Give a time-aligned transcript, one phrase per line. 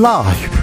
[0.00, 0.58] 라이브.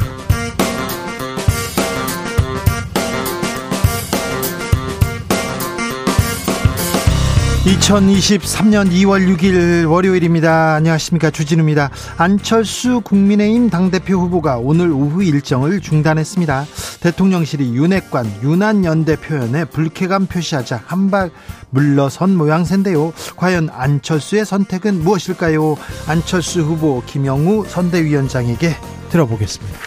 [7.65, 10.75] 2023년 2월 6일 월요일입니다.
[10.75, 11.31] 안녕하십니까.
[11.31, 11.89] 주진우입니다.
[12.17, 16.65] 안철수 국민의힘 당대표 후보가 오늘 오후 일정을 중단했습니다.
[17.05, 21.29] 대통령실이 윤핵관, 윤한연대 표현에 불쾌감 표시하자 한발
[21.69, 23.13] 물러선 모양새인데요.
[23.35, 25.75] 과연 안철수의 선택은 무엇일까요?
[26.07, 28.75] 안철수 후보 김영우 선대위원장에게
[29.11, 29.77] 들어보겠습니다.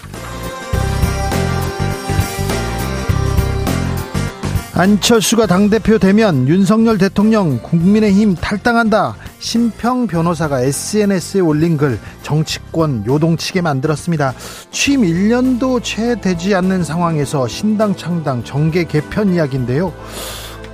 [4.75, 9.16] 안철수가 당대표 되면 윤석열 대통령 국민의힘 탈당한다.
[9.38, 14.34] 심평 변호사가 SNS에 올린 글 정치권 요동치게 만들었습니다.
[14.70, 19.92] 취임 1년도 채 되지 않는 상황에서 신당 창당 정계 개편 이야기인데요.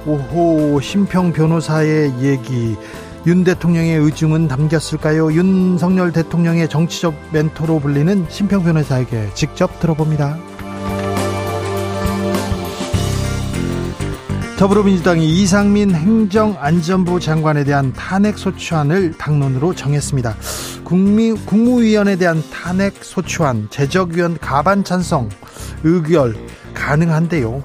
[0.06, 2.76] 오호 심평 변호사의 얘기
[3.26, 5.32] 윤 대통령의 의중은 담겼을까요?
[5.32, 10.53] 윤석열 대통령의 정치적 멘토로 불리는 심평 변호사에게 직접 들어봅니다.
[14.64, 20.34] 더불어민주당이 이상민 행정안전부 장관에 대한 탄핵 소추안을 당론으로 정했습니다.
[20.84, 25.28] 국미, 국무위원에 대한 탄핵 소추안, 제적위원 가반 찬성,
[25.82, 26.34] 의결
[26.72, 27.62] 가능한데요.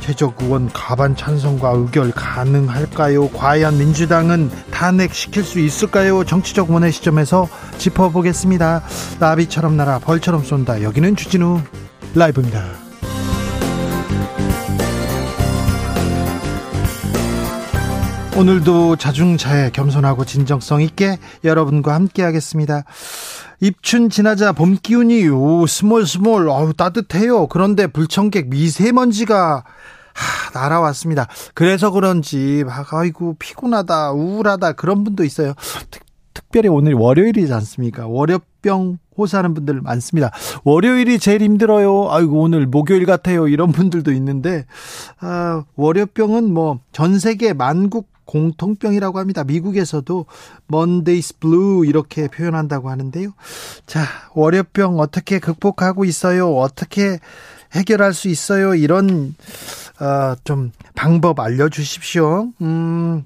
[0.00, 3.28] 제적의원 가반 찬성과 의결 가능할까요?
[3.28, 6.24] 과연 민주당은 탄핵시킬 수 있을까요?
[6.24, 8.82] 정치적 원의 시점에서 짚어보겠습니다.
[9.20, 10.82] 나비처럼 날아 벌처럼 쏜다.
[10.82, 11.60] 여기는 주진우
[12.16, 12.89] 라이브입니다.
[18.36, 22.84] 오늘도 자중자애 겸손하고 진정성 있게 여러분과 함께 하겠습니다.
[23.60, 27.48] 입춘 지나자 봄 기운이 오 스멀스멀 어우 따뜻해요.
[27.48, 29.64] 그런데 불청객 미세먼지가
[30.14, 31.26] 하, 날아왔습니다.
[31.54, 35.52] 그래서 그런지 막 아이고 피곤하다 우울하다 그런 분도 있어요.
[35.90, 38.06] 특, 특별히 오늘 월요일이지 않습니까?
[38.06, 40.30] 월요병 호소하는 분들 많습니다.
[40.64, 42.08] 월요일이 제일 힘들어요.
[42.10, 43.48] 아이고 오늘 목요일 같아요.
[43.48, 44.64] 이런 분들도 있는데
[45.20, 49.42] 아, 월요병은 뭐 전 세계 만국 공통병이라고 합니다.
[49.42, 50.26] 미국에서도
[50.70, 53.32] Monday's Blue 이렇게 표현한다고 하는데요.
[53.86, 54.04] 자,
[54.34, 56.56] 월요병 어떻게 극복하고 있어요?
[56.56, 57.18] 어떻게
[57.72, 58.74] 해결할 수 있어요?
[58.74, 59.34] 이런
[60.00, 62.52] 어, 좀 방법 알려주십시오.
[62.62, 63.24] 음,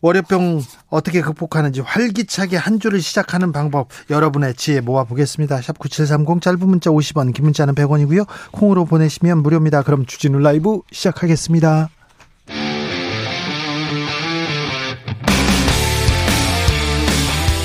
[0.00, 0.60] 월요병
[0.90, 5.60] 어떻게 극복하는지 활기차게 한 주를 시작하는 방법 여러분의 지혜 모아보겠습니다.
[5.62, 8.26] 샵 9730 짧은 문자 50원 긴 문자는 100원이고요.
[8.52, 9.82] 콩으로 보내시면 무료입니다.
[9.82, 11.88] 그럼 주진우 라이브 시작하겠습니다.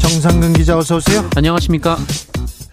[0.00, 1.28] 정상근 기자 어서 오세요.
[1.36, 1.96] 안녕하십니까?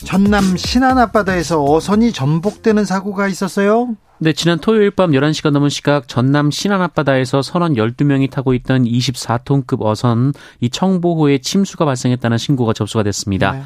[0.06, 3.96] 전남 신안 앞바다에서 어선이 전복되는 사고가 있었어요.
[4.18, 9.81] 네, 지난 토요일 밤 11시가 넘은 시각 전남 신안 앞바다에서 선원 12명이 타고 있던 24톤급
[9.81, 13.53] 어선 이 청보호에 침수가 발생했다는 신고가 접수가 됐습니다.
[13.53, 13.63] 네.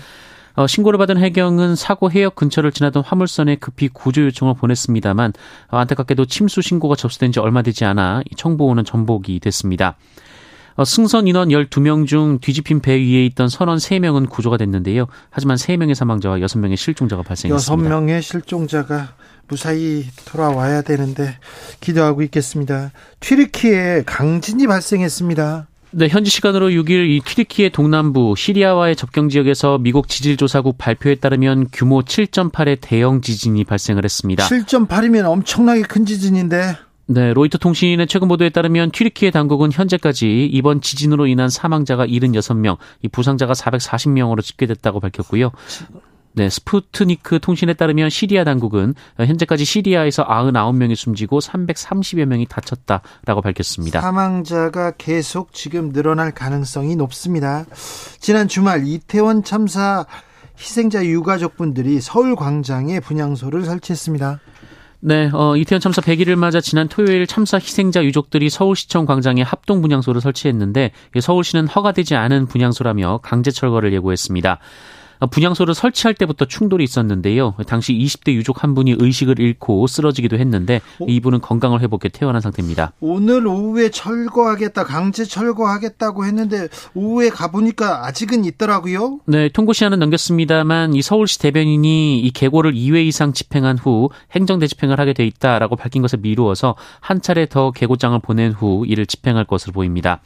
[0.55, 5.33] 어, 신고를 받은 해경은 사고 해역 근처를 지나던 화물선에 급히 구조 요청을 보냈습니다만
[5.71, 9.95] 어, 안타깝게도 침수 신고가 접수된 지 얼마 되지 않아 이 청보호는 전복이 됐습니다.
[10.75, 15.07] 어, 승선 인원 12명 중 뒤집힌 배 위에 있던 선원 3명은 구조가 됐는데요.
[15.29, 17.89] 하지만 3명의 사망자와 6명의 실종자가 발생했습니다.
[17.89, 19.13] 6명의 실종자가
[19.47, 21.37] 무사히 돌아와야 되는데
[21.79, 22.91] 기도하고 있겠습니다.
[23.19, 25.67] 튀르키에 강진이 발생했습니다.
[25.95, 32.01] 네, 현지 시간으로 6일 이 튀르키의 동남부 시리아와의 접경 지역에서 미국 지질조사국 발표에 따르면 규모
[32.01, 34.47] 7.8의 대형 지진이 발생을 했습니다.
[34.47, 41.27] 7.8이면 엄청나게 큰 지진인데 네, 로이터 통신의 최근 보도에 따르면 튀르키예 당국은 현재까지 이번 지진으로
[41.27, 45.51] 인한 사망자가 76명, 이 부상자가 440명으로 집계됐다고 밝혔고요.
[46.35, 54.01] 네, 스푸트니크 통신에 따르면 시리아 당국은 현재까지 시리아에서 99명이 숨지고 330여 명이 다쳤다라고 밝혔습니다.
[54.01, 57.65] 사망자가 계속 지금 늘어날 가능성이 높습니다.
[58.19, 60.05] 지난 주말 이태원 참사
[60.57, 64.39] 희생자 유가족분들이 서울 광장에 분향소를 설치했습니다.
[65.05, 70.21] 네, 어, 이태원 참사 100일을 맞아 지난 토요일 참사 희생자 유족들이 서울시청 광장에 합동 분향소를
[70.21, 74.59] 설치했는데 서울시는 허가되지 않은 분향소라며 강제 철거를 예고했습니다.
[75.27, 77.55] 분향소를 설치할 때부터 충돌이 있었는데요.
[77.67, 81.05] 당시 20대 유족 한 분이 의식을 잃고 쓰러지기도 했는데 어?
[81.07, 82.93] 이분은 건강을 회복해 퇴원한 상태입니다.
[82.99, 89.19] 오늘 오후에 철거하겠다, 강제 철거하겠다고 했는데 오후에 가보니까 아직은 있더라고요.
[89.25, 94.67] 네, 통고 시한은 넘겼습니다만 이 서울시 대변인이 이 계고를 2회 이상 집행한 후 행정 대
[94.67, 99.45] 집행을 하게 돼 있다라고 밝힌 것에 미루어서 한 차례 더 계고장을 보낸 후 이를 집행할
[99.45, 100.21] 것으로 보입니다.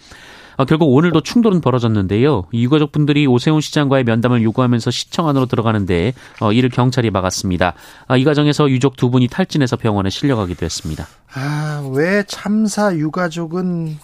[0.57, 2.45] 어, 결국 오늘도 충돌은 벌어졌는데요.
[2.51, 7.73] 유가족 분들이 오세훈 시장과의 면담을 요구하면서 시청 안으로 들어가는데 어, 이를 경찰이 막았습니다.
[8.07, 11.07] 아, 이 과정에서 유족 두 분이 탈진해서 병원에 실려가기도 했습니다.
[11.33, 13.97] 아, 왜 참사 유가족은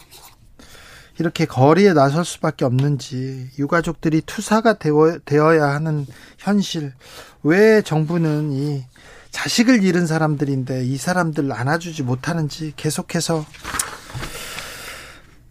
[1.20, 6.06] 이렇게 거리에 나설 수밖에 없는지 유가족들이 투사가 되어, 되어야 하는
[6.38, 6.94] 현실
[7.42, 8.84] 왜 정부는 이
[9.32, 13.44] 자식을 잃은 사람들인데 이 사람들 안아주지 못하는지 계속해서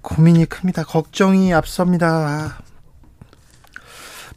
[0.02, 0.84] 고민이 큽니다.
[0.84, 2.58] 걱정이 앞섭니다.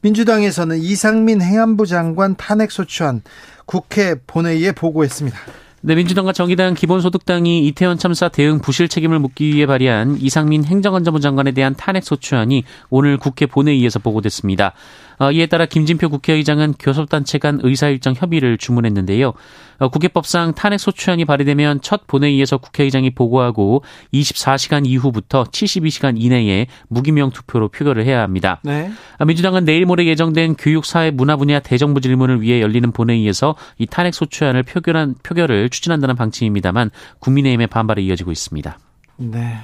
[0.02, 3.24] 민주당에서는 이상민 행안부 장관 탄핵 소추안
[3.66, 5.38] 국회 본회의에 보고했습니다.
[5.82, 11.52] 네, 민주당과 정의당, 기본소득당이 이태원 참사 대응 부실 책임을 묻기 위해 발의한 이상민 행정안전부 장관에
[11.52, 14.74] 대한 탄핵 소추안이 오늘 국회 본회의에서 보고됐습니다.
[15.20, 19.34] 어, 이에 따라 김진표 국회의장은 교섭단체 간 의사일정 협의를 주문했는데요.
[19.78, 23.84] 어, 국회법상 탄핵 소추안이 발의되면 첫 본회의에서 국회의장이 보고하고
[24.14, 28.60] 24시간 이후부터 72시간 이내에 무기명 투표로 표결을 해야 합니다.
[28.64, 28.92] 네.
[29.18, 33.86] 어, 민주당은 내일 모레 예정된 교육, 사회, 문화 분야 대정부 질문을 위해 열리는 본회의에서 이
[33.86, 38.78] 탄핵 소추안을 표결한 표결을 추진한다는 방침입니다만 국민의힘의 반발이 이어지고 있습니다.
[39.18, 39.58] 네.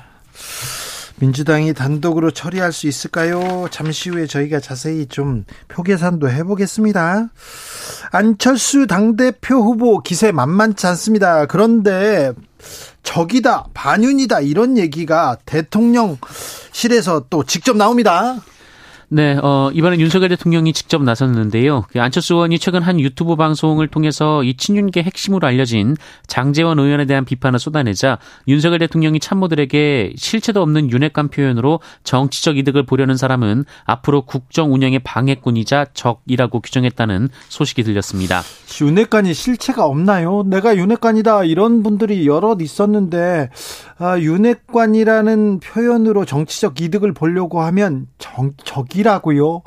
[1.22, 3.68] 민주당이 단독으로 처리할 수 있을까요?
[3.70, 7.30] 잠시 후에 저희가 자세히 좀 표계산도 해보겠습니다.
[8.12, 11.46] 안철수 당대표 후보 기세 만만치 않습니다.
[11.46, 12.34] 그런데
[13.04, 18.42] 적이다, 반윤이다, 이런 얘기가 대통령실에서 또 직접 나옵니다.
[19.14, 21.84] 네, 어, 이번엔 윤석열 대통령이 직접 나섰는데요.
[21.92, 25.98] 그 안철수 의원이 최근 한 유튜브 방송을 통해서 이 친윤계 핵심으로 알려진
[26.28, 33.18] 장재원 의원에 대한 비판을 쏟아내자 윤석열 대통령이 참모들에게 실체도 없는 윤핵관 표현으로 정치적 이득을 보려는
[33.18, 38.44] 사람은 앞으로 국정 운영의 방해꾼이자 적이라고 규정했다는 소식이 들렸습니다.
[38.82, 40.44] 윤핵관이 실체가 없나요?
[40.44, 43.50] 내가 윤핵관이다 이런 분들이 여럿 있었는데
[43.98, 49.62] 아, 윤핵관이라는 표현으로 정치적 이득을 보려고 하면 정, 적이 적이라고요?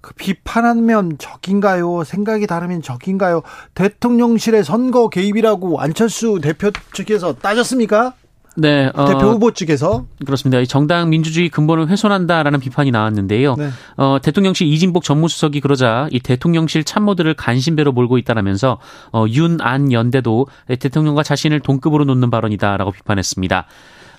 [0.00, 2.04] 그 비판하면 적인가요?
[2.04, 3.42] 생각이 다르면 적인가요?
[3.74, 8.14] 대통령실의 선거 개입이라고 안철수 대표 측에서 따졌습니까?
[8.56, 10.64] 네, 어, 대표 후보 측에서 그렇습니다.
[10.64, 13.54] 정당 민주주의 근본을 훼손한다라는 비판이 나왔는데요.
[13.54, 13.68] 네.
[13.96, 18.78] 어, 대통령실 이진복 전무수석이 그러자 이 대통령실 참모들을 간신배로 몰고 있다라면서
[19.12, 20.46] 어, 윤 안 연대도
[20.78, 23.66] 대통령과 자신을 동급으로 놓는 발언이다라고 비판했습니다.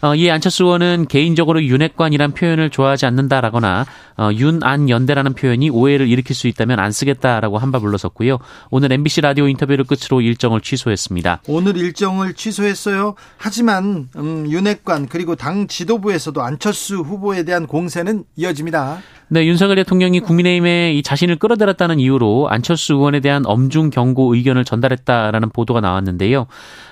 [0.01, 3.85] 어, 이 안철수 의원은 개인적으로 윤핵관이란 표현을 좋아하지 않는다라거나
[4.17, 8.37] 어, 윤안 연대라는 표현이 오해를 일으킬 수 있다면 안 쓰겠다라고 한발 물러섰고요.
[8.69, 11.41] 오늘 MBC 라디오 인터뷰를 끝으로 일정을 취소했습니다.
[11.47, 13.15] 오늘 일정을 취소했어요.
[13.37, 19.01] 하지만 음, 윤핵관 그리고 당 지도부에서도 안철수 후보에 대한 공세는 이어집니다.
[19.31, 25.49] 네, 윤석열 대통령이 국민의힘에 이 자신을 끌어들였다는 이유로 안철수 의원에 대한 엄중 경고 의견을 전달했다라는
[25.51, 26.47] 보도가 나왔는데요.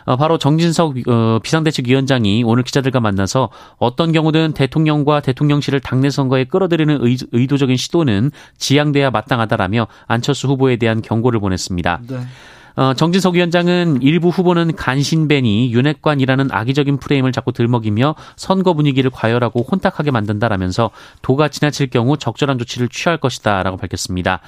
[0.06, 7.00] 어, 바로 정진석 어, 비상대책위원장이 오늘 기자들과 만나서 어떤 경우든 대통령과 대통령실을 당내 선거에 끌어들이는
[7.32, 12.02] 의도적인 시도는 지양돼야 마땅하다라며 안철수 후보에 대한 경고를 보냈습니다.
[12.08, 12.18] 네.
[12.78, 20.12] 어, 정진석 위원장은 일부 후보는 간신배니 윤핵관이라는 악의적인 프레임을 자꾸 들먹이며 선거 분위기를 과열하고 혼탁하게
[20.12, 20.92] 만든다라면서
[21.24, 24.42] 도가 지나칠 경우 적절한 조치를 취할 것이다라고 밝혔습니다.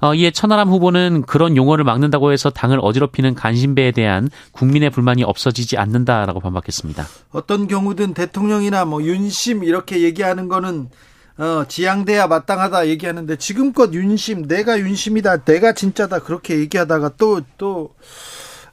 [0.00, 5.76] 어, 이에 천하람 후보는 그런 용어를 막는다고 해서 당을 어지럽히는 간신배에 대한 국민의 불만이 없어지지
[5.76, 7.04] 않는다라고 반박했습니다.
[7.32, 10.88] 어떤 경우든 대통령이나 뭐 윤심 이렇게 얘기하는 거는
[11.38, 17.94] 어, 지양돼야 마땅하다 얘기하는데 지금껏 윤심 내가 윤심이다 내가 진짜다 그렇게 얘기하다가 또 또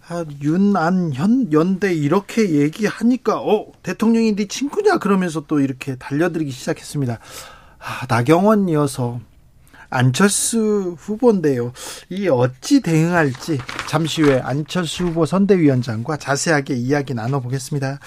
[0.10, 7.20] 아, 윤안현 연대 이렇게 얘기하니까 어 대통령이 네 친구냐 그러면서 또 이렇게 달려들기 시작했습니다.
[7.80, 9.22] 아, 나경원이어서
[9.90, 11.72] 안철수 후보인데요.
[12.10, 18.00] 이 어찌 대응할지 잠시 후에 안철수 후보 선대위원장과 자세하게 이야기 나눠보겠습니다.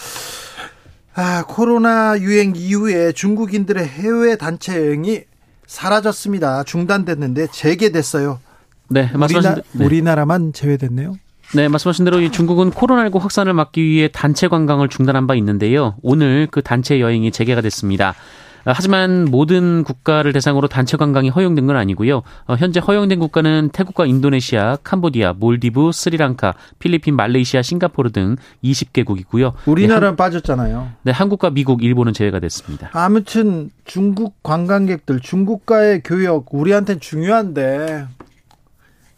[1.18, 5.22] 아, 코로나 유행 이후에 중국인들의 해외 단체 여행이
[5.66, 6.62] 사라졌습니다.
[6.64, 8.38] 중단됐는데 재개됐어요.
[8.90, 9.84] 네, 말씀하신 우리나, 네.
[9.84, 11.16] 우리나라만 제외됐네요.
[11.54, 15.96] 네, 말씀하신 대로 중국은 코로나19 확산을 막기 위해 단체 관광을 중단한 바 있는데요.
[16.02, 18.14] 오늘 그 단체 여행이 재개가 됐습니다.
[18.74, 22.22] 하지만 모든 국가를 대상으로 단체 관광이 허용된 건 아니고요.
[22.46, 29.52] 어, 현재 허용된 국가는 태국과 인도네시아, 캄보디아, 몰디브, 스리랑카, 필리핀, 말레이시아, 싱가포르 등 20개국이고요.
[29.66, 30.88] 우리나라는 네, 빠졌잖아요.
[31.02, 32.90] 네, 한국과 미국, 일본은 제외가 됐습니다.
[32.92, 38.06] 아무튼 중국 관광객들, 중국과의 교역 우리한테는 중요한데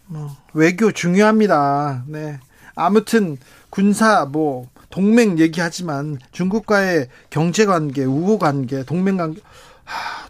[0.07, 2.05] 뭐, 외교 중요합니다.
[2.07, 2.39] 네.
[2.75, 3.37] 아무튼
[3.71, 9.41] 군사 뭐 동맹 얘기하지만 중국과의 경제 관계, 우호 관계, 동맹 관계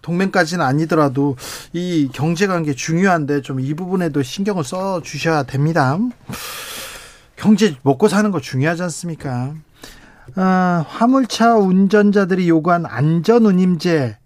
[0.02, 1.36] 동맹까지는 아니더라도
[1.72, 5.98] 이 경제 관계 중요한데 좀 이 부분에도 신경을 써 주셔야 됩니다.
[7.36, 9.54] 경제 먹고 사는 거 중요하지 않습니까?
[10.36, 14.16] 아, 화물차 운전자들이 요구한 안전 운임제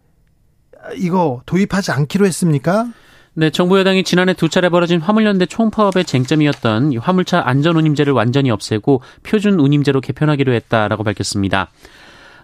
[0.96, 2.88] 이거 도입하지 않기로 했습니까?
[3.34, 9.58] 네, 정부 여당이 지난해 두 차례 벌어진 화물연대 총파업의 쟁점이었던 화물차 안전운임제를 완전히 없애고 표준
[9.58, 11.70] 운임제로 개편하기로 했다라고 밝혔습니다.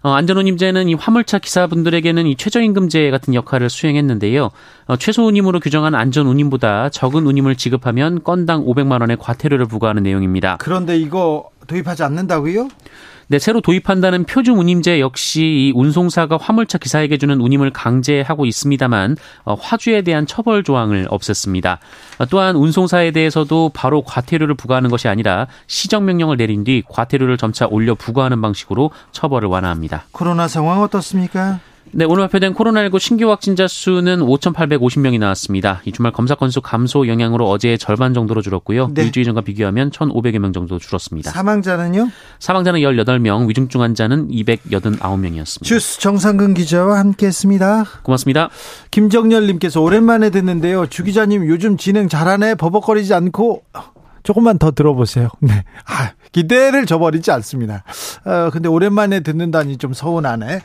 [0.02, 4.50] 어, 안전운임제는 이 화물차 기사분들에게는 이 최저임금제 같은 역할을 수행했는데요.
[4.86, 10.56] 어, 최소 운임으로 규정한 안전운임보다 적은 운임을 지급하면 건당 500만 원의 과태료를 부과하는 내용입니다.
[10.58, 12.68] 그런데 이거 도입하지 않는다고요?
[13.30, 19.52] 네, 새로 도입한다는 표준 운임제 역시 이 운송사가 화물차 기사에게 주는 운임을 강제하고 있습니다만 어,
[19.52, 21.76] 화주에 대한 처벌 조항을 없앴습니다.
[22.20, 27.66] 어, 또한 운송사에 대해서도 바로 과태료를 부과하는 것이 아니라 시정 명령을 내린 뒤 과태료를 점차
[27.66, 30.04] 올려 부과하는 방식으로 처벌을 완화합니다.
[30.12, 31.60] 코로나 상황 어떻습니까?
[31.92, 35.80] 네, 오늘 발표된 코로나19 신규 확진자 수는 5,850명이 나왔습니다.
[35.84, 38.88] 이 주말 검사 건수 감소 영향으로 어제의 절반 정도로 줄었고요.
[38.92, 39.04] 네.
[39.04, 41.30] 일주일 전과 비교하면 1,500여 명 정도 줄었습니다.
[41.30, 42.10] 사망자는요?
[42.38, 45.64] 사망자는 18명, 위중증 환자는 289명이었습니다.
[45.64, 47.84] 주스 정상근 기자와 함께했습니다.
[48.02, 48.50] 고맙습니다.
[48.90, 50.86] 김정열 님께서 오랜만에 듣는데요.
[50.86, 52.56] 주 기자님 요즘 진행 잘하네.
[52.56, 53.62] 버벅거리지 않고
[54.22, 55.28] 조금만 더 들어보세요.
[55.40, 55.64] 네.
[55.86, 57.82] 아, 기대를 저버리지 않습니다.
[58.26, 60.60] 어, 근데 오랜만에 듣는다니 좀 서운하네.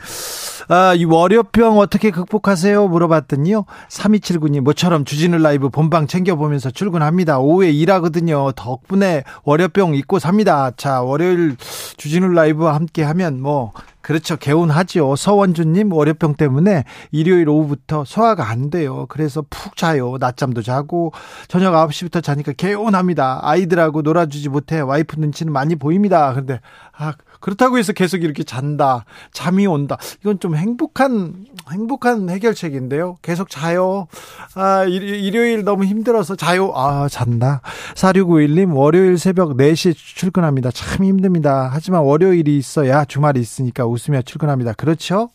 [0.68, 2.88] 아, 이 월요병 어떻게 극복하세요?
[2.88, 3.64] 물어봤더니요.
[3.88, 7.38] 3279님, 모처럼 주진우 라이브 본방 챙겨보면서 출근합니다.
[7.38, 8.52] 오후에 일하거든요.
[8.52, 10.70] 덕분에 월요병 잊고 삽니다.
[10.76, 11.56] 자, 월요일
[11.96, 13.72] 주진우 라이브와 함께 하면 뭐,
[14.04, 14.36] 그렇죠.
[14.36, 15.16] 개운하지요.
[15.16, 19.06] 서원주님 월요병 때문에 일요일 오후부터 소화가 안 돼요.
[19.08, 20.18] 그래서 푹 자요.
[20.20, 21.12] 낮잠도 자고
[21.48, 23.40] 저녁 9시부터 자니까 개운합니다.
[23.42, 26.30] 아이들하고 놀아주지 못해 와이프 눈치는 많이 보입니다.
[26.32, 26.60] 그런데
[26.94, 29.04] 아 그렇다고 해서 계속 이렇게 잔다.
[29.34, 29.98] 잠이 온다.
[30.22, 33.18] 이건 좀 행복한, 행복한 해결책인데요.
[33.20, 34.06] 계속 자요.
[34.54, 36.72] 아, 일요일 너무 힘들어서 자요.
[36.74, 37.60] 아, 잔다.
[37.96, 40.70] 4691님, 월요일 새벽 4시에 출근합니다.
[40.70, 41.68] 참 힘듭니다.
[41.70, 44.72] 하지만 월요일이 있어야 주말이 있으니까 웃으며 출근합니다.
[44.72, 45.28] 그렇죠?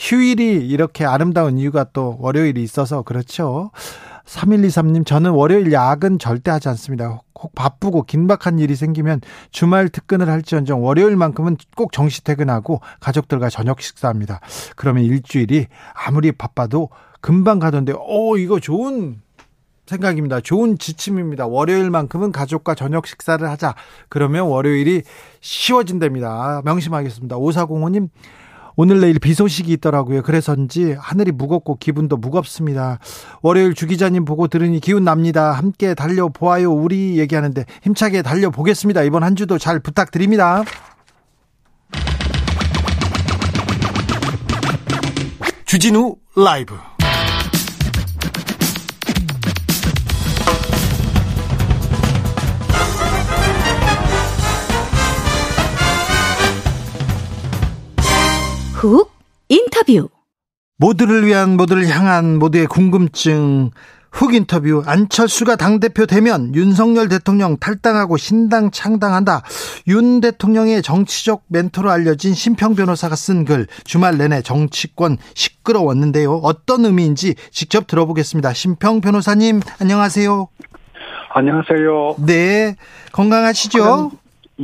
[0.00, 3.70] 휴일이 이렇게 아름다운 이유가 또 월요일이 있어서 그렇죠.
[4.26, 7.20] 3123님, 저는 월요일 야근 절대 하지 않습니다.
[7.42, 14.40] 혹 바쁘고 긴박한 일이 생기면 주말 특근을 할지언정 월요일만큼은 꼭 정시 퇴근하고 가족들과 저녁 식사합니다.
[14.76, 16.88] 그러면 일주일이 아무리 바빠도
[17.20, 19.20] 금방 가던데, 오, 이거 좋은
[19.86, 20.40] 생각입니다.
[20.40, 21.46] 좋은 지침입니다.
[21.46, 23.74] 월요일만큼은 가족과 저녁 식사를 하자.
[24.08, 25.02] 그러면 월요일이
[25.40, 26.62] 쉬워진답니다.
[26.64, 27.36] 명심하겠습니다.
[27.36, 28.08] 5405님,
[28.76, 30.22] 오늘 내일 비 소식이 있더라고요.
[30.22, 32.98] 그래서인지 하늘이 무겁고 기분도 무겁습니다.
[33.42, 35.52] 월요일 주 기자님 보고 들으니 기운 납니다.
[35.52, 36.72] 함께 달려 보아요.
[36.72, 39.02] 우리 얘기하는데 힘차게 달려 보겠습니다.
[39.02, 40.64] 이번 한 주도 잘 부탁드립니다.
[45.66, 46.74] 주진우 라이브
[58.82, 59.12] 훅
[59.48, 60.08] 인터뷰
[60.76, 63.70] 모두를 위한 모두를 향한 모두의 궁금증
[64.10, 69.44] 훅 인터뷰 안철수가 당대표 되면 윤석열 대통령 탈당하고 신당 창당한다.
[69.86, 76.40] 윤 대통령의 정치적 멘토로 알려진 심평 변호사가 쓴 글 주말 내내 정치권 시끄러웠는데요.
[76.42, 78.52] 어떤 의미인지 직접 들어보겠습니다.
[78.52, 80.48] 심평 변호사님 안녕하세요.
[81.34, 82.16] 안녕하세요.
[82.26, 82.74] 네.
[83.12, 84.10] 건강하시죠?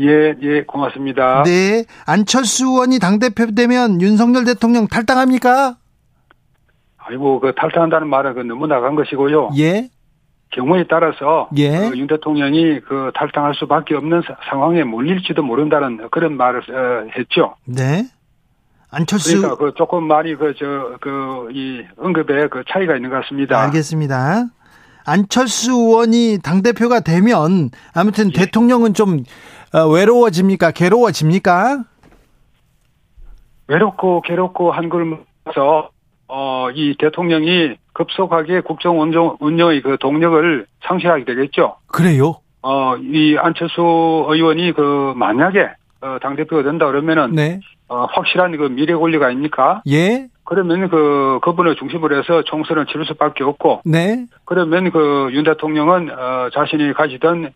[0.00, 1.42] 예, 예, 고맙습니다.
[1.44, 1.84] 네.
[2.06, 5.76] 안철수 의원이 당대표 되면 윤석열 대통령 탈당합니까?
[6.98, 9.50] 아이고, 그 탈당한다는 말은 그 너무 나간 것이고요.
[9.58, 9.88] 예.
[10.50, 11.90] 경우에 따라서 예.
[11.90, 17.54] 그 윤 대통령이 그 탈당할 수밖에 없는 사, 상황에 몰릴지도 모른다는 그런 말을 어, 했죠.
[17.66, 18.04] 네.
[18.90, 23.60] 안철수 그러니까 그 조금 많이 그 저 그 이 언급에 그 차이가 있는 것 같습니다.
[23.64, 24.46] 알겠습니다.
[25.04, 28.38] 안철수 의원이 당 대표가 되면 아무튼 예.
[28.40, 29.57] 대통령은 좀 어,
[29.92, 30.70] 외로워집니까?
[30.70, 31.84] 괴로워집니까?
[33.66, 34.72] 외롭고 괴롭고
[35.44, 35.90] 모아서
[36.26, 41.76] 어, 이 대통령이 급속하게 국정 운영, 운영의 그 동력을 상실하게 되겠죠.
[41.86, 42.36] 그래요?
[42.62, 43.80] 어, 이 안철수
[44.28, 45.70] 의원이 그 만약에
[46.00, 47.60] 어, 당대표가 된다 그러면은 네.
[47.88, 49.82] 어, 확실한 그 미래 권리가 아닙니까?
[49.88, 50.28] 예.
[50.44, 54.26] 그러면 그 그분을 중심으로 해서 총선을 치를 수밖에 없고 네.
[54.44, 57.52] 그러면 그 윤 대통령은 어, 자신이 가지던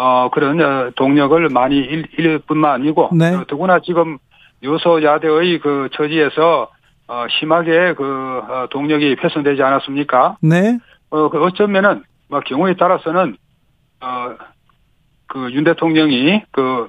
[0.00, 3.34] 어, 그런 어, 동력을 많이 잃, 잃을 뿐만 아니고 네.
[3.34, 4.18] 어, 더구나 지금
[4.62, 6.70] 요소야대의 그 처지에서
[7.08, 8.04] 어, 심하게 그
[8.48, 10.36] 어, 동력이 훼손되지 않았습니까?
[10.40, 10.78] 네.
[11.10, 13.36] 어, 그 어쩌면은 막 경우에 따라서는
[14.00, 14.36] 어,
[15.26, 16.88] 그 윤 대통령이 그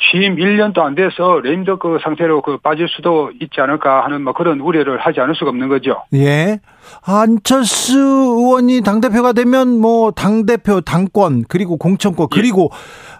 [0.00, 4.60] 취임 1년도 안 돼서 레임덕 그 상태로 그 빠질 수도 있지 않을까 하는 뭐 그런
[4.60, 6.04] 우려를 하지 않을 수가 없는 거죠.
[6.14, 6.60] 예.
[7.04, 12.40] 안철수 의원이 당대표가 되면 뭐 당대표 당권 그리고 공천권 예.
[12.40, 12.70] 그리고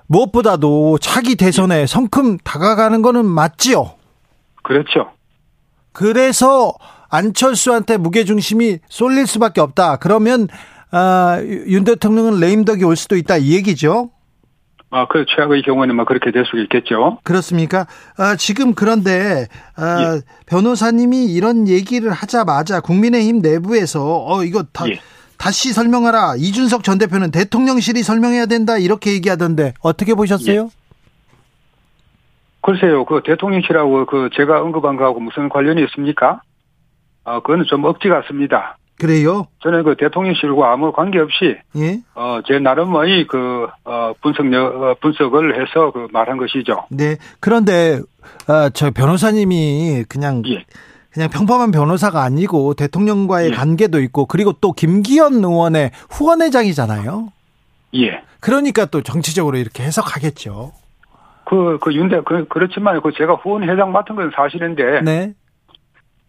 [0.06, 3.90] 무엇보다도 차기 대선에 성큼 다가가는 거는 맞지요.
[4.62, 5.10] 그렇죠.
[5.92, 6.72] 그래서
[7.10, 9.96] 안철수한테 무게중심이 쏠릴 수밖에 없다.
[9.96, 10.46] 그러면
[10.90, 14.10] 아, 윤 대통령은 레임덕이 올 수도 있다 이 얘기죠.
[14.90, 17.18] 아, 그 최악의 경우에는 뭐 그렇게 될 수가 있겠죠.
[17.22, 17.86] 그렇습니까?
[18.16, 20.20] 아, 지금 그런데 아, 예.
[20.46, 24.98] 변호사님이 이런 얘기를 하자마자 국민의힘 내부에서 어 이거 다 예.
[25.36, 26.34] 다시 설명하라.
[26.38, 30.70] 이준석 전 대표는 대통령실이 설명해야 된다 이렇게 얘기하던데 어떻게 보셨어요?
[32.62, 36.42] 글쎄요, 그 대통령실하고 그 제가 언급한 거하고 무슨 관련이 있습니까?
[37.24, 38.78] 아, 그거는 좀 억지 같습니다.
[38.98, 39.46] 그래요?
[39.60, 42.00] 저는 그 대통령실과 아무 관계 없이 예.
[42.14, 46.84] 어, 제 나름의 그, 어, 분석, 어, 분석을 해서 그 말한 것이죠.
[46.90, 47.16] 네.
[47.40, 48.00] 그런데
[48.48, 50.64] 아, 저 변호사님이 그냥 예.
[51.10, 53.54] 그냥 평범한 변호사가 아니고 대통령과의 예.
[53.54, 57.32] 관계도 있고 그리고 또 김기현 의원의 후원회장이잖아요.
[57.94, 58.22] 예.
[58.40, 60.72] 그러니까 또 정치적으로 이렇게 해석하겠죠.
[61.44, 65.32] 그, 그 윤대, 그, 그렇지만 그 제가 후원 회장 맡은 건 사실인데, 네.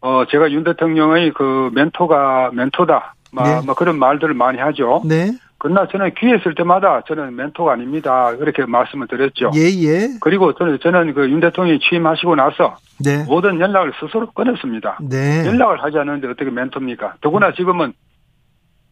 [0.01, 3.15] 어, 제가 윤 대통령의 그 멘토가, 멘토다.
[3.31, 3.65] 막, 네.
[3.65, 5.01] 뭐 그런 말들을 많이 하죠.
[5.05, 5.31] 네.
[5.59, 8.33] 그러나 저는 귀에 있을 때마다 저는 멘토가 아닙니다.
[8.37, 9.51] 그렇게 말씀을 드렸죠.
[9.55, 10.07] 예, 예.
[10.21, 13.25] 그리고 저는, 저는 그 윤 대통령이 취임하시고 나서 네.
[13.25, 14.99] 모든 연락을 스스로 끊었습니다.
[15.01, 15.45] 네.
[15.45, 17.15] 연락을 하지 않는데 어떻게 멘토입니까?
[17.21, 17.91] 더구나 지금은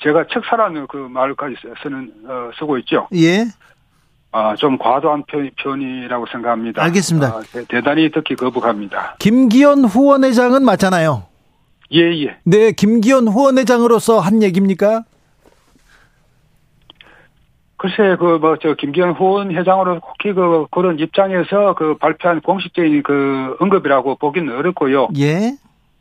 [0.04, 3.08] 제가 책사라는 그 말까지 쓰는, 어, 쓰고 있죠.
[3.16, 3.46] 예.
[4.32, 6.84] 아, 좀 과도한 편, 편이라고 생각합니다.
[6.84, 7.28] 알겠습니다.
[7.28, 9.16] 아, 대, 대단히 듣기 거북합니다.
[9.20, 11.24] 김기현 후원회장은 맞잖아요.
[11.94, 12.38] 예, 예.
[12.44, 15.04] 네, 김기현 후원회장으로서 한 얘기입니까?
[17.78, 23.56] 글쎄, 그, 뭐, 저, 김기현 후원 회장으로 혹히 그, 그런 입장에서 그 발표한 공식적인 그
[23.60, 25.10] 언급이라고 보기는 어렵고요.
[25.18, 25.54] 예.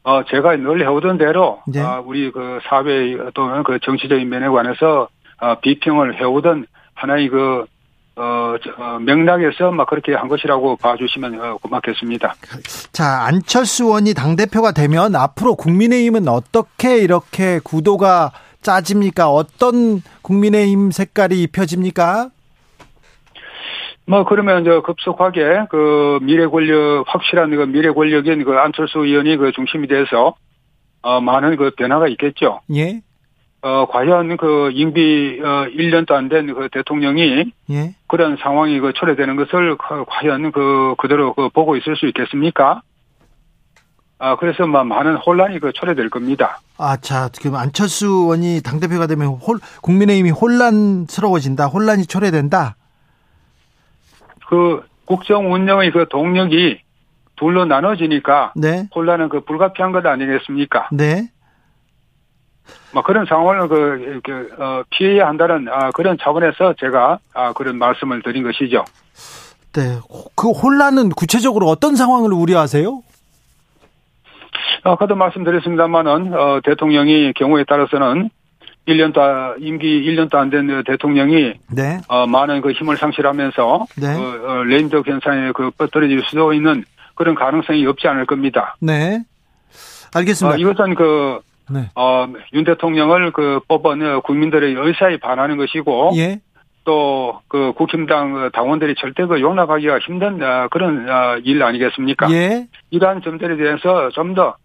[0.02, 1.80] 어, 제가 늘 해오던 대로, 네.
[1.80, 5.08] 아, 우리 그 사회 또는 그 정치적인 면에 관해서,
[5.38, 7.66] 어, 비평을 해오던 하나의 그,
[8.16, 12.34] 어, 저, 어, 맥락에서 막 그렇게 한 것이라고 봐주시면 어, 고맙겠습니다.
[12.92, 19.30] 자, 안철수 의원이 당대표가 되면 앞으로 국민의힘은 어떻게 이렇게 구도가 짜집니까?
[19.30, 22.30] 어떤 국민의힘 색깔이 입혀집니까?
[24.06, 29.52] 뭐 그러면 저 급속하게 그 미래 권력 확실한 그 미래 권력인 그 안철수 의원이 그
[29.52, 30.36] 중심이 돼서
[31.02, 32.60] 어 많은 그 변화가 있겠죠.
[32.74, 33.02] 예.
[33.66, 37.94] 어 과연 그 임기 어 1년도 안 된 그 대통령이 예.
[38.06, 42.82] 그런 상황이 그 초래되는 것을 그 과연 그 그대로 그 보고 있을 수 있겠습니까?
[44.18, 46.60] 아 그래서 뭐 많은 혼란이 그 초래될 겁니다.
[46.78, 51.66] 아, 자, 지금 안철수 의원이 당대표가 되면 홀, 국민의힘이 혼란스러워진다.
[51.66, 52.76] 혼란이 초래된다.
[54.48, 56.78] 그 국정 운영의 그 동력이
[57.36, 58.88] 둘로 나눠지니까 네.
[58.94, 60.88] 혼란은 그 불가피한 것 아니겠습니까?
[60.92, 61.30] 네.
[62.92, 68.22] 뭐 그런 상황을 그 이렇게 어, 피해야 한다는 아, 그런 차원에서 제가 아, 그런 말씀을
[68.22, 68.84] 드린 것이죠.
[69.74, 69.98] 네.
[70.34, 73.02] 그 혼란은 구체적으로 어떤 상황을 우려하세요?
[74.84, 78.30] 아까도 말씀드렸습니다만은 어, 대통령이 경우에 따라서는
[78.88, 81.98] 1년도 아- 임기 1년도 안 된 대통령이 네.
[82.08, 84.14] 어, 많은 그 힘을 상실하면서 네.
[84.14, 86.84] 어, 어, 레임덕 현상에 그 뻗어질 수도 있는
[87.16, 88.76] 그런 가능성이 없지 않을 겁니다.
[88.80, 89.16] 네.
[90.14, 90.56] 어, 알겠습니다.
[90.58, 91.90] 이것은 그 네.
[91.94, 96.40] 어, 윤 대통령을 그 어, 국민들의 의사에 반하는 것이고 예.
[96.84, 102.30] 또그 국힘당 당원들이 절대 그 용납하기가 힘든 어, 그런 어, 일 아니겠습니까?
[102.30, 102.66] 예.
[102.90, 104.56] 이러한 점들에 대해서 좀더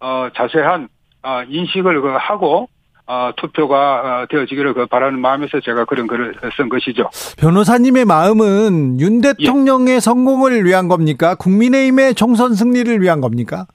[0.00, 0.88] 어, 자세한
[1.22, 2.68] 어, 인식을 그 하고
[3.06, 7.10] 어, 투표가 어, 되어지기를 그 바라는 마음에서 제가 그런 글을 쓴 것이죠.
[7.38, 11.34] 변호사님의 마음은 윤 대통령의 성공을 위한 겁니까?
[11.34, 13.66] 국민의힘의 총선 승리를 위한 겁니까?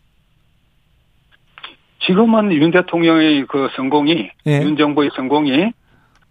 [2.05, 4.61] 지금은 윤 대통령의 그 성공이 예.
[4.61, 5.71] 윤 정부의 성공이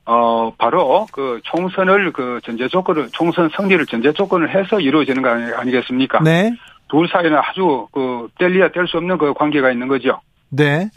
[0.07, 5.53] 어 바로 그 총선을 그 전제 조건을 총선 승리를 전제 조건을 해서 이루어지는 거 아니,
[5.53, 6.21] 아니겠습니까?
[6.23, 6.53] 네.
[6.89, 10.21] 둘 사이는 아주 그 뗄래야 뗄 수 없는 그 관계가 있는 거죠.
[10.51, 10.91] 네.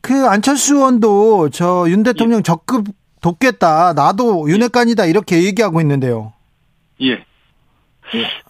[0.00, 2.84] 그 안철수 의원도 저 윤 대통령 적극
[3.20, 3.92] 돕겠다.
[3.94, 5.04] 나도 윤핵관이다.
[5.06, 6.32] 이렇게 얘기하고 있는데요.
[7.02, 7.24] 예.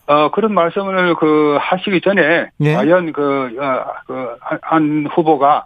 [0.07, 2.75] 어, 그런 말씀을 그 하시기 전에 예.
[2.75, 5.64] 과연 그, 어, 그, 한- 후보가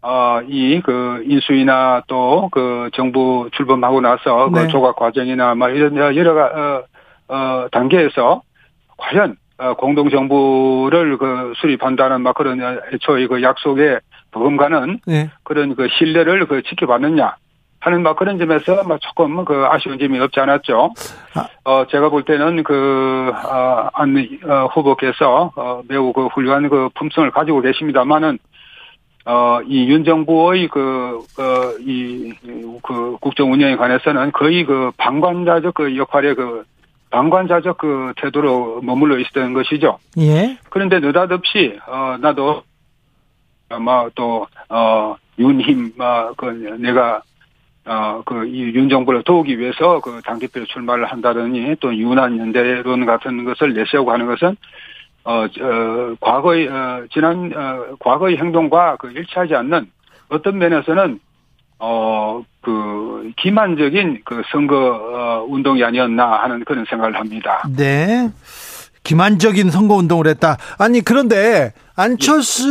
[0.00, 4.62] 어, 이, 그, 인수위나 또, 그, 정부 출범하고 나서, 네.
[4.62, 8.42] 그 조각 과정이나, 막, 이런, 여러, 가- 어, 어, 단계에서,
[8.96, 13.98] 과연, 어, 공동정부를 그 수립한다는 막 그런, 어, 애초에 그 약속에
[14.30, 15.30] 버금가는 네.
[15.42, 17.34] 그런 그 신뢰를 그 지켜봤느냐
[17.80, 20.92] 하는 막 그런 점에서 막 조금 그 아쉬운 점이 없지 않았죠.
[21.34, 21.48] 아.
[21.64, 27.30] 어 제가 볼 때는 그 어, 안 어, 후보께서 어, 매우 그 훌륭한 그 품성을
[27.30, 28.38] 가지고 계십니다만은
[29.24, 31.58] 어이 윤 정부의 그어이그
[33.20, 36.64] 국정 운영에 관해서는 거의 그 방관자적 그 역할의 그
[37.10, 39.98] 방관자적 그 태도로 머물러 있었던 것이죠.
[40.18, 40.58] 예.
[40.70, 42.62] 그런데 느닷없이 어 나도
[43.68, 47.22] 아마 또어 윤힘 아그 내가
[47.88, 54.26] 어그이 윤정부를 도우기 위해서 그 당대표 출마를 한다더니 또 윤한 연대론 같은 것을 내세우고 하는
[54.26, 54.56] 것은
[55.24, 59.90] 어, 어 과거의 어 지난 어 과거의 행동과 그 일치하지 않는
[60.28, 61.18] 어떤 면에서는
[61.78, 67.62] 어 그 기만적인 그 선거 어 운동이 아니었나 하는 그런 생각을 합니다.
[67.74, 68.28] 네.
[69.04, 70.58] 기만적인 선거 운동을 했다.
[70.78, 72.68] 아니 그런데 안철수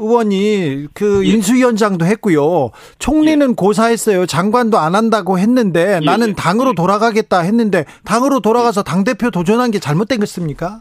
[0.00, 1.30] 의원이 그 예.
[1.30, 2.70] 인수위원장도 했고요.
[2.98, 4.24] 총리는 고사했어요.
[4.24, 6.32] 장관도 안 한다고 했는데 예, 나는 예.
[6.32, 6.74] 당으로 예.
[6.74, 10.80] 돌아가겠다 했는데 당으로 돌아가서 당 대표 도전한 게 잘못된 것입니까?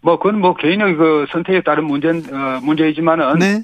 [0.00, 3.62] 뭐 그건 뭐 개인의 그 선택에 따른 문제 어, 문제이지만은 네.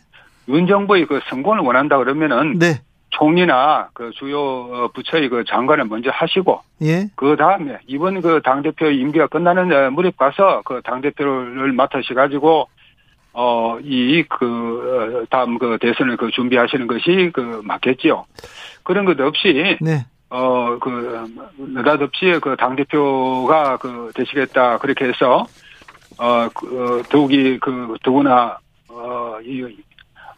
[0.48, 2.80] 윤 정부의 그 성공을 원한다 그러면은 네.
[3.10, 7.08] 총리나 그 주요 어, 부처의 그 장관을 먼저 하시고 예.
[7.16, 12.14] 그 다음에 이번 그 당 대표 임기가 끝나는 어, 무렵 가서 그 당 대표를 맡으시
[12.14, 12.68] 가지고
[13.32, 18.24] 어 이 그 다음 그 대선을 그 준비하시는 것이 그 맞겠지요.
[18.82, 20.04] 그런 것 없이 네.
[20.30, 21.26] 어, 그,
[21.58, 24.78] 느닷없이 그 당 대표가 그 되시겠다.
[24.78, 25.44] 그렇게 해서,
[26.18, 29.64] 어, 그, 어, 더욱이 그, 더구나, 어, 이,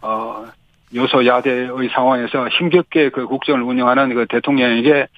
[0.00, 0.46] 어,
[0.94, 5.08] 요소야대의 상황에서 힘겹게 그 국정을 운영하는 그 대통령에게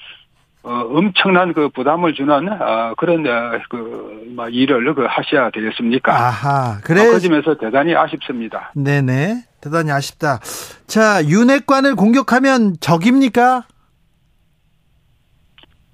[0.65, 6.11] 어, 엄청난 그 부담을 주는, 어, 그런, 어, 그, 뭐, 일을 그 하셔야 되겠습니까?
[6.11, 6.79] 아하.
[6.83, 7.19] 그 그래.
[7.19, 8.73] 점에서 대단히 아쉽습니다.
[8.75, 9.45] 네네.
[9.61, 10.41] 대단히 아쉽다.
[10.87, 13.67] 자, 윤핵관을 공격하면 적입니까?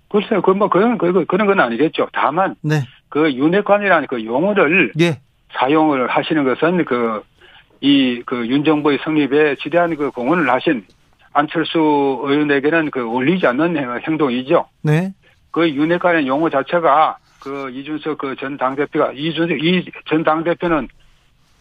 [0.09, 2.07] 글쎄요, 그, 뭐, 그런, 그, 그런 건 아니겠죠.
[2.13, 2.85] 다만, 네.
[3.09, 5.21] 그 윤핵관이라는 그 용어를 예.
[5.55, 7.25] 사용을 하시는 것은 그,
[7.81, 10.85] 이, 그, 윤 정부의 성립에 지대한 그 공헌을 하신
[11.33, 11.79] 안철수
[12.25, 14.67] 의원에게는 그 어울리지 않는 행- 행동이죠.
[14.83, 15.13] 네.
[15.51, 20.89] 그 윤핵관의 용어 자체가 그 이준석 그 전 당대표가, 이준석, 이 전 당대표는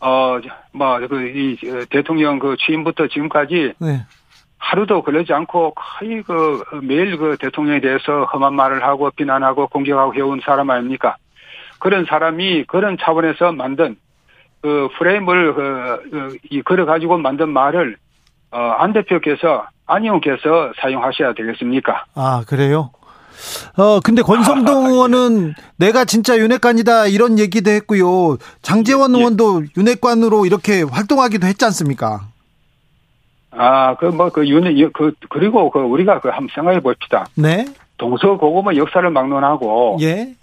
[0.02, 0.40] 어,
[0.72, 4.02] 뭐, 그, 이, 어, 대통령 그 취임부터 지금까지 네.
[4.58, 10.40] 하루도 걸리지 않고 거의 그 매일 그 대통령에 대해서 험한 말을 하고 비난하고 공격하고 해온
[10.44, 11.16] 사람 아닙니까?
[11.80, 13.96] 그런 사람이 그런 차원에서 만든
[14.62, 17.98] 그 프레임을 그, 그, 이 걸어 가지고 만든 말을
[18.52, 22.06] 어, 안 대표께서 안 의원께서 사용하셔야 되겠습니까?
[22.16, 22.92] 아, 그래요?
[23.78, 24.92] 어, 근데 권성동 아, 예.
[24.92, 28.38] 의원은 내가 진짜 윤핵관이다 이런 얘기도 했고요.
[28.62, 29.20] 장재원 예.
[29.20, 32.22] 의원도 윤핵관으로 이렇게 활동하기도 했지 않습니까?
[33.52, 37.26] 아, 그 뭐 그 윤, 그 그리고 그 우리가 그 한번 생각해 봅시다.
[37.36, 37.66] 네.
[37.98, 40.34] 동서고금의 역사를 막론하고 예.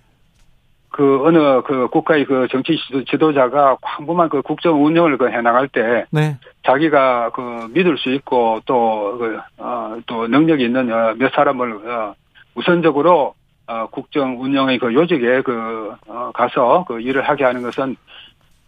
[0.97, 6.07] 그 어느 그 국가의 그 정치 지도- 지도자가 광범한 그 국정 운영을 그 해나갈 때
[6.11, 6.37] 네.
[6.65, 12.15] 자기가 그 믿을 수 있고 또 그, 어, 또 능력이 있는 어, 몇 사람을 어,
[12.55, 13.35] 우선적으로
[13.67, 17.95] 어, 국정 운영의 그 요직에 그 어, 가서 그 일을 하게 하는 것은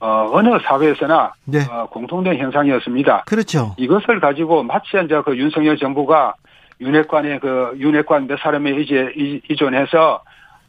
[0.01, 1.61] 어, 어느 사회에서나 네.
[1.71, 3.25] 어, 공통된 현상이었습니다.
[3.27, 3.75] 그렇죠.
[3.79, 6.35] 이것을 가지고 마치 이제 그 윤석열 정부가
[6.81, 10.21] 윤핵관의 그 윤핵관 몇 사람에 이제 이- 이존해서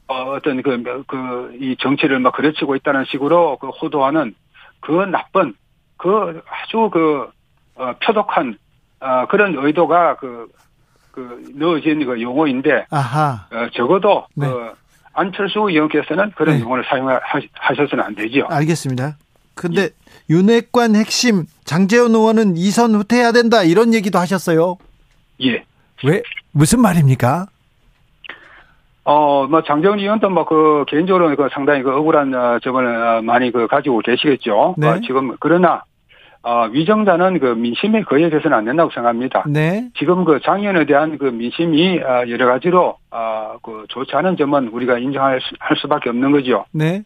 [0.10, 4.34] 어, 어떤 그, 그, 이 정치를 막 그르치고 있다는 식으로 그 호도하는
[4.80, 5.54] 그 나쁜,
[5.98, 7.30] 그 아주 그,
[7.76, 8.58] 어, 표독한,
[9.00, 10.48] 어, 그런 의도가 그,
[11.12, 13.48] 그, 넣어진 그 용어인데, 아하.
[13.52, 14.48] 어, 적어도 네.
[14.48, 14.72] 그,
[15.14, 16.62] 안철수 의원께서는 그런 네.
[16.64, 18.48] 용어를 사용하셔서는 안 되죠.
[18.50, 19.18] 알겠습니다.
[19.54, 19.90] 근데
[20.30, 24.78] 윤핵관 핵심 장재원 의원은 이선 후퇴해야 된다 이런 얘기도 하셨어요.
[25.42, 25.64] 예.
[26.04, 27.48] 왜 무슨 말입니까?
[29.06, 33.52] 어, 뭐, 장정리 의원도 뭐, 그, 개인적으로 그 상당히 그 억울한 어, 점을 어, 많이
[33.52, 34.76] 그 가지고 계시겠죠.
[34.78, 34.88] 네.
[34.88, 35.84] 어, 지금, 그러나,
[36.42, 39.44] 어, 위정자는 그 민심에 거역해서는 안 된다고 생각합니다.
[39.48, 39.90] 네.
[39.98, 45.00] 지금 그 장의원에 대한 그 민심이 어, 여러 가지로, 어, 그 좋지 않은 점은 우리가
[45.00, 46.66] 인정할 수, 할 수밖에 없는 거죠.
[46.72, 47.02] 네.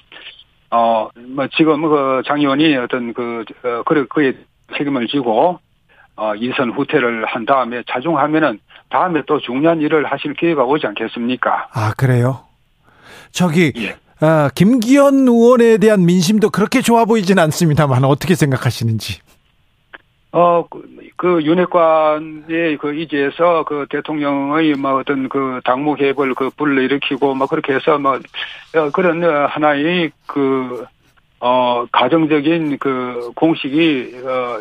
[0.71, 4.35] 어, 뭐, 지금 그 장 의원이 어떤 그, 어, 그, 그의
[4.77, 5.59] 책임을 지고,
[6.15, 8.59] 어, 이선 후퇴를 한 다음에 자중하면은
[8.93, 11.67] 다음에 또 중요한 일을 하실 기회가 오지 않겠습니까?
[11.73, 12.41] 아, 그래요?
[13.31, 13.95] 저기, 예.
[14.19, 19.19] 아, 김기현 의원에 대한 민심도 그렇게 좋아 보이진 않습니다만 어떻게 생각하시는지.
[20.31, 20.83] 어, 그,
[21.15, 27.73] 그 윤핵관의 그 이지에서 그 대통령의 뭐 어떤 그 당무 개입을 그 불러일으키고 뭐 그렇게
[27.73, 28.19] 해서 뭐
[28.75, 30.85] 어, 그런 어, 하나의 그,
[31.39, 34.59] 어, 가정적인 그 공식이, 어,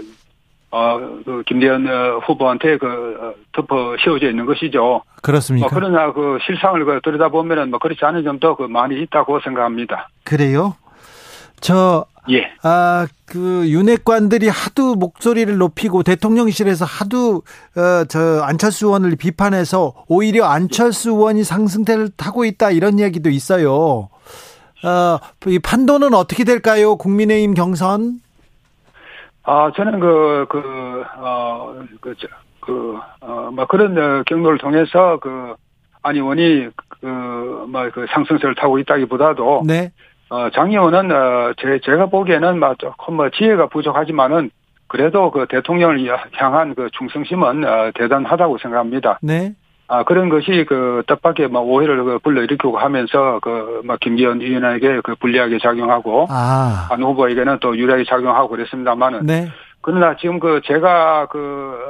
[0.73, 2.87] 어, 그 김대현 어, 후보한테 그
[3.21, 5.03] 어, 덮어 씌워져 있는 것이죠.
[5.23, 5.69] 그렇습니까?
[5.69, 10.09] 뭐 그러나 그 실상을 그 들여다보면은 뭐 그렇지 않은 점도 그 많이 있다고 생각합니다.
[10.25, 10.75] 그래요?
[11.61, 12.51] 저, 예.
[12.63, 17.43] 아, 그, 윤핵관들이 하도 목소리를 높이고 대통령실에서 하도,
[17.77, 24.09] 어, 저, 안철수 의원을 비판해서 오히려 안철수 의원이 상승세를 타고 있다 이런 이야기도 있어요.
[24.85, 26.97] 어, 이 판도는 어떻게 될까요?
[26.97, 28.21] 국민의힘 경선?
[29.45, 32.29] 아, 저는 그, 그, 어, 그, 저,
[32.61, 35.55] 그, 어, 뭐 그런 어, 경로를 통해서 그,
[36.03, 36.69] 안 의원이
[37.01, 37.07] 그,
[37.69, 39.91] 뭐, 그 상승세를 타고 있다기보다도, 네.
[40.31, 44.51] 어, 장 의원은, 어, 제, 제가 보기에는 뭐 조금 뭐 지혜가 부족하지만은,
[44.87, 49.19] 그래도 그 대통령을 향한 그 충성심은 어, 대단하다고 생각합니다.
[49.23, 49.55] 네.
[49.93, 55.59] 아, 그런 것이 그 뜻밖의 뭐 오해를 그 불러일으키고 하면서 그뭐 김기현 의원에게 그 불리하게
[55.63, 56.89] 작용하고, 아.
[56.91, 59.49] 안 후보에게는 또 유리하게 작용하고 그랬습니다만은, 네.
[59.83, 61.39] 그러나 지금 그 제가 그,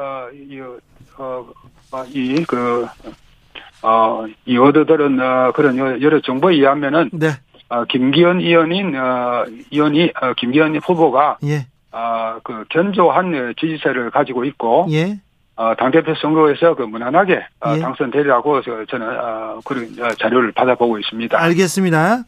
[0.01, 0.61] 어, 이,
[1.17, 1.47] 어,
[1.93, 2.87] 어, 이, 그,
[3.85, 7.29] 어, 이 얻어들은, 어, 그런 여러- 여러 정보에 의하면은, 네.
[7.69, 11.67] 어, 김기현 의원인, 어, 의원이, 어, 김기현 후보가, 예.
[11.93, 15.21] 어, 그, 견조한 지지세를 가지고 있고, 예.
[15.62, 17.79] 어, 당대표 선거에서 그 무난하게 어, 예.
[17.79, 21.40] 당선되리라고 저, 저는, 어, 그런 어, 자료를 받아보고 있습니다.
[21.40, 22.25] 알겠습니다.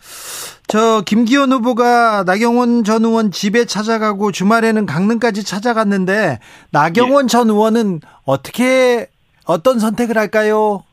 [0.69, 6.39] 저 김기현 후보가 나경원 전 의원 집에 찾아가고 주말에는 강릉까지 찾아갔는데
[6.71, 9.09] 나경원 전 의원은 어떻게
[9.47, 10.85] 어떤 선택을 할까요?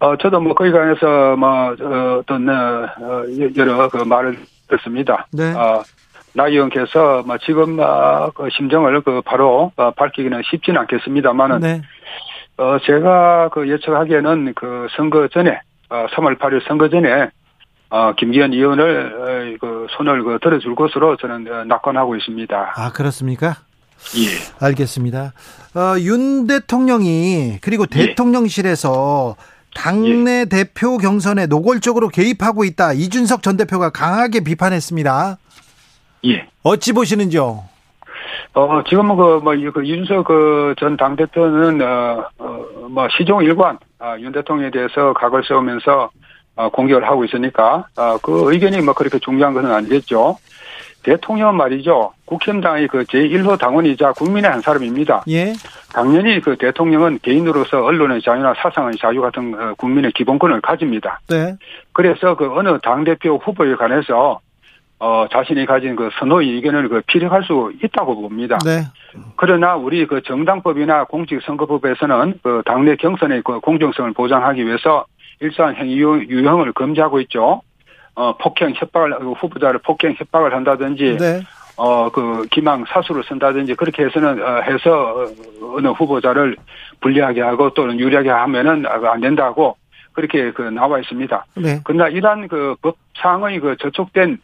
[0.00, 2.46] 어, 저도 뭐 거기 관해서 뭐, 어, 어떤,
[3.56, 5.26] 여러 그 말을 듣습니다.
[5.32, 5.54] 네.
[5.54, 5.82] 어,
[6.36, 11.80] 나 의원께서 뭐 지금, 어, 그 심정을 그 바로 어, 밝히기는 쉽지는 않겠습니다만은, 네.
[12.58, 17.30] 어, 제가 그 예측하기에는 그 선거 전에, 어, 3월 8일 선거 전에,
[17.88, 22.74] 어, 김기현 의원을, 어, 그 손을 그 들어줄 것으로 저는 어, 낙관하고 있습니다.
[22.76, 23.56] 아 그렇습니까?
[24.18, 24.66] 예.
[24.66, 25.32] 알겠습니다.
[25.74, 28.08] 어, 윤 대통령이 그리고 예.
[28.08, 29.36] 대통령실에서
[29.74, 32.92] 당내 대표 경선에 노골적으로 개입하고 있다.
[32.92, 35.38] 이준석 전 대표가 강하게 비판했습니다.
[36.26, 36.46] 예.
[36.62, 37.62] 어찌 보시는지요?
[38.54, 43.78] 어, 지금은 그, 뭐, 이- 그, 윤석 그 전 당대표는, 어, 어, 뭐, 시종 일관,
[43.98, 46.10] 아, 윤 대통령에 대해서 각을 세우면서,
[46.56, 50.38] 어, 공격을 하고 있으니까, 아, 그 의견이 뭐 그렇게 중요한 것은 아니겠죠.
[51.02, 52.12] 대통령은 말이죠.
[52.24, 55.22] 국힘당의 그 제1호 당원이자 국민의 한 사람입니다.
[55.28, 55.52] 예.
[55.92, 61.20] 당연히 그 대통령은 개인으로서 언론의 자유나 사상의 자유 같은 어, 국민의 기본권을 가집니다.
[61.28, 61.54] 네.
[61.92, 64.40] 그래서 그 어느 당대표 후보에 관해서,
[64.98, 68.58] 어, 자신이 가진 그 선호의 의견을 그 피력할 수 있다고 봅니다.
[68.64, 68.82] 네.
[69.36, 75.04] 그러나 우리 그 정당법이나 공직선거법에서는 그 당내 경선의 그 공정성을 보장하기 위해서
[75.40, 77.60] 일산 행위 유형을 금지하고 있죠.
[78.14, 81.42] 어, 폭행 협박을, 어, 후보자를 폭행 협박을 한다든지, 네.
[81.76, 86.56] 어, 그, 기망 사수를 쓴다든지, 그렇게 해서는, 어, 해서, 어, 어느 후보자를
[87.00, 89.76] 불리하게 하고 또는 유리하게 하면은 아, 안 된다고,
[90.14, 91.44] 그렇게 그 나와 있습니다.
[91.56, 91.80] 네.
[91.84, 94.38] 그러나 이러한 그 법상의 그 저촉된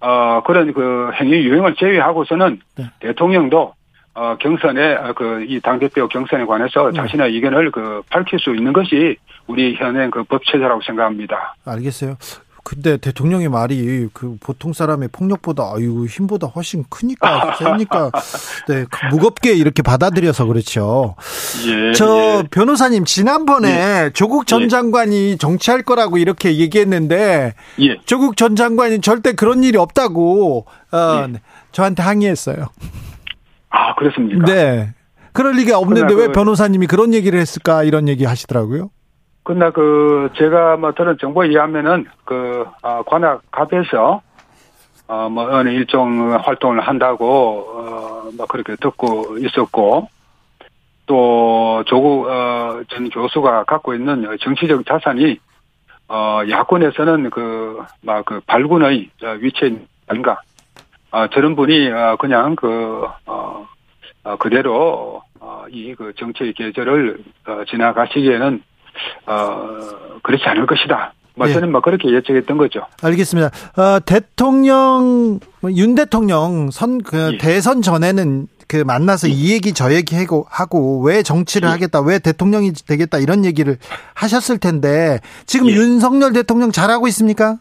[0.00, 2.84] 어 그런 그 행위 유형을 제외하고서는 네.
[3.00, 3.74] 대통령도
[4.14, 6.96] 어 경선에 그 이 당 대표 경선에 관해서 네.
[7.00, 11.54] 자신의 의견을 그 밝힐 수 있는 것이 우리 현행 그 법 체제라고 생각합니다.
[11.64, 12.16] 알겠어요.
[12.64, 18.10] 근데 대통령의 말이 그 보통 사람의 폭력보다 아유 힘보다 훨씬 크니까 세니까
[18.68, 21.14] 네그 무겁게 이렇게 받아들여서 그렇죠.
[21.68, 21.92] 예.
[21.92, 24.68] 저 변호사님 지난번에 조국 전 예.
[24.68, 27.98] 장관이 정치할 거라고 이렇게 얘기했는데 예.
[28.06, 31.32] 조국 전 장관이 절대 그런 일이 없다고 어, 예.
[31.32, 31.40] 네,
[31.72, 32.68] 저한테 항의했어요.
[33.68, 34.44] 아 그렇습니까?
[34.46, 34.94] 네.
[35.34, 38.88] 그럴 리가 없는데 왜 그- 변호사님이 그런 얘기를 했을까 이런 얘기 하시더라고요.
[39.44, 44.22] 그러나 그 제가 뭐 들은 정보에 의하면은 그 아, 관악 갑에서
[45.06, 47.66] 어뭐 어느 일종 활동을 한다고
[48.34, 50.08] 어뭐 그렇게 듣고 있었고
[51.06, 55.38] 또 조국 어, 전 교수가 갖고 있는 정치적 자산이
[56.08, 59.76] 어 야권에서는 그 막 그 발군의 저 위치에
[60.06, 60.40] 아닌가.
[61.10, 63.66] 아 저런 분이 어, 그냥 그 어,
[64.24, 68.62] 어, 그대로 어, 이그 정치의 계절을 어, 지나가시기에는
[69.26, 69.78] 어,
[70.22, 71.12] 그렇지 않을 것이다.
[71.36, 71.52] 뭐 예.
[71.52, 72.86] 저는 뭐 그렇게 예측했던 거죠.
[73.02, 73.50] 알겠습니다.
[73.76, 75.40] 어, 대통령
[75.76, 77.38] 윤 대통령 선 그 예.
[77.38, 82.72] 대선 전에는 그 만나서 이 얘기 저 얘기 하고 하고 왜 정치를 하겠다 왜 대통령이
[82.86, 83.76] 되겠다 이런 얘기를
[84.14, 85.72] 하셨을 텐데 지금 예.
[85.74, 87.58] 윤석열 대통령 잘하고 있습니까?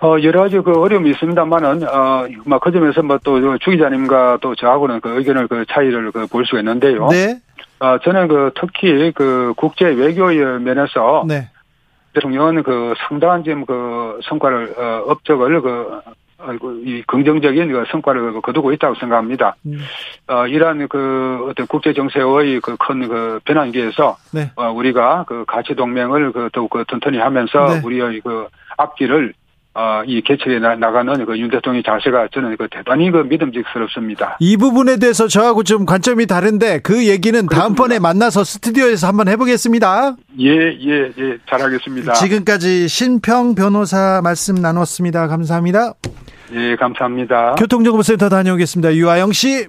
[0.00, 4.54] 어, 여러 가지 그 어려움이 있습니다만은, 어, 막 그 점에서 뭐 또 주 기자님과 또
[4.54, 7.08] 저하고는 그 의견을 그 차이를 그 볼 수가 있는데요.
[7.08, 7.40] 네.
[7.80, 11.48] 어, 저는 그 특히 그 국제 외교의 면에서 네.
[12.14, 16.00] 대통령은 그 상당한 지금 그 성과를, 어, 업적을 그,
[16.84, 19.56] 이 긍정적인 그 성과를 그 거두고 있다고 생각합니다.
[19.66, 19.80] 음.
[20.28, 24.50] 어, 이러한 그 어떤 국제 정세의 그 큰 그 변환기에서 네.
[24.56, 27.80] 어, 우리가 그 가치 동맹을 그 더욱 그 튼튼히 하면서 네.
[27.84, 29.47] 우리의 그 앞길을 어,
[30.06, 34.36] 이 개척해 나- 나가는 그윤 대통령 자세가 저는 그 대단히 그 믿음직스럽습니다.
[34.40, 40.16] 이 부분에 대해서 저하고 좀 관점이 다른데 그 얘기는 다음번에 만나서 스튜디오에서 한번 해보겠습니다.
[40.40, 42.14] 예, 예, 예, 잘하겠습니다.
[42.14, 45.28] 지금까지 신평 변호사 말씀 나눴습니다.
[45.28, 45.94] 감사합니다.
[46.54, 47.54] 예, 감사합니다.
[47.56, 48.94] 교통정보센터 다녀오겠습니다.
[48.94, 49.68] 유아영 씨.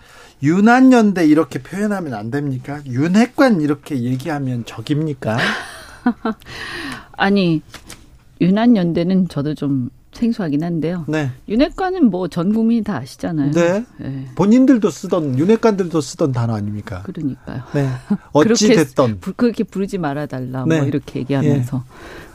[0.43, 2.81] 윤한연대 이렇게 표현하면 안 됩니까?
[2.85, 5.37] 윤핵관 이렇게 얘기하면 적입니까?
[7.13, 7.61] 아니,
[8.39, 11.05] 윤한연대는 저도 좀 생소하긴 한데요.
[11.07, 11.31] 네.
[11.47, 13.51] 윤핵관은 뭐 전 국민이 다 아시잖아요.
[13.51, 13.85] 네.
[13.97, 17.01] 네, 본인들도 쓰던 윤핵관들도 쓰던 단어 아닙니까?
[17.03, 17.61] 그러니까요.
[17.73, 17.87] 네.
[18.33, 20.65] 어찌 그렇게 됐던 그렇게 부르지 말아 달라.
[20.67, 20.79] 네.
[20.79, 21.83] 뭐 이렇게 얘기하면서.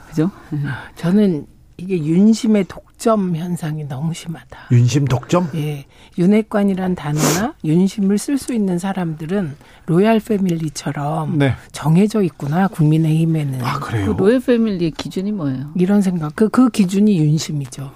[0.09, 0.31] 그죠?
[0.51, 0.61] 네.
[0.95, 1.47] 저는
[1.79, 4.59] 이게 윤심의 독점 현상이 너무 심하다.
[4.73, 5.51] 윤심 독점?
[5.57, 5.85] 예.
[6.17, 11.53] 윤핵관이란 단어나 윤심을 쓸 수 있는 사람들은 로얄 패밀리처럼 네.
[11.73, 12.69] 정해져 있구나.
[12.69, 13.63] 국민의힘에는.
[13.63, 14.15] 아그 그래요?
[14.17, 15.71] 로열 패밀리의 기준이 뭐예요?
[15.75, 16.35] 이런 생각.
[16.35, 17.91] 그, 그 기준이 윤심이죠.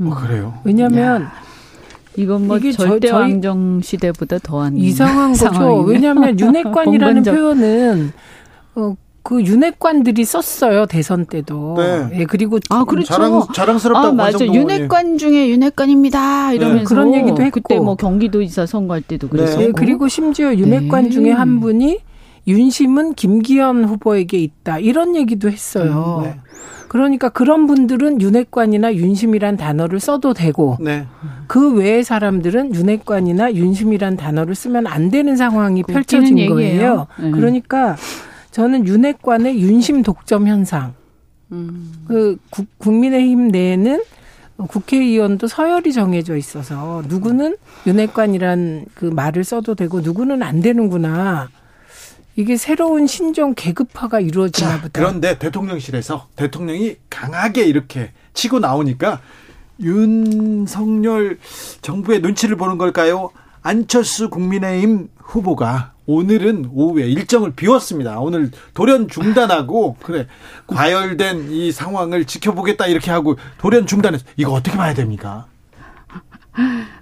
[0.00, 0.58] 어, 그래요?
[0.64, 1.26] 왜냐면
[2.16, 5.78] 이건 뭐 이게 저- 절대 저희- 왕정 시대보다 더한 이상한 거죠.
[5.80, 8.12] 왜냐하면 윤핵관이라는 표현은
[8.74, 11.76] 어, 그 윤핵관들이 썼어요 대선 때도.
[11.78, 12.20] 네.
[12.20, 13.06] 예, 그리고 아, 그렇죠.
[13.06, 14.44] 자랑 자랑스럽다고 아, 맞아.
[14.44, 16.52] 윤핵관 중에 윤핵관입니다.
[16.52, 16.84] 이러면서 네.
[16.84, 17.60] 그런 얘기도 했고.
[17.62, 19.30] 그때 뭐 경기도지사 선거할 때도 네.
[19.30, 19.62] 그랬었고.
[19.62, 21.10] 예, 그리고 심지어 윤핵관 네.
[21.10, 22.00] 중에 한 분이
[22.46, 26.20] 윤심은 김기현 후보에게 있다 이런 얘기도 했어요.
[26.22, 26.36] 네.
[26.88, 31.06] 그러니까 그런 분들은 윤핵관이나 윤심이란 단어를 써도 되고 네.
[31.46, 36.46] 그 외의 사람들은 윤핵관이나 윤심이란 단어를 쓰면 안 되는 상황이 웃기는 펼쳐진.
[36.50, 37.06] 거예요.
[37.18, 37.30] 네.
[37.30, 37.96] 그러니까
[38.54, 40.94] 저는 윤핵관의 윤심 독점 현상.
[41.50, 41.92] 음.
[42.06, 44.04] 그 국- 국민의힘 내에는
[44.68, 51.48] 국회의원도 서열이 정해져 있어서 누구는 윤핵관이란 그 말을 써도 되고 누구는 안 되는구나.
[52.36, 54.90] 이게 새로운 신종 계급화가 이루어지나 자, 보다.
[54.92, 59.20] 그런데 대통령실에서 대통령이 강하게 이렇게 치고 나오니까
[59.80, 61.38] 윤석열
[61.82, 63.30] 정부의 눈치를 보는 걸까요?
[63.62, 68.20] 안철수 국민의힘 후보가 오늘은 오후에 일정을 비웠습니다.
[68.20, 70.26] 오늘 돌연 중단하고 그래
[70.66, 75.46] 과열된 이 상황을 지켜보겠다 이렇게 하고 돌연 중단해서 이거 어떻게 봐야 됩니까?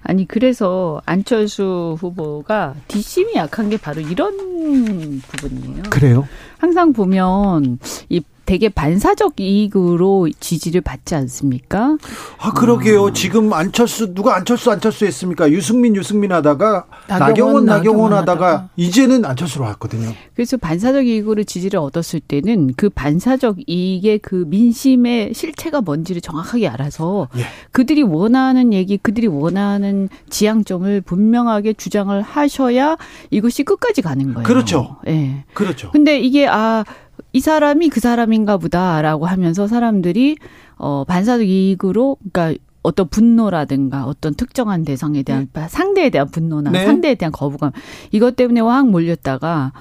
[0.03, 5.83] 아니 그래서 안철수 후보가 뒷심이 약한 게 바로 이런 부분이에요.
[5.91, 6.27] 그래요?
[6.59, 11.97] 항상 보면 이 되게 반사적 이익으로 지지를 받지 않습니까?
[12.39, 13.13] 아 그러게요.
[13.13, 15.51] 지금 안철수 누가 안철수 안철수 했습니까?
[15.51, 18.69] 유승민 유승민 하다가 나경원 나경원, 나경원 나경원 하다가 하다가.
[18.77, 20.13] 이제는 안철수로 왔거든요.
[20.35, 27.29] 그래서 반사적 이익으로 지지를 얻었을 때는 그 반사적 이익의 그 민심의 실체가 뭔지를 정확하게 알아서
[27.37, 27.45] 예.
[27.71, 32.97] 그들이 원하는 얘기, 그들이 원하는 지향점을 분명하게 주장을 하셔야
[33.31, 34.47] 이것이 끝까지 가는 거예요.
[34.47, 34.97] 그렇죠.
[35.07, 35.45] 예.
[35.55, 35.91] 그렇죠.
[35.93, 36.85] 근데 이게 아,
[37.33, 40.37] 이 사람이 그 사람인가 보다라고 하면서 사람들이
[40.77, 46.85] 어 반사적 이익으로 그러니까 어떤 분노라든가 어떤 특정한 대상에 대한 상대에 대한 분노나 네.
[46.85, 47.71] 상대에 대한 거부감
[48.11, 49.73] 이것 때문에 확 몰렸다가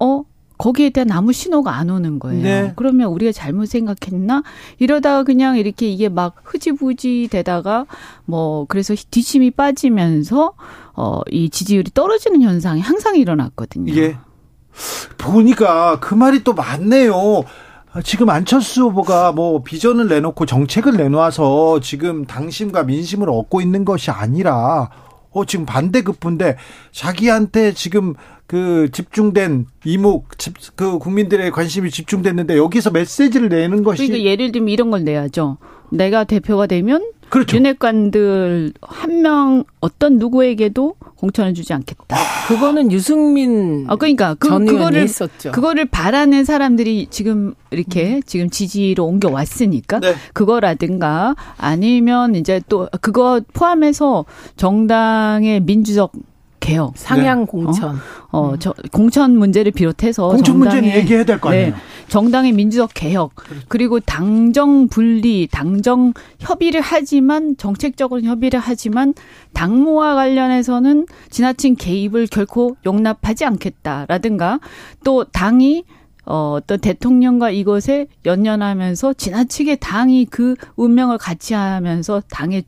[0.00, 0.24] 어
[0.58, 2.42] 거기에 대한 아무 신호가 안 오는 거예요.
[2.42, 2.72] 네.
[2.74, 4.42] 그러면 우리가 잘못 생각했나?
[4.80, 7.86] 이러다가 그냥 이렇게 이게 막 흐지부지 되다가
[8.24, 10.54] 뭐 그래서 뒷심이 빠지면서
[10.94, 13.92] 어 이 지지율이 떨어지는 현상이 항상 일어났거든요.
[13.92, 14.16] 이게
[15.16, 17.44] 보니까 그 말이 또 맞네요.
[17.92, 24.10] 아, 지금 안철수 후보가 뭐 비전을 내놓고 정책을 내놓아서 지금 당심과 민심을 얻고 있는 것이
[24.10, 24.90] 아니라
[25.30, 26.56] 어 지금 반대급부인데
[26.92, 28.14] 자기한테 지금
[28.46, 34.68] 그 집중된 이목 집, 그 국민들의 관심이 집중됐는데 여기서 메시지를 내는 것이 그러니까 예를 들면
[34.68, 35.58] 이런 걸 내야죠.
[35.90, 37.56] 내가 대표가 되면 그렇죠.
[37.56, 42.16] 윤핵관들 한 명 어떤 누구에게도 공천을 주지 않겠다.
[42.46, 45.50] 그거는 유승민 아 그러니까 그, 그거를 했었죠.
[45.52, 50.14] 그거를 바라는 사람들이 지금 이렇게 지금 지지로 옮겨 왔으니까 네.
[50.32, 54.24] 그거라든가 아니면 이제 또 그거 포함해서
[54.56, 56.12] 정당의 민주적
[56.68, 57.96] 개혁 상향 공천.
[58.30, 61.66] 어, 저, 공천 문제를 비롯해서 공천 문제는 정당의- 얘기해야 될 거 아니에요.
[61.68, 61.74] 네,
[62.08, 63.32] 정당의 민주적 개혁
[63.68, 69.14] 그리고 당정 분리, 당정 협의를 하지만 정책적으로 협의를 하지만
[69.54, 74.60] 당무와 관련해서는 지나친 개입을 결코 용납하지 않겠다라든가
[75.04, 75.84] 또 당이
[76.30, 82.64] 어, 어떤 대통령과 이것에 연연하면서 지나치게 당이 그 운명을 같이 하면서 당의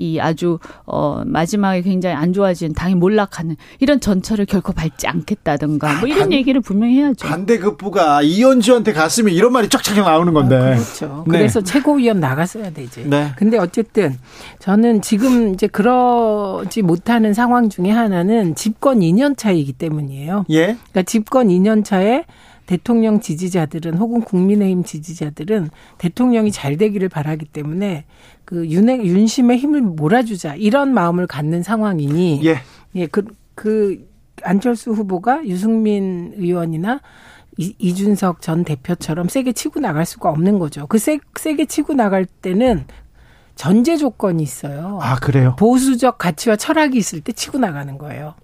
[0.00, 6.08] 이 아주 어 마지막에 굉장히 안 좋아진 당이 몰락하는 이런 전철을 결코 밟지 않겠다든가 뭐
[6.08, 7.28] 이런 반- 얘기를 분명히 해야죠.
[7.28, 10.58] 반대급부가 이현주한테 갔으면 이런 말이 쫙쫙 나오는 건데.
[10.74, 11.24] 그렇죠.
[11.28, 11.38] 네.
[11.38, 13.04] 그래서 최고위원 나갔어야 되지.
[13.08, 13.32] 네.
[13.36, 14.16] 근데 어쨌든
[14.58, 20.46] 저는 지금 이제 그러지 못하는 상황 중에 하나는 집권 2년 차이기 때문이에요.
[20.50, 20.64] 예.
[20.64, 22.24] 그러니까 집권 2년 차에
[22.66, 28.04] 대통령 지지자들은 혹은 국민의힘 지지자들은 대통령이 잘 되기를 바라기 때문에
[28.50, 32.56] 그 윤핵 윤심의 힘을 몰아주자 이런 마음을 갖는 상황이니 예.
[32.96, 33.24] 예, 그,
[33.54, 34.10] 그,
[34.42, 37.00] 안철수 후보가 유승민 의원이나
[37.58, 40.88] 이, 이준석 전 대표처럼 세게 치고 나갈 수가 없는 거죠.
[40.88, 42.86] 그 세, 세게 치고 나갈 때는
[43.54, 44.98] 전제 조건이 있어요.
[45.00, 45.54] 아, 그래요.
[45.56, 48.34] 보수적 가치와 철학이 있을 때 치고 나가는 거예요.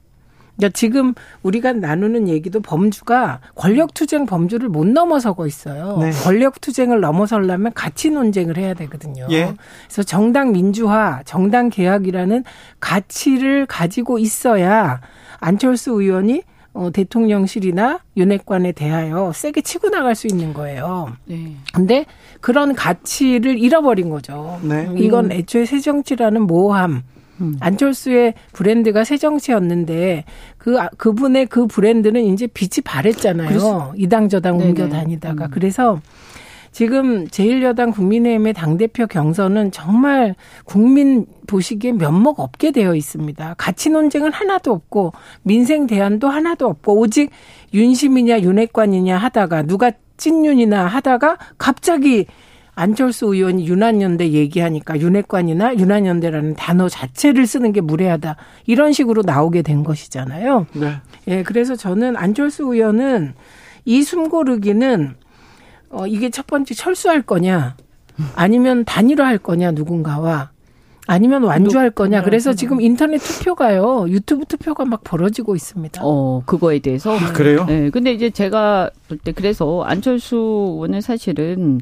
[0.56, 5.98] 그러니까 지금 우리가 나누는 얘기도 범주가 권력투쟁 범주를 못 넘어서고 있어요.
[6.00, 6.10] 네.
[6.10, 9.26] 권력투쟁을 넘어서려면 가치 논쟁을 해야 되거든요.
[9.30, 9.54] 예.
[9.86, 12.44] 그래서 정당 민주화, 정당 개혁이라는
[12.80, 15.00] 가치를 가지고 있어야
[15.38, 16.42] 안철수 의원이
[16.72, 21.16] 어, 대통령실이나 윤핵관에 대하여 세게 치고 나갈 수 있는 거예요.
[21.24, 21.56] 네.
[21.72, 22.04] 근데
[22.42, 24.60] 그런 가치를 잃어버린 거죠.
[24.62, 24.90] 네.
[24.98, 26.74] 이건 애초에 새정치라는 모호
[27.38, 27.56] 함.
[27.60, 30.24] 안철수의 브랜드가 새정치였는데
[30.58, 33.94] 그 아- 그분의 그 브랜드는 이제 빛이 바랬잖아요.
[33.96, 34.68] 이당 저당 네네.
[34.70, 36.00] 옮겨 다니다가 그래서
[36.72, 40.34] 지금 제1여당 국민의힘의 당대표 경선은 정말
[40.64, 43.54] 국민 보시기에 면목 없게 되어 있습니다.
[43.56, 45.12] 가치 논쟁은 하나도 없고
[45.42, 47.30] 민생 대안도 하나도 없고 오직
[47.72, 52.26] 윤심이냐 윤핵관이냐 하다가 누가 찐윤이나 하다가 갑자기
[52.76, 58.36] 안철수 의원이 윤한연대 얘기하니까 윤핵관이나 윤한연대라는 단어 자체를 쓰는 게 무례하다.
[58.66, 60.66] 이런 식으로 나오게 된 것이잖아요.
[60.74, 60.92] 네.
[61.26, 63.32] 예, 그래서 저는 안철수 의원은
[63.86, 65.14] 이 숨고르기는
[65.88, 67.76] 어, 이게 첫 번째 철수할 거냐,
[68.34, 70.50] 아니면 단일화할 거냐, 누군가와.
[71.06, 72.22] 아니면 완주할 거냐.
[72.24, 76.02] 그래서 지금 인터넷 투표가요, 유튜브 투표가 막 벌어지고 있습니다.
[76.04, 77.16] 어, 그거에 대해서.
[77.16, 77.64] 아, 그래요?
[77.66, 77.88] 네.
[77.90, 81.80] 근데 이제 제가 볼 때 그래서 안철수 의원은 사실은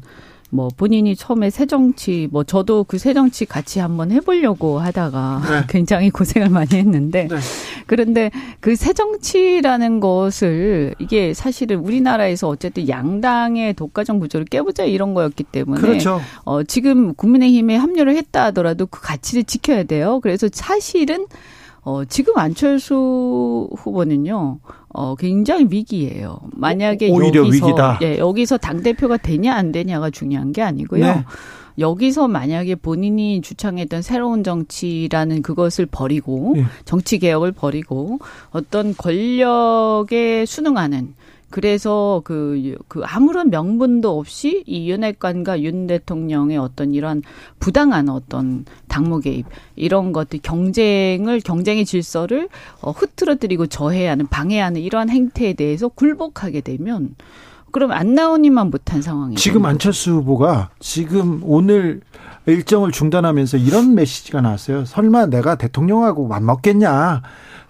[0.55, 5.63] 뭐 본인이 처음에 새정치 뭐 저도 그 새정치 같이 한번 해보려고 하다가 네.
[5.69, 7.37] 굉장히 고생을 많이 했는데 네.
[7.85, 8.31] 그런데
[8.61, 16.21] 그 새정치라는 것을 이게 사실은 우리나라에서 어쨌든 양당의 독과점 구조를 깨보자 이런 거였기 때문에 그렇죠.
[16.45, 20.19] 어, 지금 국민의힘에 합류를 했다 하더라도 그 가치를 지켜야 돼요.
[20.21, 21.27] 그래서 사실은
[21.85, 24.57] 어, 지금 안철수 후보는요,
[24.89, 26.39] 어, 굉장히 위기예요.
[26.51, 27.99] 만약에 오히려 여기서, 위기다.
[28.01, 31.05] 예, 여기서 당대표가 되냐, 안 되냐가 중요한 게 아니고요.
[31.05, 31.23] 네.
[31.77, 36.65] 여기서 만약에 본인이 주창했던 새로운 정치라는 그것을 버리고, 예.
[36.85, 38.17] 정치 개혁을 버리고,
[38.49, 41.13] 어떤 권력에 순응하는,
[41.49, 47.21] 그래서 그, 그 아무런 명분도 없이 이 윤핵관과 윤 대통령의 어떤 이러한
[47.59, 52.49] 부당한 어떤 당무 개입 이런 것들 경쟁을 경쟁의 질서를
[52.81, 57.15] 어, 흐트러뜨리고 저해하는 방해하는 이러한 행태에 대해서 굴복하게 되면
[57.71, 59.39] 그럼 안 나오니만 못한 상황이죠.
[59.39, 61.99] 지금 안철수 후보가 지금 오늘
[62.45, 64.85] 일정을 중단하면서 이런 메시지가 나왔어요.
[64.85, 67.21] 설마 내가 대통령하고 맞먹겠냐.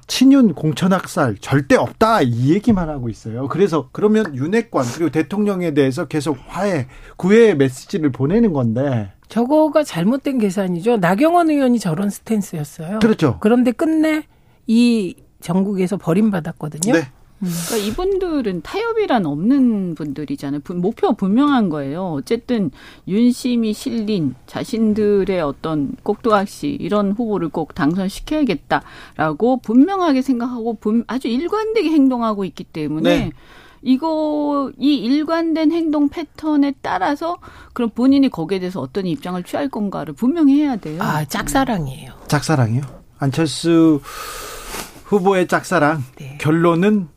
[0.08, 3.48] 친윤 공천학살 절대 없다 이 얘기만 하고 있어요.
[3.48, 6.88] 그래서 그러면 윤핵관 그리고 대통령에 대해서 계속 화해
[7.18, 10.98] 구애의 메시지를 보내는 건데 저거가 잘못된 계산이죠.
[10.98, 13.00] 나경원 의원이 저런 스탠스였어요.
[13.00, 13.38] 그렇죠.
[13.40, 14.28] 그런데 끝내
[14.68, 16.94] 이 전국에서 버림받았거든요.
[16.94, 17.08] 네.
[17.40, 20.62] 그러니까 이분들은 타협이란 없는 분들이잖아요.
[20.62, 22.14] 분- 목표가 분명한 거예요.
[22.14, 22.72] 어쨌든
[23.08, 32.46] 윤심이 실린 자신들의 어떤 꼭두각시 이런 후보를 꼭 당선시켜야겠다라고 분명하게 생각하고 분- 아주 일관되게 행동하고
[32.46, 33.32] 있기 때문에 네.
[33.82, 37.38] 이거 이 일관된 행동 패턴에 따라서
[37.74, 41.00] 그럼 본인이 거기에 대해서 어떤 입장을 취할 건가를 분명히 해야 돼요.
[41.04, 42.14] 아, 짝사랑이에요.
[42.28, 42.82] 짝사랑이요.
[43.20, 44.00] 안철수
[45.06, 46.38] 후보의 짝사랑 네.
[46.42, 47.10] 결론은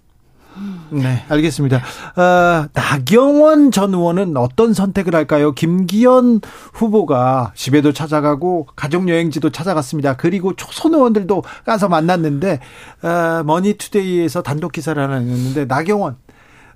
[0.91, 1.79] 네, 알겠습니다.
[2.17, 5.53] 어, 나경원 전 의원은 어떤 선택을 할까요?
[5.53, 6.41] 김기현
[6.73, 10.17] 후보가 집에도 찾아가고 가족여행지도 찾아갔습니다.
[10.17, 12.61] 그리고 초선 의원들도 가서 만났는데
[13.03, 16.17] 어, 머니투데이에서 단독 기사를 하나 냈는데 나경원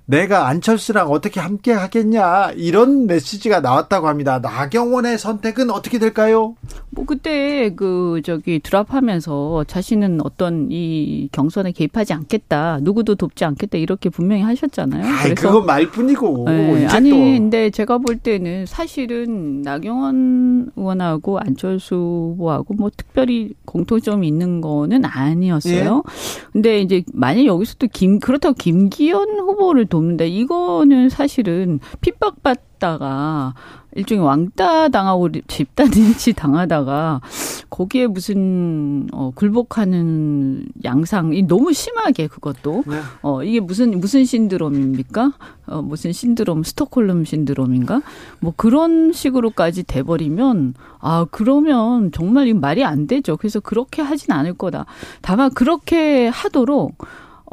[0.05, 4.39] 내가 안철수랑 어떻게 함께 하겠냐 이런 메시지가 나왔다고 합니다.
[4.39, 6.55] 나경원의 선택은 어떻게 될까요?
[6.89, 14.09] 뭐 그때 그 저기 드랍하면서 자신은 어떤 이 경선에 개입하지 않겠다, 누구도 돕지 않겠다 이렇게
[14.09, 15.03] 분명히 하셨잖아요.
[15.23, 16.45] 그래서 그건 말뿐이고.
[16.49, 17.15] 네, 아니 또.
[17.15, 26.03] 근데 제가 볼 때는 사실은 나경원 의원하고 안철수 후보하고 뭐 특별히 공통점이 있는 거는 아니었어요.
[26.05, 26.49] 예?
[26.51, 33.53] 근데 이제 만약 여기서 또 김 그렇다고 김기현 후보를 돕는데 이거는 사실은 핍박받다가
[33.95, 37.21] 일종의 왕따 당하고 집단 린치 당하다가
[37.69, 42.99] 거기에 무슨 어 굴복하는 양상이 너무 심하게 그것도 네.
[43.21, 45.33] 어 이게 무슨 무슨 신드롬입니까?
[45.67, 48.01] 어 무슨 신드롬 스톡홀름 신드롬인가?
[48.39, 53.37] 뭐 그런 식으로까지 돼 버리면 아 그러면 정말 이 말이 안 되죠.
[53.37, 54.85] 그래서 그렇게 하진 않을 거다.
[55.21, 56.97] 다만 그렇게 하도록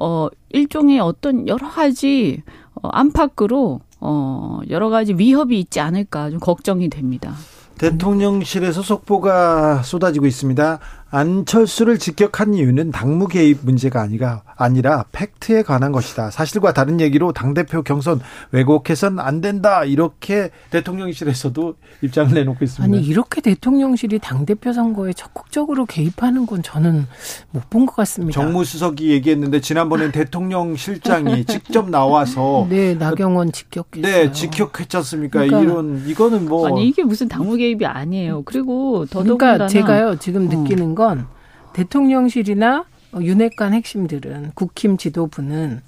[0.01, 2.43] 어, 일종의 어떤 여러 가지
[2.75, 7.35] 어, 안팎으로 어, 여러 가지 위협이 있지 않을까 좀 걱정이 됩니다.
[7.79, 10.81] 대통령실에서 속보가 쏟아지고 있습니다.
[11.11, 16.31] 안철수를 직격한 이유는 당무 개입 문제가 아니라 아니라 팩트에 관한 것이다.
[16.31, 18.21] 사실과 다른 얘기로 당 대표 경선
[18.53, 19.85] 왜곡해선 안 된다.
[19.85, 22.85] 이렇게 대통령실에서도 입장을 내놓고 있습니다.
[22.97, 27.07] 아니 이렇게 대통령실이 당 대표 선거에 적극적으로 개입하는 건 저는
[27.51, 28.41] 못 본 것 같습니다.
[28.41, 34.03] 정무수석이 얘기했는데 지난번엔 대통령실장이 직접 나와서 네 나경원 직격했어요.
[34.03, 35.41] 네 직격했지 않습니까?
[35.45, 38.43] 그러니까 이런 이거는 뭐 아니 이게 무슨 당무 개입이 아니에요.
[38.45, 41.27] 그리고 더더군다나 그러니까 제가요 지금 느끼는 건건
[41.73, 42.85] 대통령실이나
[43.19, 45.81] 윤핵관 핵심들은 국힘 지도부는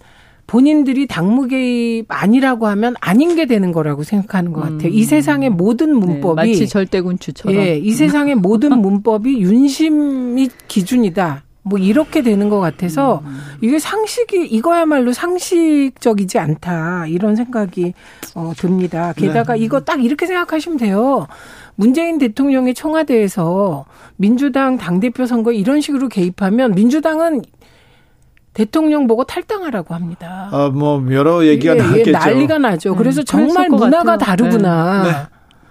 [0.47, 4.89] 본인들이 당무 개입 아니라고 하면 아닌 게 되는 거라고 생각하는 것 같아요.
[4.89, 4.93] 음.
[4.93, 7.57] 이 세상의 모든 네, 문법이 네, 마치 절대군주처럼.
[7.57, 11.45] 예, 이 세상의 모든 문법이 윤심이 기준이다.
[11.65, 13.39] 뭐 이렇게 되는 것 같아서 음.
[13.61, 17.95] 이게 상식이 이거야말로 상식적이지 않다 이런 생각이
[18.35, 19.13] 어 듭니다.
[19.17, 19.61] 게다가 네.
[19.61, 21.29] 이거 딱 이렇게 생각하시면 돼요.
[21.75, 23.85] 문재인 대통령의 청와대에서
[24.17, 27.43] 민주당 당대표 선거 이런 식으로 개입하면 민주당은
[28.55, 30.49] 대통령 보고 탈당하라고 합니다.
[30.53, 32.11] 아, 뭐 여러 얘기가 예, 예 나겠죠.
[32.11, 32.95] 예, 난리가 나죠.
[32.95, 34.19] 그래서 음, 정말 문화가 같아요.
[34.19, 35.03] 다르구나.
[35.05, 35.11] 네.
[35.11, 35.17] 네.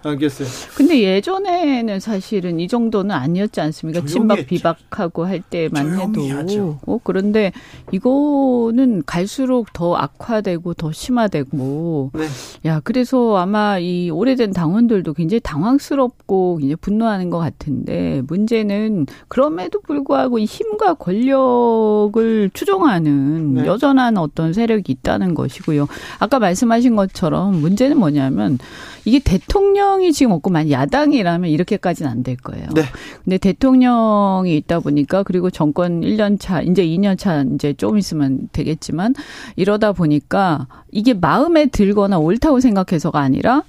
[0.04, 0.48] 알겠어요.
[0.76, 4.06] 근데 예전에는 사실은 이 정도는 아니었지 않습니까?
[4.06, 6.28] 친박 비박하고 할 때만 해도.
[6.30, 6.80] 하죠.
[6.86, 7.52] 어, 그런데
[7.92, 12.12] 이거는 갈수록 더 악화되고 더 심화되고.
[12.14, 12.26] 네.
[12.66, 20.40] 야, 그래서 아마 이 오래된 당원들도 굉장히 당황스럽고 이제 분노하는 것 같은데 문제는 그럼에도 불구하고
[20.40, 23.66] 이 힘과 권력을 추종하는 네.
[23.66, 25.88] 여전한 어떤 세력이 있다는 것이고요.
[26.20, 28.58] 아까 말씀하신 것처럼 문제는 뭐냐면
[29.06, 32.68] 이게 대통령 이 지금 없고 만 야당이라면 이렇게까지는 안 될 거예요.
[32.76, 32.84] 네.
[33.24, 39.16] 근데 대통령이 있다 보니까 그리고 정권 1년 차, 이제 2년 차 이제 좀 있으면 되겠지만
[39.56, 43.64] 이러다 보니까 이게 마음에 들거나 옳다고 생각해서가 아니라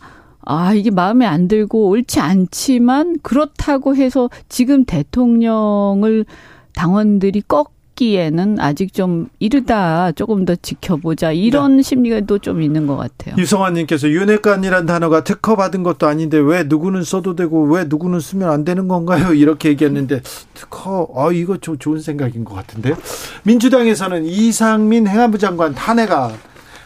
[0.45, 6.27] 아, 이게 마음에 안 들고 옳지 않지만 그렇다고 해서 지금 대통령을
[6.75, 11.82] 당원들이 꺾 기에는 아직 좀 이르다 조금 더 지켜보자 이런 네.
[11.82, 13.34] 심리가 또좀 있는 것 같아요.
[13.38, 18.64] 유성환님께서 윤핵관이란 단어가 특허 받은 것도 아닌데 왜 누구는 써도 되고 왜 누구는 쓰면 안
[18.64, 19.32] 되는 건가요?
[19.34, 20.22] 이렇게 얘기했는데
[20.55, 22.97] 특허 아 이거 좀 좋은 생각인 것 같은데요.
[23.45, 26.32] 민주당에서는 이상민 행안부 장관 탄핵안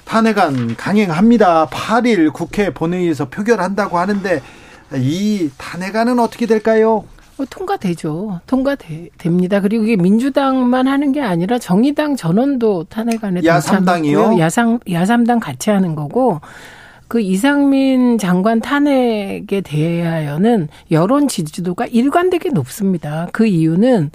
[0.05, 1.67] 탄핵안 강행합니다.
[1.67, 4.41] 8일 국회 본회의에서 표결한다고 하는데
[4.95, 7.05] 이 탄핵안은 어떻게 될까요?
[7.39, 8.41] 어, 통과되죠.
[8.47, 9.61] 통과됩니다.
[9.61, 14.39] 그리고 이게 민주당만 하는 게 아니라 정의당 전원도 탄핵안에 야삼당이요.
[14.39, 16.41] 야상 야삼당 같이 하는 거고
[17.09, 23.29] 그 이상민 장관 탄핵에 대하여는 여론 지지도가 일관되게 높습니다.
[23.33, 24.11] 그 이유는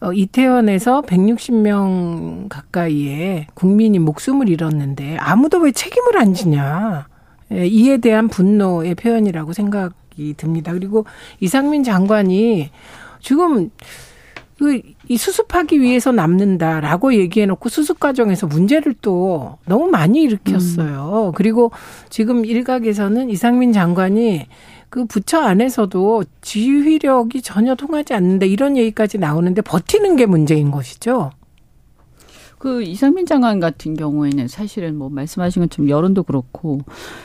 [0.00, 7.06] 어, 이태원에서 160명 가까이의 국민이 목숨을 잃었는데 아무도 왜 책임을 안 지냐.
[7.52, 10.72] 예, 이에 대한 분노의 표현이라고 생각 생각이 듭니다.
[10.72, 11.06] 그리고
[11.40, 12.70] 이상민 장관이
[13.20, 13.70] 지금
[14.58, 21.30] 그 이 수습하기 위해서 남는다라고 얘기해놓고 수습 과정에서 문제를 또 너무 많이 일으켰어요.
[21.30, 21.32] 음.
[21.34, 21.72] 그리고
[22.10, 24.46] 지금 일각에서는 이상민 장관이
[24.88, 31.32] 그 부처 안에서도 지휘력이 전혀 통하지 않는다 이런 얘기까지 나오는데 버티는 게 문제인 것이죠.
[32.60, 36.80] 그 이상민 장관 같은 경우에는 사실은 뭐 말씀하신 것처럼 여론도 그렇고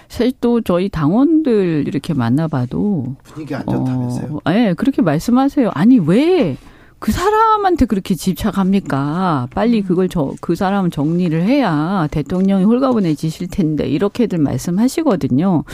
[0.07, 4.38] 사실 또 저희 당원들 이렇게 만나봐도 분위기 안 좋다면서요?
[4.38, 5.71] 어, 예, 그렇게 말씀하세요.
[5.73, 6.57] 아니 왜
[7.05, 9.47] 그 사람한테 그렇게 집착합니까?
[9.53, 15.65] 빨리 그걸 저, 그 사람은 정리를 해야 대통령이 홀가분해지실 텐데, 이렇게들 말씀하시거든요.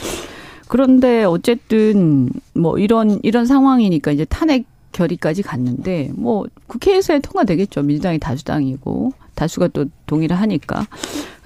[0.68, 7.82] 그런데 어쨌든 뭐 이런, 이런 상황이니까 이제 탄핵 결의까지 갔는데, 뭐 국회에서 통과되겠죠.
[7.82, 9.12] 민주당이 다수당이고.
[9.42, 10.86] 다수가 또 동의를 하니까.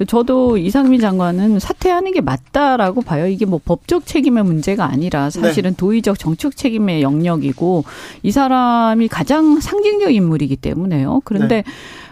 [0.07, 3.27] 저도 이상민 장관은 사퇴하는 게 맞다라고 봐요.
[3.27, 5.77] 이게 뭐 법적 책임의 문제가 아니라 사실은 네.
[5.77, 7.85] 도의적 정책 책임의 영역이고
[8.23, 11.23] 이 사람이 가장 상징적 인물이기 때문에요.
[11.25, 11.65] 그런데 네.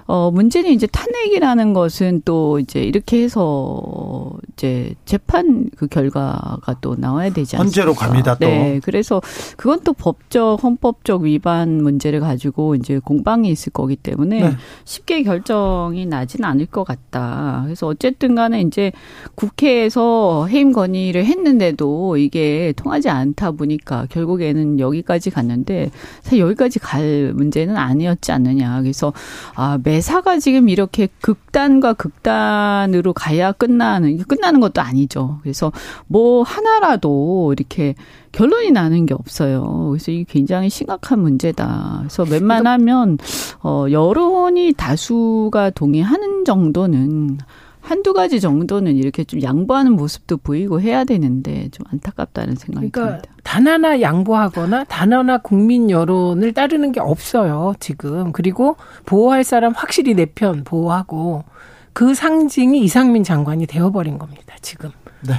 [0.06, 7.30] 어, 문제는 이제 탄핵이라는 것은 또 이제 이렇게 해서 이제 재판 그 결과가 또 나와야
[7.30, 7.62] 되지 않습니까?
[7.62, 8.46] 헌재로 갑니다, 또.
[8.46, 8.80] 네.
[8.82, 9.22] 그래서
[9.56, 14.56] 그건 또 법적, 헌법적 위반 문제를 가지고 이제 공방이 있을 거기 때문에 네.
[14.84, 17.62] 쉽게 결정이 나지는 않을 것 같다.
[17.64, 18.92] 그래서 어쨌든 간에 이제
[19.34, 25.90] 국회에서 해임 건의를 했는데도 이게 통하지 않다 보니까 결국에는 여기까지 갔는데
[26.22, 28.82] 사실 여기까지 갈 문제는 아니었지 않느냐.
[28.82, 29.12] 그래서
[29.54, 35.38] 아, 매 매사가 지금 이렇게 극단과 극단으로 가야 끝나는 끝나는 것도 아니죠.
[35.42, 35.70] 그래서
[36.08, 37.94] 뭐 하나라도 이렇게
[38.32, 39.90] 결론이 나는 게 없어요.
[39.90, 41.98] 그래서 이게 굉장히 심각한 문제다.
[42.00, 43.18] 그래서 웬만하면
[43.62, 47.38] 어 여론이 다수가 동의하는 정도는
[47.84, 53.34] 한두 가지 정도는 이렇게 좀 양보하는 모습도 보이고 해야 되는데 좀 안타깝다는 생각이 그러니까 듭니다.
[53.42, 58.32] 단 하나 양보하거나 단 하나 국민 여론을 따르는 게 없어요, 지금.
[58.32, 61.44] 그리고 보호할 사람 확실히 내 편 보호하고
[61.92, 64.90] 그 상징이 이상민 장관이 되어버린 겁니다, 지금.
[65.20, 65.34] 네.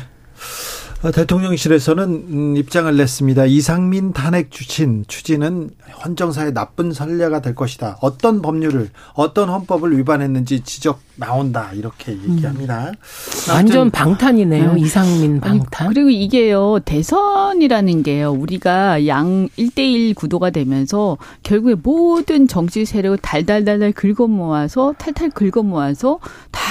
[1.06, 3.46] 어, 대통령실에서는 음, 입장을 냈습니다.
[3.46, 5.70] 이상민 탄핵 추진 추진은
[6.04, 8.00] 헌정사의 나쁜 선례가 될 것이다.
[8.02, 12.88] 어떤 법률을 어떤 헌법을 위반했는지 지적 나온다 이렇게 얘기합니다.
[12.88, 13.52] 음.
[13.52, 14.74] 완전 방탄이네요.
[14.74, 14.82] 네.
[14.82, 15.88] 이상민 방탄.
[15.88, 16.80] 아니, 그리고 이게요.
[16.84, 18.32] 대선이라는 게요.
[18.32, 26.18] 우리가 양 1대1 구도가 되면서 결국에 모든 정치 세력을 달달달달 긁어 모아서 탈탈 긁어 모아서
[26.50, 26.64] 다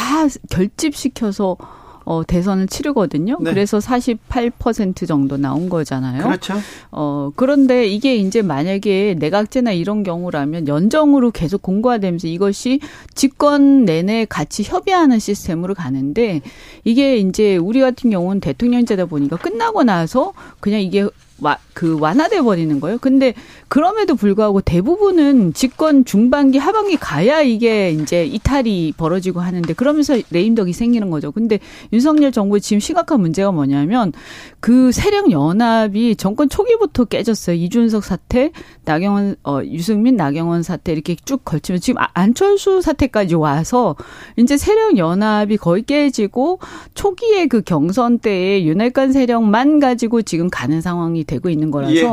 [0.51, 1.57] 결집시켜서
[2.05, 3.39] 어, 대선을 치르거든요.
[3.41, 3.51] 네.
[3.51, 6.23] 그래서 48% 정도 나온 거잖아요.
[6.23, 6.55] 그렇죠.
[6.91, 12.81] 어, 그런데 이게 이제 만약에 내각제나 이런 경우라면 연정으로 계속 공고화 되면서 이것이
[13.15, 16.43] 집권 내내 같이 협의하는 시스템으로 가는데
[16.85, 21.09] 이게 이제 우리 같은 경우는 대통령제다 보니까 끝나고 나서 그냥 이게
[21.41, 22.99] 와, 그 완화돼 버리는 거예요.
[22.99, 23.35] 근데
[23.67, 31.11] 그럼에도 불구하고 대부분은 집권 중반기 하반기 가야 이게 이제 이탈이 벌어지고 하는데 그러면서 레임덕이 생기는
[31.11, 31.33] 거죠.
[31.33, 31.59] 근데
[31.93, 34.13] 윤석열 정부의 지금 심각한 문제가 뭐냐면
[34.61, 37.57] 그 세력 연합이 정권 초기부터 깨졌어요.
[37.57, 38.53] 이준석 사태,
[38.85, 43.97] 나경원 어 유승민 나경원 사태 이렇게 쭉 걸치면 지금 아, 안철수 사태까지 와서
[44.37, 46.61] 이제 세력 연합이 거의 깨지고
[46.95, 52.05] 초기에 그 경선 때에 윤핵관 세력만 가지고 지금 가는 상황이 되고 있는 거라서 예.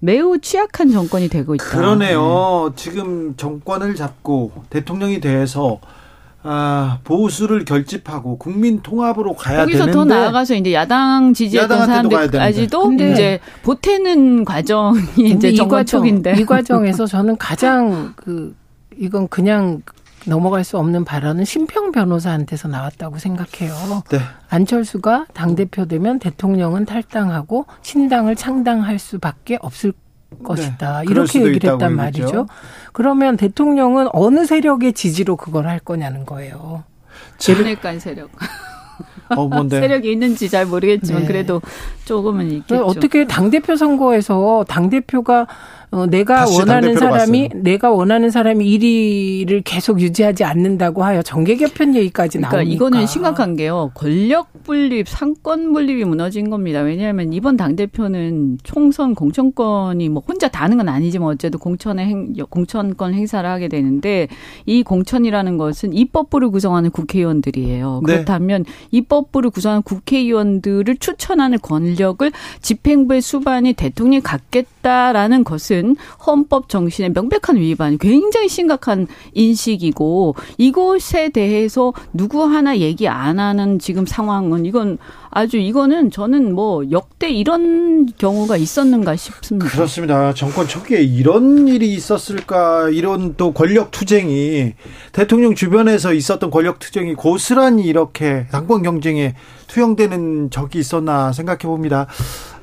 [0.00, 1.64] 매우 취약한 정권이 되고 있다.
[1.64, 2.72] 그러네요.
[2.74, 2.76] 네.
[2.76, 5.80] 지금 정권을 잡고 대통령이 돼서
[6.48, 13.40] 아, 보수를 결집하고 국민 통합으로 가야 거기서 되는데 더 나아가서 이제 야당 지지했던 사람들까지도 이제
[13.64, 18.54] 보태는 과정이 이제 정권 초기인데 이 과정에서 저는 가장 그
[18.96, 19.82] 이건 그냥
[20.26, 24.02] 넘어갈 수 없는 발언은 심평 변호사한테서 나왔다고 생각해요.
[24.10, 24.18] 네.
[24.48, 29.92] 안철수가 당대표 되면 대통령은 탈당하고 신당을 창당할 수밖에 없을
[30.42, 31.00] 것이다.
[31.00, 31.10] 네.
[31.10, 32.46] 이렇게 얘기를 했단 말이죠.
[32.92, 36.84] 그러면 대통령은 어느 세력의 지지로 그걸 할 거냐는 거예요.
[37.38, 38.30] 제네간 세력.
[39.28, 39.80] 어, 뭔데?
[39.80, 41.28] 세력이 있는지 잘 모르겠지만 네.
[41.28, 41.60] 그래도
[42.04, 42.84] 조금은 있겠죠.
[42.84, 45.46] 어떻게 당 대표 선거에서 당 대표가
[45.90, 47.62] 어, 내가 원하는 사람이 봤어요.
[47.62, 53.56] 내가 원하는 사람이 1위를 계속 유지하지 않는다고 하여 정계 개편 얘기까지 그러니까 나오니까 이거는 심각한
[53.56, 53.90] 게요.
[53.94, 56.80] 권력 분립, 삼권 분립이 무너진 겁니다.
[56.80, 62.34] 왜냐하면 이번 당 대표는 총선 공천권이 뭐 혼자 다 하는 건 아니지만 어쨌든 공천의 행,
[62.50, 64.28] 공천권 행사를 하게 되는데
[64.64, 68.02] 이 공천이라는 것은 입법부를 구성하는 국회의원들이에요.
[68.06, 68.12] 네.
[68.12, 72.30] 그렇다면 입법부를 구성하는 국회의원들을 추천하는 권력을
[72.60, 75.96] 집행부의 수반이 대통령이 갖겠다라는 것은 것은
[76.26, 84.06] 헌법 정신의 명백한 위반, 굉장히 심각한 인식이고 이것에 대해서 누구 하나 얘기 안 하는 지금
[84.06, 84.98] 상황은 이건
[85.30, 89.70] 아주 이거는 저는 뭐 역대 이런 경우가 있었는가 싶습니다.
[89.70, 90.32] 그렇습니다.
[90.32, 94.72] 정권 초기에 이런 일이 있었을까 이런 또 권력 투쟁이
[95.12, 99.34] 대통령 주변에서 있었던 권력 투쟁이 고스란히 이렇게 당권 경쟁에
[99.66, 102.06] 투영되는 적이 있었나 생각해 봅니다.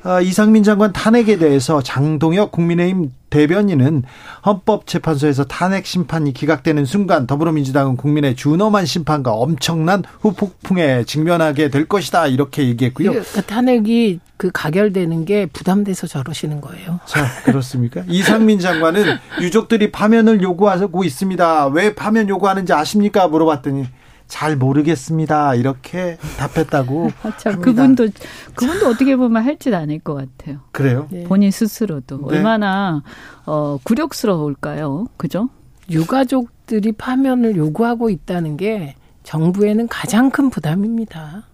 [0.04, 4.02] 어, 이상민 장관 탄핵에 대해서 장동혁 국민의힘 대변인은
[4.44, 12.68] 헌법재판소에서 탄핵 심판이 기각되는 순간 더불어민주당은 국민의 준엄한 심판과 엄청난 후폭풍에 직면하게 될 것이다 이렇게
[12.68, 13.12] 얘기했고요.
[13.12, 17.00] 그 탄핵이 그 가결되는 게 부담돼서 저러시는 거예요.
[17.06, 18.04] 자, 그렇습니까?
[18.06, 21.68] 이상민 장관은 유족들이 파면을 요구하고 있습니다.
[21.68, 23.26] 왜 파면 요구하는지 아십니까?
[23.26, 23.86] 물어봤더니
[24.34, 25.54] 잘 모르겠습니다.
[25.54, 27.12] 이렇게 답했다고.
[27.38, 27.60] 참, 합니다.
[27.60, 28.08] 그분도
[28.56, 30.58] 그분도 어떻게 보면 할 짓 아닐 것 같아요.
[30.72, 31.06] 그래요?
[31.10, 31.22] 네.
[31.22, 32.38] 본인 스스로도 네.
[32.38, 33.04] 얼마나
[33.46, 35.06] 어, 굴욕스러울까요?
[35.16, 35.50] 그죠?
[35.88, 41.44] 유가족들이 파면을 요구하고 있다는 게 정부에는 가장 큰 부담입니다.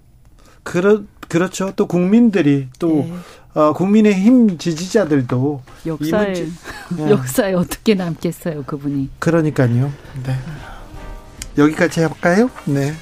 [0.62, 1.74] 그렇 그렇죠.
[1.76, 3.12] 또 국민들이 또 네.
[3.52, 6.32] 어, 국민의힘 지지자들도 역사에
[6.96, 7.10] 네.
[7.10, 9.10] 역사에 어떻게 남겠어요, 그분이.
[9.18, 9.92] 그러니까요.
[10.24, 10.34] 네.
[11.60, 12.50] 여기까지 해볼까요?
[12.64, 12.92] 네.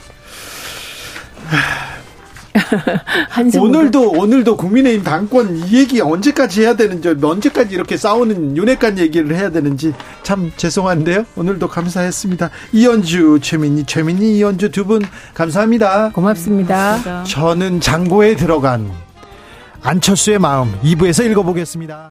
[3.58, 9.50] 오늘도 오늘도 국민의힘 당권 이 얘기 언제까지 해야 되는지 언제까지 이렇게 싸우는 윤핵관 얘기를 해야
[9.50, 11.24] 되는지 참 죄송한데요.
[11.36, 12.50] 오늘도 감사했습니다.
[12.72, 15.02] 이현주 최민희 최민희 이현주 두 분
[15.34, 16.10] 감사합니다.
[16.10, 17.24] 고맙습니다.
[17.24, 18.90] 저는 장고에 들어간
[19.82, 22.10] 안철수의 마음 2부에서 읽어보겠습니다.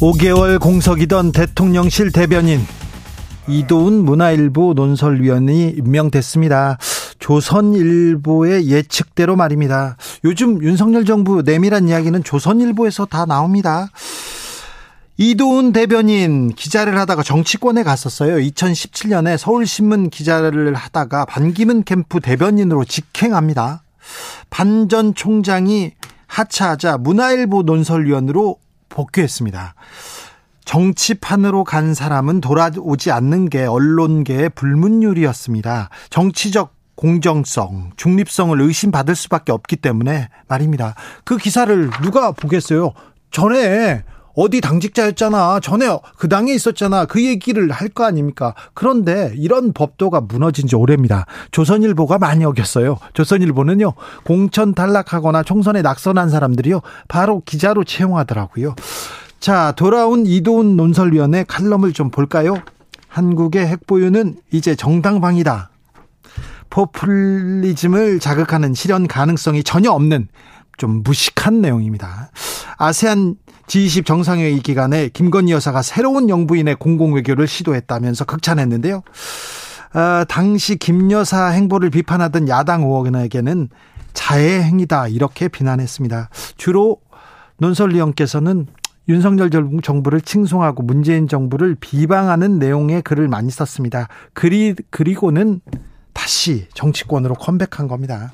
[0.00, 2.60] 5개월 공석이던 대통령실 대변인
[3.48, 6.78] 이도훈 문화일보 논설위원이 임명됐습니다.
[7.18, 9.96] 조선일보의 예측대로 말입니다.
[10.24, 13.88] 요즘 윤석열 정부 내밀한 이야기는 조선일보에서 다 나옵니다.
[15.16, 18.36] 이도훈 대변인 기자를 하다가 정치권에 갔었어요.
[18.36, 23.82] 2017년에 서울신문 기자를 하다가 반기문 캠프 대변인으로 직행합니다.
[24.48, 25.92] 반 전 총장이
[26.28, 29.74] 하차하자 문화일보 논설위원으로 복귀했습니다.
[30.64, 35.88] 정치판으로 간 사람은 돌아오지 않는 게 언론계의 불문율이었습니다.
[36.10, 40.94] 정치적 공정성, 중립성을 의심받을 수밖에 없기 때문에 말입니다.
[41.24, 42.92] 그 기사를 누가 보겠어요?
[43.30, 44.02] 전에
[44.38, 45.58] 어디 당직자였잖아.
[45.58, 45.86] 전에
[46.16, 47.06] 그 당에 있었잖아.
[47.06, 48.54] 그 얘기를 할 거 아닙니까?
[48.74, 51.26] 그런데 이런 법도가 무너진 지 오래입니다.
[51.50, 52.98] 조선일보가 많이 어겼어요.
[53.14, 58.76] 조선일보는요, 공천 탈락하거나 총선에 낙선한 사람들이요, 바로 기자로 채용하더라고요.
[59.40, 62.58] 자, 돌아온 이도훈 논설위원회 칼럼을 좀 볼까요?
[63.08, 65.70] 한국의 핵보유는 이제 정당방위다.
[66.70, 70.28] 포퓰리즘을 자극하는 실현 가능성이 전혀 없는
[70.78, 72.30] 좀 무식한 내용입니다.
[72.78, 79.02] 아세안 G20 정상회의 기간에 김건희 여사가 새로운 영부인의 공공외교를 시도했다면서 극찬했는데요.
[79.94, 83.68] 어, 당시 김 여사 행보를 비판하던 야당 의원에게는
[84.14, 86.30] 자해 행위다 이렇게 비난했습니다.
[86.56, 86.98] 주로
[87.58, 88.66] 논설위원께서는
[89.08, 89.50] 윤석열
[89.82, 94.08] 정부를 칭송하고 문재인 정부를 비방하는 내용의 글을 많이 썼습니다.
[94.34, 95.60] 그리, 그리고는
[96.12, 98.32] 다시 정치권으로 컴백한 겁니다.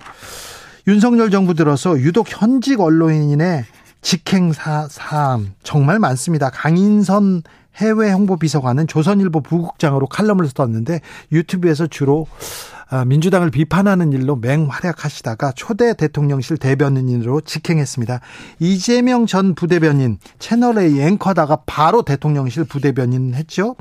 [0.87, 3.65] 윤석열 정부 들어서 유독 현직 언론인의
[4.03, 6.51] 직행 사, 사안 정말 많습니다.
[6.51, 7.43] 강인선
[7.77, 11.01] 해외 홍보 비서관은 조선일보 부국장으로 칼럼을 썼는데
[11.33, 12.74] 유튜브에서 주로 아,
[13.07, 18.21] 민주당을 비판하는 일로 맹활약하시다가 초대 대통령실 대변인으로 직행했습니다.
[18.61, 23.77] 이재명 전 부대변인 채널A 앵커다가 바로 대통령실 부대변인 했죠.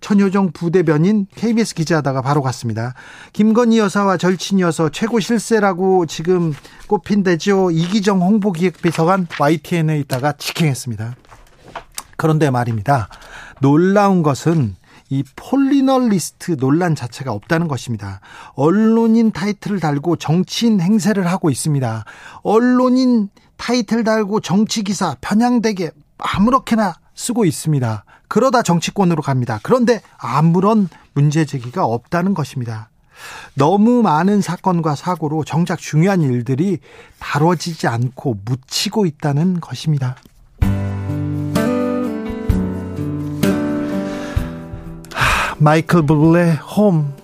[0.00, 2.94] 천효정 부대변인 KBS 기자하다가 바로 갔습니다.
[3.32, 6.54] 김건희 여사와 절친 이어서 최고 실세라고 지금
[6.86, 7.70] 꼽힌대죠.
[7.70, 11.14] 이기정 홍보기획비서관 YTN에 있다가 직행했습니다.
[12.16, 13.08] 그런데 말입니다.
[13.60, 14.76] 놀라운 것은
[15.10, 18.20] 이 폴리널리스트 논란 자체가 없다는 것입니다.
[18.54, 22.04] 언론인 타이틀을 달고 정치인 행세를 하고 있습니다.
[22.42, 28.04] 언론인 타이틀 달고 정치 기사 편향되게 아무렇게나 쓰고 있습니다.
[28.28, 29.58] 그러다 정치권으로 갑니다.
[29.62, 32.90] 그런데 아무런 문제 제기가 없다는 것입니다.
[33.54, 36.78] 너무 많은 사건과 사고로 정작 중요한 일들이
[37.18, 40.16] 다뤄지지 않고 묻히고 있다는 것입니다.
[45.60, 47.14] 마이클 블레 홈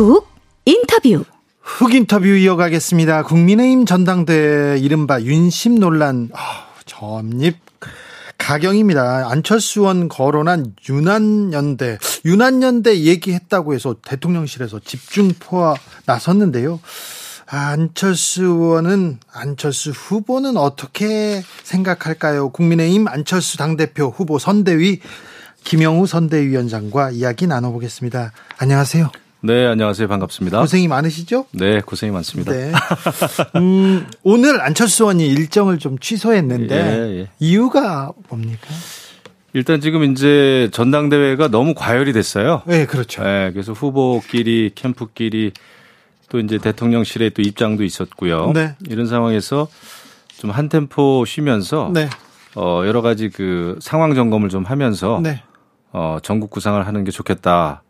[0.00, 0.26] 훅
[0.64, 1.24] 인터뷰
[1.60, 3.22] 훅 인터뷰 이어가겠습니다.
[3.24, 6.38] 국민의힘 전당대 이른바 윤심 논란 아,
[6.86, 7.58] 점립
[8.38, 9.28] 가경입니다.
[9.30, 15.74] 안철수 원 거론한 유난연대, 유난연대 얘기했다고 해서 대통령실에서 집중 포화
[16.06, 16.80] 나섰는데요.
[17.52, 22.50] 안철수 의원은 안철수 후보는 어떻게 생각할까요?
[22.50, 25.00] 국민의힘 안철수 당대표 후보 선대위
[25.64, 28.30] 김영우 선대위원장과 이야기 나눠보겠습니다.
[28.58, 29.10] 안녕하세요.
[29.42, 30.06] 네, 안녕하세요.
[30.06, 30.60] 반갑습니다.
[30.60, 31.46] 고생이 많으시죠?
[31.50, 32.52] 네, 고생이 많습니다.
[32.52, 32.72] 네.
[33.56, 37.28] 음, 오늘 안철수 의원이 일정을 좀 취소했는데 예, 예.
[37.40, 38.68] 이유가 뭡니까?
[39.54, 42.62] 일단 지금 이제 전당대회가 너무 과열이 됐어요.
[42.66, 43.24] 네, 그렇죠.
[43.24, 45.52] 네, 그래서 후보끼리 캠프끼리
[46.30, 48.52] 또 이제 대통령실에 또 입장도 있었고요.
[48.54, 48.74] 네.
[48.88, 49.68] 이런 상황에서
[50.38, 52.08] 좀 한 템포 쉬면서 네.
[52.56, 55.42] 어 여러 가지 그 상황 점검을 좀 하면서 네.
[55.92, 57.82] 어 전국 구상을 하는 게 좋겠다.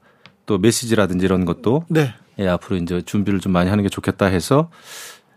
[0.47, 2.12] 또 메시지라든지 이런 것도 네.
[2.41, 4.70] 예, 앞으로 이제 준비를 좀 많이 하는 게 좋겠다 해서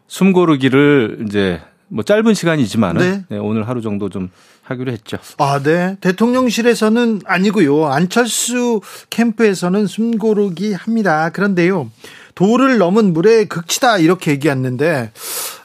[0.07, 3.25] 숨 고르기를 이제 뭐 짧은 시간이지만은 네.
[3.29, 4.31] 네, 오늘 하루 정도 좀
[4.63, 5.17] 하기로 했죠.
[5.37, 5.97] 아, 네.
[6.01, 7.85] 대통령실에서는 아니고요.
[7.87, 8.81] 안철수
[9.11, 11.29] 캠프에서는 숨 고르기 합니다.
[11.29, 11.91] 그런데요.
[12.35, 15.11] 도를 넘은 물에 극치다 이렇게 얘기했는데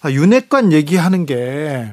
[0.03, 1.93] 아, 윤핵관 얘기하는 게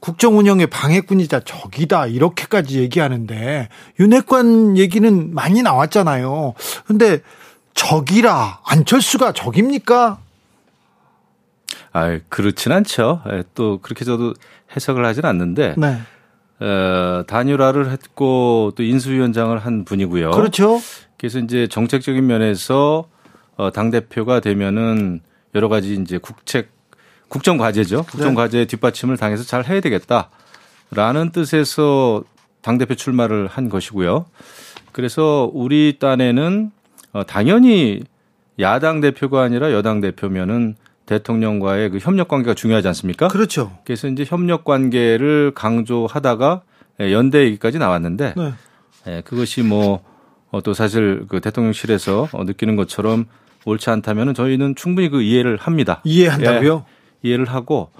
[0.00, 3.68] 국정 운영의 방해꾼이자 적이다 이렇게까지 얘기하는데
[3.98, 6.54] 윤핵관 얘기는 많이 나왔잖아요.
[6.86, 7.20] 근데
[7.74, 10.18] 적이라 안철수가 적입니까?
[11.92, 13.22] 아, 그렇진 않죠.
[13.30, 14.34] 예, 또 그렇게 저도
[14.76, 15.98] 해석을 하진 않는데 네.
[16.60, 20.32] 어, 단일화를 했고 또 인수위원장을 한 분이고요.
[20.32, 20.80] 그렇죠.
[21.16, 23.08] 그래서 이제 정책적인 면에서
[23.56, 25.20] 어, 당 대표가 되면은
[25.54, 26.72] 여러 가지 이제 국책
[27.28, 28.04] 국정 과제죠.
[28.04, 28.34] 국정 네.
[28.34, 32.22] 과제 뒷받침을 당해서 잘 해야 되겠다라는 뜻에서
[32.62, 34.26] 당 대표 출마를 한 것이고요.
[34.92, 36.70] 그래서 우리 딴에는
[37.12, 38.02] 어, 당연히
[38.60, 40.76] 야당 대표가 아니라 여당 대표면은
[41.06, 43.28] 대통령과의 그 협력 관계가 중요하지 않습니까?
[43.28, 43.76] 그렇죠.
[43.84, 46.62] 그래서 이제 협력 관계를 강조하다가
[47.00, 48.52] 예, 연대 얘기까지 나왔는데 네.
[49.08, 53.26] 예, 그것이 뭐또 어, 사실 그 대통령실에서 어, 느끼는 것처럼
[53.64, 56.00] 옳지 않다면은 저희는 충분히 그 이해를 합니다.
[56.04, 56.84] 이해한다고요?
[56.86, 57.90] 예, 이해를 하고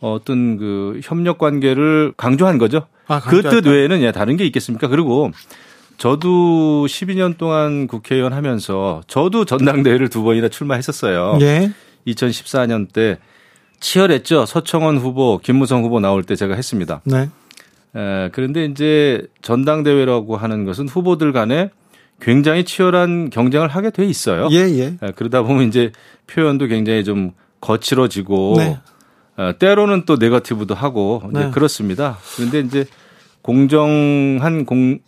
[0.00, 2.86] 어떤 그 협력 관계를 강조한 거죠.
[3.08, 4.88] 아, 그뜻 외에는 예, 다른 게 있겠습니까?
[4.88, 5.30] 그리고
[5.96, 11.38] 저도 12년 동안 국회의원 하면서 저도 전당대회를 두 번이나 출마했었어요.
[11.40, 11.72] 예.
[12.06, 13.18] 2014년 때
[13.80, 14.46] 치열했죠.
[14.46, 17.00] 서청원 후보, 김무성 후보 나올 때 제가 했습니다.
[17.04, 17.28] 네.
[17.96, 21.70] 에, 그런데 이제 전당대회라고 하는 것은 후보들 간에
[22.20, 24.48] 굉장히 치열한 경쟁을 하게 돼 있어요.
[24.50, 24.96] 예, 예.
[25.02, 25.92] 에, 그러다 보면 이제
[26.26, 28.78] 표현도 굉장히 좀 거칠어지고 네.
[29.36, 31.50] 어, 때로는 또 네거티브도 하고 네.
[31.50, 32.18] 그렇습니다.
[32.36, 32.86] 그런데 이제
[33.42, 34.98] 공정한 공,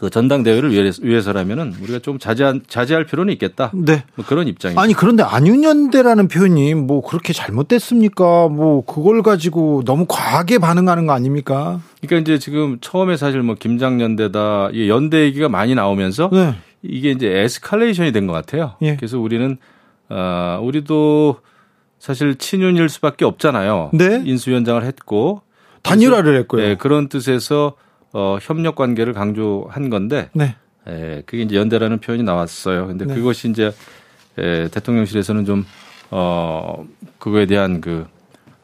[0.00, 0.72] 그 전당대회를
[1.02, 3.70] 위해서, 라면은 우리가 좀 자제한, 자제할 필요는 있겠다.
[3.74, 4.02] 네.
[4.14, 4.80] 뭐 그런 입장입니다.
[4.80, 8.48] 아니 그런데 안윤연대라는 표현이 뭐 그렇게 잘못됐습니까?
[8.48, 11.82] 뭐 그걸 가지고 너무 과하게 반응하는 거 아닙니까?
[12.00, 16.54] 그러니까 이제 지금 처음에 사실 뭐 김장연대다 이 연대 얘기가 많이 나오면서 네.
[16.80, 18.76] 이게 이제 에스컬레이션이 된 것 같아요.
[18.80, 18.96] 예.
[18.96, 19.58] 그래서 우리는
[20.08, 21.36] 어 우리도
[21.98, 23.90] 사실 친윤일 수밖에 없잖아요.
[23.92, 24.22] 네.
[24.24, 25.42] 인수위원장을 했고
[25.82, 26.62] 단일화를 했고요.
[26.68, 27.74] 네, 그런 뜻에서
[28.12, 30.56] 어, 협력 관계를 강조한 건데 네.
[30.86, 32.86] 에, 그게 이제 연대라는 표현이 나왔어요.
[32.86, 33.14] 근데 네.
[33.14, 33.72] 그것이 이제
[34.38, 35.64] 에, 대통령실에서는 좀
[36.10, 36.84] 어,
[37.18, 38.06] 그거에 대한 그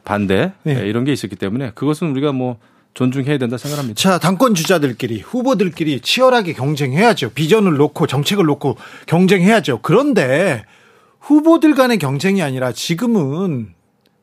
[0.03, 0.83] 반대 네.
[0.83, 2.57] 에, 이런 게 있었기 때문에 그것은 우리가 뭐
[2.93, 3.95] 존중해야 된다 생각합니다.
[3.95, 7.29] 자, 당권 주자들끼리 후보들끼리 치열하게 경쟁해야죠.
[7.29, 9.79] 비전을 놓고 정책을 놓고 경쟁해야죠.
[9.83, 10.65] 그런데
[11.19, 13.75] 후보들 간의 경쟁이 아니라 지금은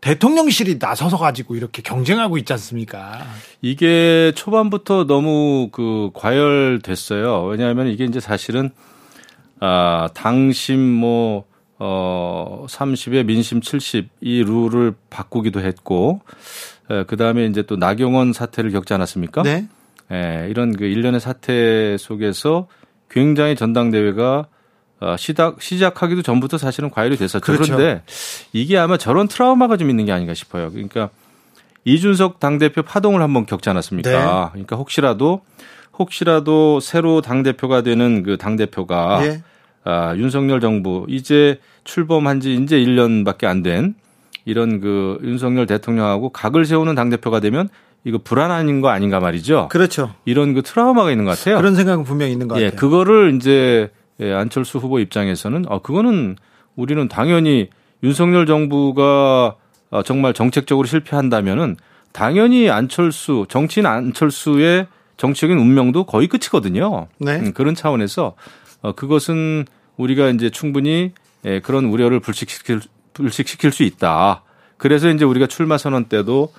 [0.05, 3.23] 대통령실이 나서서 가지고 이렇게 경쟁하고 있지 않습니까?
[3.63, 7.45] 이게 초반부터 너무 그 과열됐어요.
[7.45, 8.69] 왜냐하면 이게 이제 사실은
[9.61, 11.45] 아, 당심 뭐,
[11.79, 16.21] 어, 30에 민심 70 이 룰을 바꾸기도 했고,
[17.07, 19.43] 그 다음에 이제 또 나경원 사태를 겪지 않았습니까?
[19.43, 19.67] 네.
[20.13, 22.69] 예, 이런 그 일련의 사태 속에서
[23.09, 24.49] 굉장히 전당대회가 어,
[25.19, 27.41] 시작, 시작하기도 전부터 사실은 과열이 됐었죠.
[27.45, 27.77] 그렇죠.
[27.77, 28.03] 그런데
[28.53, 30.71] 이게 아마 저런 트라우마가 좀 있는 게 아닌가 싶어요.
[30.71, 31.11] 그러니까
[31.85, 34.11] 이준석 당대표 파동을 한번 겪지 않았습니까?
[34.11, 34.49] 네.
[34.53, 35.43] 그러니까 혹시라도
[35.99, 39.43] 혹시라도 새로 당 대표가 되는 그 당 대표가 네.
[39.85, 43.95] 아, 윤석열 정부 이제 출범한 지 이제 1년밖에 안 된
[44.47, 47.69] 이런 그 윤석열 대통령하고 각을 세우는 당 대표가 되면
[48.05, 49.69] 이거 불안한 거 아닌가 말이죠.
[49.71, 50.15] 그렇죠.
[50.25, 51.57] 이런 그 트라우마가 있는 것 같아요.
[51.59, 52.79] 그런 생각은 분명히 있는 것 예, 같아요.
[52.81, 53.91] 그거를 이제
[54.21, 56.37] 예, 안철수 후보 입장에서는 아 그거는
[56.77, 57.69] 우리는 당연히
[58.03, 59.57] 윤석열 정부가
[59.91, 61.77] 어, 정말 정책적으로 실패한다면은
[62.13, 64.87] 당연히 안철수 정치인 안철수의
[65.17, 67.09] 정치적인 운명도 거의 끝이거든요.
[67.19, 67.37] 네.
[67.37, 68.35] 음, 그런 차원에서
[68.83, 69.65] 어, 그것은
[69.97, 71.13] 우리가 이제 충분히
[71.45, 72.81] 예, 그런 우려를 불식시킬
[73.13, 74.43] 불식시킬 수 있다.
[74.77, 76.53] 그래서 이제 우리가 출마 선언 때도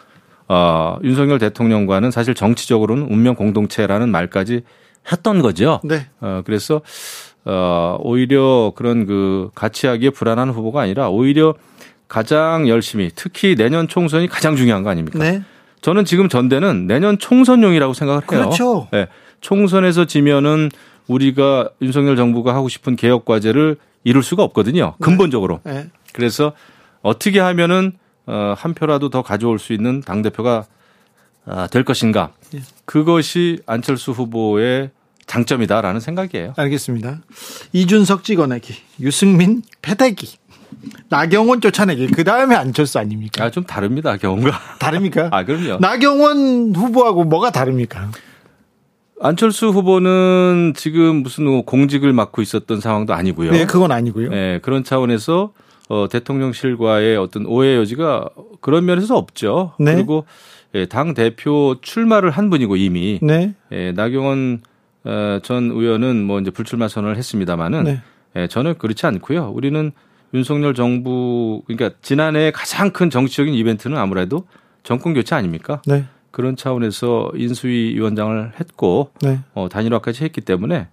[0.47, 4.61] 어, 윤석열 대통령과는 사실 정치적으로는 운명 공동체라는 말까지
[5.11, 5.81] 했던 거죠.
[5.83, 6.07] 네.
[6.21, 6.81] 어, 그래서
[7.45, 11.53] 어, 오히려 그런 그 가치하기에 불안한 후보가 아니라 오히려
[12.07, 15.19] 가장 열심히 특히 내년 총선이 가장 중요한 거 아닙니까?
[15.19, 15.43] 네.
[15.81, 18.25] 저는 지금 전대는 내년 총선용이라고 생각을 해요.
[18.27, 18.87] 그렇죠.
[18.91, 19.07] 네.
[19.41, 20.71] 총선에서 지면은
[21.07, 24.95] 우리가 윤석열 정부가 하고 싶은 개혁 과제를 이룰 수가 없거든요.
[24.99, 25.59] 근본적으로.
[25.63, 25.87] 네.
[26.13, 26.53] 그래서
[27.01, 27.93] 어떻게 하면은
[28.25, 30.65] 어, 한 표라도 더 가져올 수 있는 당 대표가
[31.45, 32.31] 아, 될 것인가?
[32.55, 32.61] 예.
[32.85, 34.89] 그것이 안철수 후보의
[35.27, 36.53] 장점이다라는 생각이에요.
[36.55, 37.21] 알겠습니다.
[37.73, 40.37] 이준석 찍어내기, 유승민 패대기,
[41.09, 43.43] 나경원 쫓아내기, 그 다음에 안철수 아닙니까?
[43.43, 44.51] 아, 좀 다릅니다, 경우가.
[44.79, 45.29] 다릅니까?
[45.33, 45.77] 아, 그럼요.
[45.79, 48.11] 나경원 후보하고 뭐가 다릅니까?
[49.21, 53.51] 안철수 후보는 지금 무슨 뭐 공직을 맡고 있었던 상황도 아니고요.
[53.51, 54.29] 네, 그건 아니고요.
[54.29, 55.53] 네, 그런 차원에서
[55.87, 59.73] 어, 대통령실과의 어떤 오해 여지가 그런 면에서 없죠.
[59.79, 59.93] 네.
[59.93, 60.25] 그리고
[60.73, 63.53] 예, 당 대표 출마를 한 분이고 이미 네.
[63.71, 64.74] 예, 나경원 어,
[65.43, 68.01] 전 의원은 뭐 이제 불출마 선언을 했습니다마는 네.
[68.35, 69.51] 예, 저는 그렇지 않고요.
[69.53, 69.91] 우리는
[70.33, 74.47] 윤석열 정부 그러니까 지난해 가장 큰 정치적인 이벤트는 아무래도
[74.83, 75.81] 정권 교체 아닙니까?
[75.85, 76.05] 네.
[76.31, 79.39] 그런 차원에서 인수위 위원장을 했고 네.
[79.53, 80.87] 어, 단일화까지 했기 때문에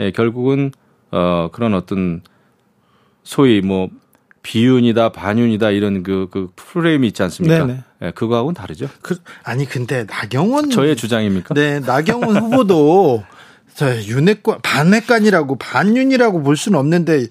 [0.00, 0.72] 예, 결국은
[1.10, 2.22] 어, 그런 어떤
[3.22, 3.88] 소위 뭐
[4.42, 7.66] 비윤이다 반윤이다 이런 그, 그 프레임이 있지 않습니까?
[7.66, 7.84] 네네.
[8.02, 8.88] 예, 그거하고는 다르죠.
[9.02, 10.70] 그, 아니, 근데 나경원.
[10.70, 11.54] 저의 주장입니까?
[11.54, 13.37] 네, 나경원 후보도 저
[13.86, 17.26] 윤핵관, 반핵관이라고, 반윤이라고 볼 수는 없는데,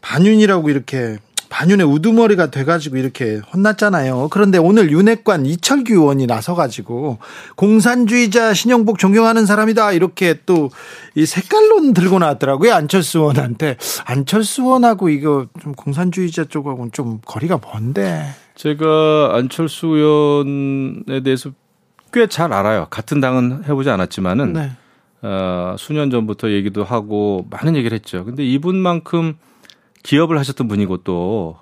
[0.00, 1.18] 반윤이라고 이렇게,
[1.50, 4.28] 반윤의 우두머리가 돼가지고 이렇게 혼났잖아요.
[4.30, 7.18] 그런데 오늘 윤핵관 이철규 의원이 나서가지고,
[7.56, 9.92] 공산주의자 신영복 존경하는 사람이다.
[9.92, 10.70] 이렇게 또,
[11.14, 12.74] 이 색깔론 들고 나왔더라고요.
[12.74, 13.76] 안철수 의원한테.
[14.04, 18.26] 안철수 의원하고 이거 좀 공산주의자 쪽하고는 좀 거리가 먼데.
[18.54, 21.50] 제가 안철수 의원에 대해서
[22.12, 22.86] 꽤 잘 알아요.
[22.90, 24.70] 같은 당은 해보지 않았지만은 네.
[25.22, 28.24] 어, 수년 전부터 얘기도 하고 많은 얘기를 했죠.
[28.24, 29.34] 근데 이분만큼
[30.02, 31.56] 기업을 하셨던 분이고 또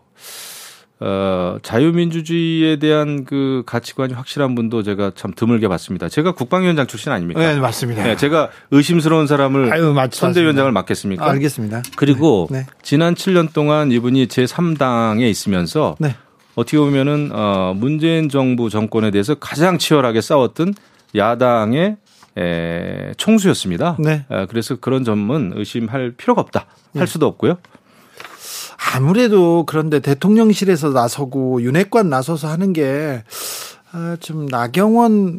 [0.98, 6.08] 어, 자유민주주의에 대한 그 가치관이 확실한 분도 제가 참 드물게 봤습니다.
[6.08, 7.40] 제가 국방위원장 출신 아닙니까?
[7.40, 8.02] 네, 맞습니다.
[8.02, 10.72] 네, 제가 의심스러운 사람을 아유, 맞- 선대위원장을.
[10.72, 11.24] 맡겠습니까?
[11.26, 11.82] 아, 알겠습니다.
[11.96, 12.64] 그리고 네.
[12.82, 16.14] 지난 7년 동안 이분이 제3당에 있으면서 네.
[16.54, 20.72] 어떻게 보면은 어 문재인 정부 정권에 대해서 가장 치열하게 싸웠던
[21.14, 21.98] 야당의
[22.38, 23.96] 에, 총수였습니다.
[23.98, 24.26] 네.
[24.30, 26.66] 에, 그래서 그런 점은 의심할 필요가 없다.
[26.96, 27.58] 할 수도 없고요.
[28.94, 33.22] 아무래도 그런데 대통령실에서 나서고 윤핵관 나서서 하는 게,
[33.92, 35.38] 아, 좀 나경원,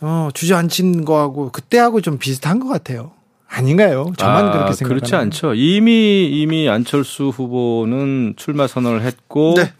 [0.00, 3.12] 어, 주저앉힌 거하고 그때하고 좀 비슷한 것 같아요.
[3.48, 4.12] 아닌가요?
[4.16, 5.54] 저만 아, 그렇게 생각하는 그렇지 않죠.
[5.54, 9.72] 이미 이미 안철수 후보는 출마 선언을 했고 네.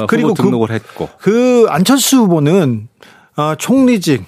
[0.00, 2.88] 어, 그리고 등록을 했고 그 안철수 후보는
[3.36, 4.24] 어, 총리직,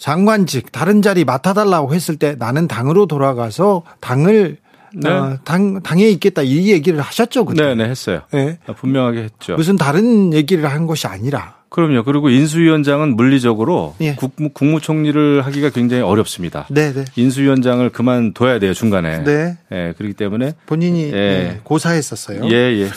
[0.00, 4.56] 장관직, 다른 자리 맡아달라고 했을 때 나는 당으로 돌아가서 당을
[4.92, 5.08] 네.
[5.08, 7.44] 어, 당 당에 있겠다 이 얘기를 하셨죠.
[7.44, 7.62] 그때.
[7.62, 8.22] 네, 네 했어요.
[8.32, 8.58] 네.
[8.66, 9.54] 아, 분명하게 했죠.
[9.54, 11.60] 무슨 다른 얘기를 한 것이 아니라.
[11.68, 12.02] 그럼요.
[12.02, 14.16] 그리고 인수위원장은 물리적으로 예.
[14.16, 16.66] 국무, 국무 총리를 하기가 굉장히 어렵습니다.
[16.70, 17.04] 네, 네.
[17.14, 19.22] 인수위원장을 그만둬야 돼요 중간에.
[19.22, 19.56] 네.
[19.70, 21.10] 예, 그렇기 때문에 본인이 예.
[21.10, 22.50] 네, 고사했었어요.
[22.50, 22.88] 예, 예.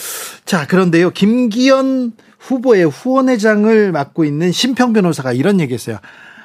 [0.45, 1.11] 자, 그런데요.
[1.11, 5.99] 김기현 후보의 후원회장을 맡고 있는 심평 변호사가 이런 얘기했어요.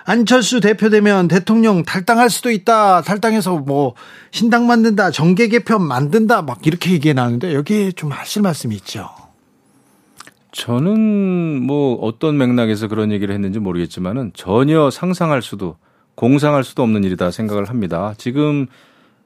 [0.09, 3.02] 안철수 대표 되면 대통령 탈당할 수도 있다.
[3.02, 3.94] 탈당해서 뭐
[4.30, 5.11] 신당 만든다.
[5.11, 6.40] 정계 개편 만든다.
[6.40, 9.11] 막 이렇게 얘기해 나는데 여기에 좀 하실 말씀이 있죠.
[10.52, 15.76] 저는 뭐 어떤 맥락에서 그런 얘기를 했는지 모르겠지만은 전혀 상상할 수도
[16.14, 18.14] 공상할 수도 없는 일이다 생각을 합니다.
[18.16, 18.66] 지금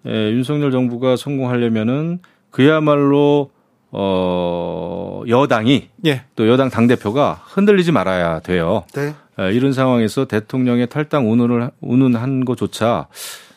[0.04, 2.18] 에, 윤석열 정부가 성공하려면은
[2.50, 3.52] 그야말로
[3.92, 6.24] 어 여당이 예.
[6.34, 8.82] 또 여당 당 대표가 흔들리지 말아야 돼요.
[8.94, 9.14] 네.
[9.38, 13.08] 에, 이런 상황에서 대통령의 탈당 운운을 운운한 것조차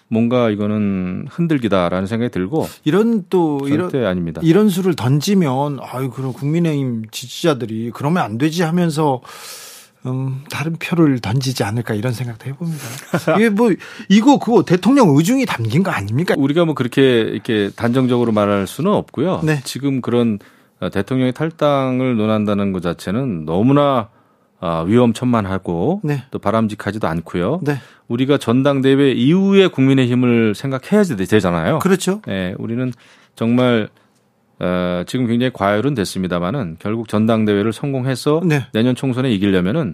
[0.08, 4.42] 뭔가 이거는 흔들기다라는 생각이 들고 이런 또 이런 아닙니다.
[4.44, 9.22] 이런 수를 던지면 아유 그럼 국민의힘 지지자들이 그러면 안 되지 하면서
[10.06, 12.84] 음, 다른 표를 던지지 않을까 이런 생각도 해봅니다.
[13.38, 13.72] 이게 뭐
[14.08, 16.36] 이거 그거 대통령 의중이 담긴 거 아닙니까?
[16.38, 19.42] 우리가 뭐 그렇게 이렇게 단정적으로 말할 수는 없고요.
[19.44, 19.62] 네.
[19.64, 20.38] 지금 그런
[20.80, 24.10] 어, 대통령의 탈당을 논한다는 것 자체는 너무나
[24.68, 26.24] 아, 위험천만하고 네.
[26.32, 27.60] 또 바람직하지도 않고요.
[27.62, 31.78] 네, 우리가 전당대회 이후에 국민의힘을 생각해야 되잖아요.
[31.78, 32.24] 그렇죠.
[32.28, 32.92] 예, 우리는
[33.36, 33.90] 정말
[34.58, 38.66] 어, 지금 굉장히 과열은 됐습니다만은 결국 전당대회를 성공해서 네.
[38.74, 39.94] 내년 총선에 이기려면은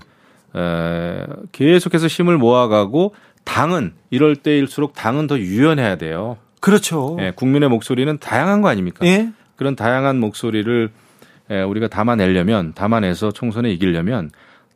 [0.56, 3.14] 에, 계속해서 힘을 모아가고
[3.44, 6.38] 당은 이럴 때일수록 당은 더 유연해야 돼요.
[6.62, 7.18] 그렇죠.
[7.20, 9.06] 예, 국민의 목소리는 다양한 거 아닙니까?
[9.06, 9.32] 예.
[9.58, 10.92] 그런 다양한 목소리를
[11.50, 14.30] 에, 우리가 담아내려면 담아내서 총선에 이기려면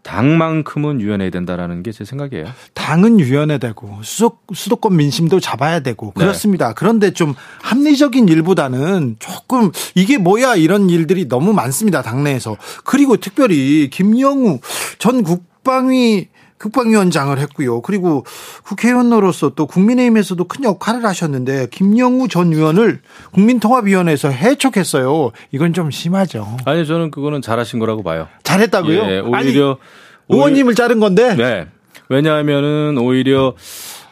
[0.06, 2.46] 당만큼은 유연해야 된다라는 게 제 생각이에요.
[2.74, 6.26] 당은 유연해 되고 수도, 수도권 민심도 잡아야 되고 네.
[6.26, 6.74] 그렇습니다.
[6.74, 12.02] 그런데 좀 합리적인 일보다는 조금 이게 뭐야 이런 일들이 너무 많습니다.
[12.02, 14.60] 당내에서 그리고 특별히 김영우
[15.00, 16.28] 전 국방위
[16.60, 17.82] 국방위원장을 했고요.
[17.82, 18.26] 그리고
[18.64, 23.02] 국회의원으로서 또 국민의힘에서도 큰 역할을 하셨는데 김영우 전 의원을
[23.34, 25.32] 국민통합위원회에서 해촉했어요.
[25.52, 26.58] 이건 좀 심하죠.
[26.66, 28.28] 아니 저는 그거는 잘하신 거라고 봐요.
[28.44, 29.02] 잘했다고요?
[29.04, 31.68] 예, 오히려 아니, 의원님을 자른 건데 네.
[32.10, 33.54] 왜냐하면은 오히려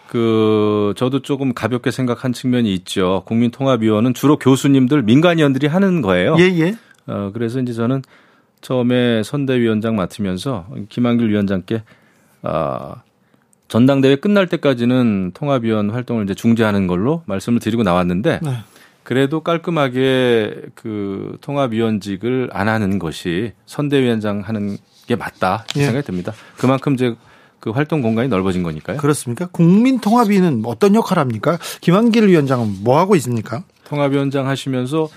[0.08, 3.24] 그 저도 조금 가볍게 생각한 측면이 있죠.
[3.26, 6.36] 국민통합위원은 주로 교수님들 민간위원들이 하는 거예요.
[6.40, 6.76] 예 예.
[7.08, 8.04] 어 그래서 이제 저는
[8.62, 11.84] 처음에 선대위원장 맡으면서 김한길 위원장께
[12.44, 13.02] 아
[13.68, 18.58] 전당대회 끝날 때까지는 통합위원 활동을 이제 중지하는 걸로 말씀을 드리고 나왔는데 네.
[19.04, 24.78] 그래도 깔끔하게 그 통합위원직을 안 하는 것이 선대위원장 하는
[25.08, 25.86] 게 맞다 예.
[25.86, 26.34] 생각이 듭니다.
[26.58, 27.16] 그만큼 이제
[27.60, 28.98] 그 활동 공간이 넓어진 거니까요.
[28.98, 29.48] 그렇습니까?
[29.48, 31.58] 국민통합위는 어떤 역할 합니까?
[31.82, 33.64] 김한길 위원장은 뭐 하고 있습니까?
[33.86, 35.10] 통합위원장 하시면서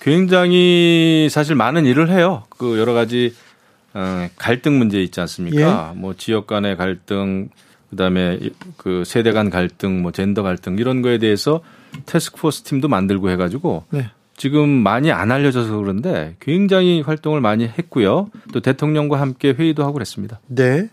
[0.00, 2.44] 굉장히 사실 많은 일을 해요.
[2.48, 3.34] 그 여러 가지
[3.96, 5.94] 어, 갈등 문제 있지 않습니까?
[5.96, 7.48] 뭐 지역 간의 갈등,
[7.88, 8.38] 그다음에
[8.76, 11.62] 그 세대 간 갈등, 뭐 젠더 갈등 이런 거에 대해서
[12.04, 14.10] 태스크포스 팀도 만들고 해가지고 네.
[14.36, 18.28] 지금 많이 안 알려져서 그런데 굉장히 활동을 많이 했고요.
[18.52, 20.40] 또 대통령과 함께 회의도 하고 그랬습니다.
[20.46, 20.90] 네.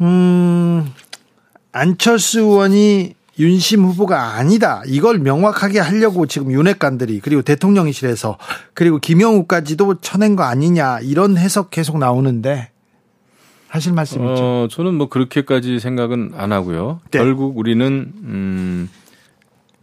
[0.00, 0.92] 음,
[1.70, 4.82] 안철수 의원이 윤심 후보가 아니다.
[4.86, 8.38] 이걸 명확하게 하려고 지금 윤핵관들이 그리고 대통령실에서
[8.74, 12.70] 그리고 김영우까지도 쳐낸 거 아니냐 이런 해석 계속 나오는데
[13.68, 14.42] 하실 말씀 있죠?
[14.42, 17.00] 어, 저는 뭐 그렇게까지 생각은 안 하고요.
[17.10, 17.18] 네.
[17.18, 18.88] 결국 우리는 음,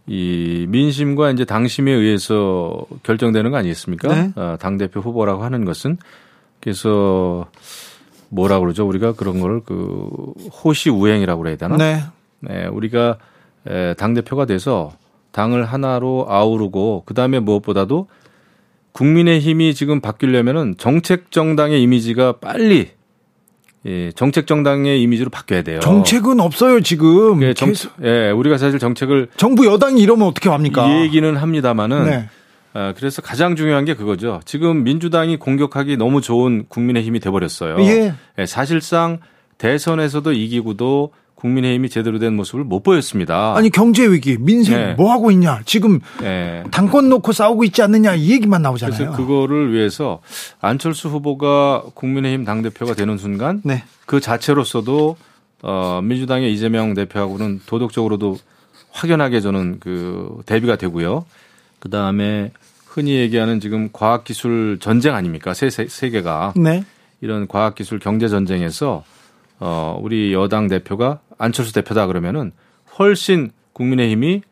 [0.06, 4.08] 이 민심과 이제 당심에 의해서 결정되는 거 아니겠습니까?
[4.08, 4.32] 네.
[4.36, 5.98] 어, 당 대표 후보라고 하는 것은
[6.60, 7.46] 그래서
[8.30, 8.86] 뭐라 그러죠?
[8.86, 10.08] 우리가 그런 거를 그
[10.64, 11.76] 호시 우행이라고 그래야 되나?
[11.76, 12.02] 네.
[12.40, 13.18] 네, 우리가
[13.96, 14.92] 당 대표가 돼서
[15.32, 18.08] 당을 하나로 아우르고 그 다음에 무엇보다도
[18.92, 22.90] 국민의 힘이 지금 바뀌려면은 정책 정당의 이미지가 빨리
[23.86, 25.80] 예, 정책 정당의 이미지로 바뀌어야 돼요.
[25.80, 27.42] 정책은 없어요 지금.
[27.42, 31.02] 예, 정, 계속 예, 우리가 사실 정책을 정부 여당이 이러면 어떻게 합니까?
[31.02, 32.28] 얘기는 합니다마는 네.
[32.72, 34.40] 어, 그래서 가장 중요한 게 그거죠.
[34.44, 37.76] 지금 민주당이 공격하기 너무 좋은 국민의 힘이 돼버렸어요.
[37.80, 38.14] 예.
[38.38, 39.18] 예, 사실상
[39.58, 41.12] 대선에서도 이기고도
[41.44, 43.54] 국민의힘이 제대로 된 모습을 못 보였습니다.
[43.54, 44.94] 아니 경제 위기, 민생 네.
[44.94, 45.60] 뭐 하고 있냐?
[45.66, 46.64] 지금 예.
[46.70, 48.96] 당권 놓고 싸우고 있지 않느냐 이 얘기만 나오잖아요.
[48.96, 50.22] 그래서 그거를 위해서
[50.62, 53.84] 안철수 후보가 국민의힘 당 대표가 되는 순간 네.
[54.06, 55.18] 그 자체로서도
[55.60, 58.38] 어, 민주당의 이재명 대표하고는 도덕적으로도
[58.92, 61.26] 확연하게 저는 그 대비가 되고요.
[61.78, 62.52] 그 다음에
[62.86, 65.52] 흔히 얘기하는 지금 과학기술 전쟁 아닙니까?
[65.52, 66.54] 세, 세, 세계가.
[66.56, 66.84] 네.
[67.20, 69.04] 이런 과학기술 경제 전쟁에서
[69.60, 72.52] 어, 우리 여당 대표가 안철수 대표다 그러면은
[72.98, 74.42] 훨씬 국민의힘이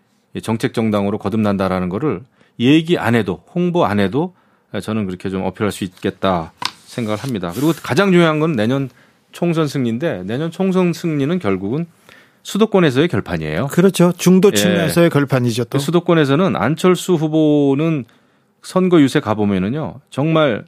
[0.42, 2.22] 정책 정당으로 거듭난다라는 거를
[2.58, 4.34] 얘기 안 해도 홍보 안 해도
[4.80, 6.52] 저는 그렇게 좀 어필할 수 있겠다
[6.86, 7.52] 생각을 합니다.
[7.54, 8.88] 그리고 가장 중요한 건 내년
[9.30, 11.86] 총선 승리인데 내년 총선 승리는 결국은
[12.42, 13.68] 수도권에서의 결판이에요.
[13.68, 14.12] 그렇죠.
[14.16, 14.50] 중도
[15.04, 15.08] 예.
[15.08, 15.78] 결판이죠 또.
[15.78, 18.04] 그 수도권에서는 안철수 후보는
[18.62, 20.64] 선거 유세 가보면은요 정말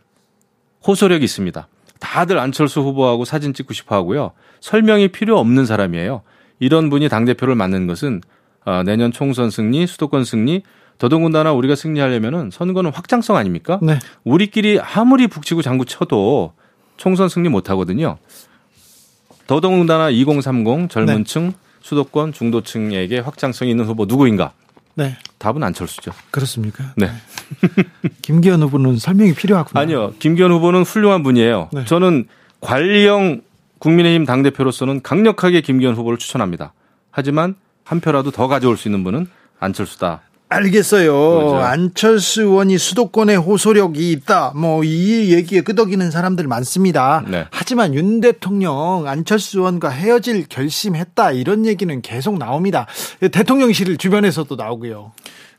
[0.86, 1.68] 호소력이 있습니다.
[2.04, 4.32] 다들 안철수 후보하고 사진 찍고 싶어 하고요.
[4.60, 6.22] 설명이 필요 없는 사람이에요.
[6.60, 8.20] 이런 분이 당대표를 맡는 것은
[8.66, 10.62] 어, 내년 총선 승리, 수도권 승리,
[10.98, 13.80] 더더군다나 우리가 승리하려면은 선거는 확장성 아닙니까?
[13.82, 13.98] 네.
[14.22, 16.52] 우리끼리 아무리 북치고 장구 쳐도
[16.96, 18.18] 총선 승리 못 하거든요.
[19.46, 21.24] 더더군다나 2030 젊은 네.
[21.24, 24.52] 층, 수도권 중도층에게 확장성이 있는 후보 누구인가?
[24.94, 25.16] 네.
[25.44, 26.12] 답은 안철수죠.
[26.30, 26.94] 그렇습니까?
[26.96, 27.10] 네.
[28.22, 29.78] 김기현 후보는 설명이 필요하군요.
[29.78, 30.14] 아니요.
[30.18, 31.68] 김기현 후보는 훌륭한 분이에요.
[31.70, 31.84] 네.
[31.84, 32.28] 저는
[32.62, 33.42] 관리형
[33.78, 36.72] 국민의힘 당대표로서는 강력하게 김기현 후보를 추천합니다.
[37.10, 39.26] 하지만 한 표라도 더 가져올 수 있는 분은
[39.60, 40.22] 안철수다.
[40.54, 41.12] 알겠어요.
[41.12, 41.56] 그렇죠.
[41.56, 44.52] 안철수 의원이 수도권에 호소력이 있다.
[44.56, 47.24] 뭐 이 얘기에 끄덕이는 사람들 많습니다.
[47.26, 47.46] 네.
[47.50, 51.32] 하지만 윤 대통령 안철수 의원과 헤어질 결심했다.
[51.32, 52.86] 이런 얘기는 계속 나옵니다.
[53.32, 55.12] 대통령실 주변에서도 나오고요.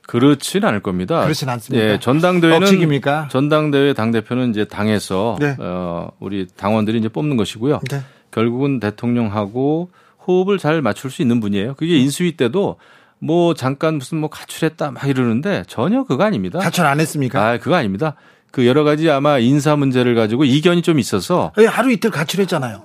[0.07, 1.23] 그렇진 않을 겁니다.
[1.23, 1.83] 그렇진 않습니다.
[1.83, 3.29] 예, 전당대회는 억측입니까?
[3.31, 5.55] 전당대회 당 대표는 이제 당에서 네.
[5.59, 7.81] 어, 우리 당원들이 이제 뽑는 것이고요.
[7.89, 8.01] 네.
[8.29, 9.89] 결국은 대통령하고
[10.27, 11.73] 호흡을 잘 맞출 수 있는 분이에요.
[11.75, 12.77] 그게 인수위 때도
[13.19, 16.59] 뭐 잠깐 무슨 뭐 가출했다 막 이러는데 전혀 그거 아닙니다.
[16.59, 17.47] 가출 안 했습니까?
[17.47, 18.15] 아, 그거 아닙니다.
[18.51, 22.83] 그 여러 가지 아마 인사 문제를 가지고 이견이 좀 있어서 예, 하루 이틀 가출했잖아요.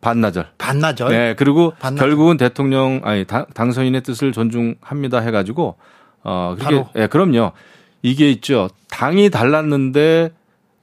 [0.00, 0.50] 반나절.
[0.58, 1.10] 반나절.
[1.10, 2.08] 네, 그리고 반나절.
[2.08, 5.76] 결국은 대통령 아니 당, 당선인의 뜻을 존중합니다 해가지고
[6.22, 6.84] 어 그게.
[6.96, 7.52] 예, 그럼요.
[8.02, 8.68] 이게 있죠.
[8.90, 10.30] 당이 달랐는데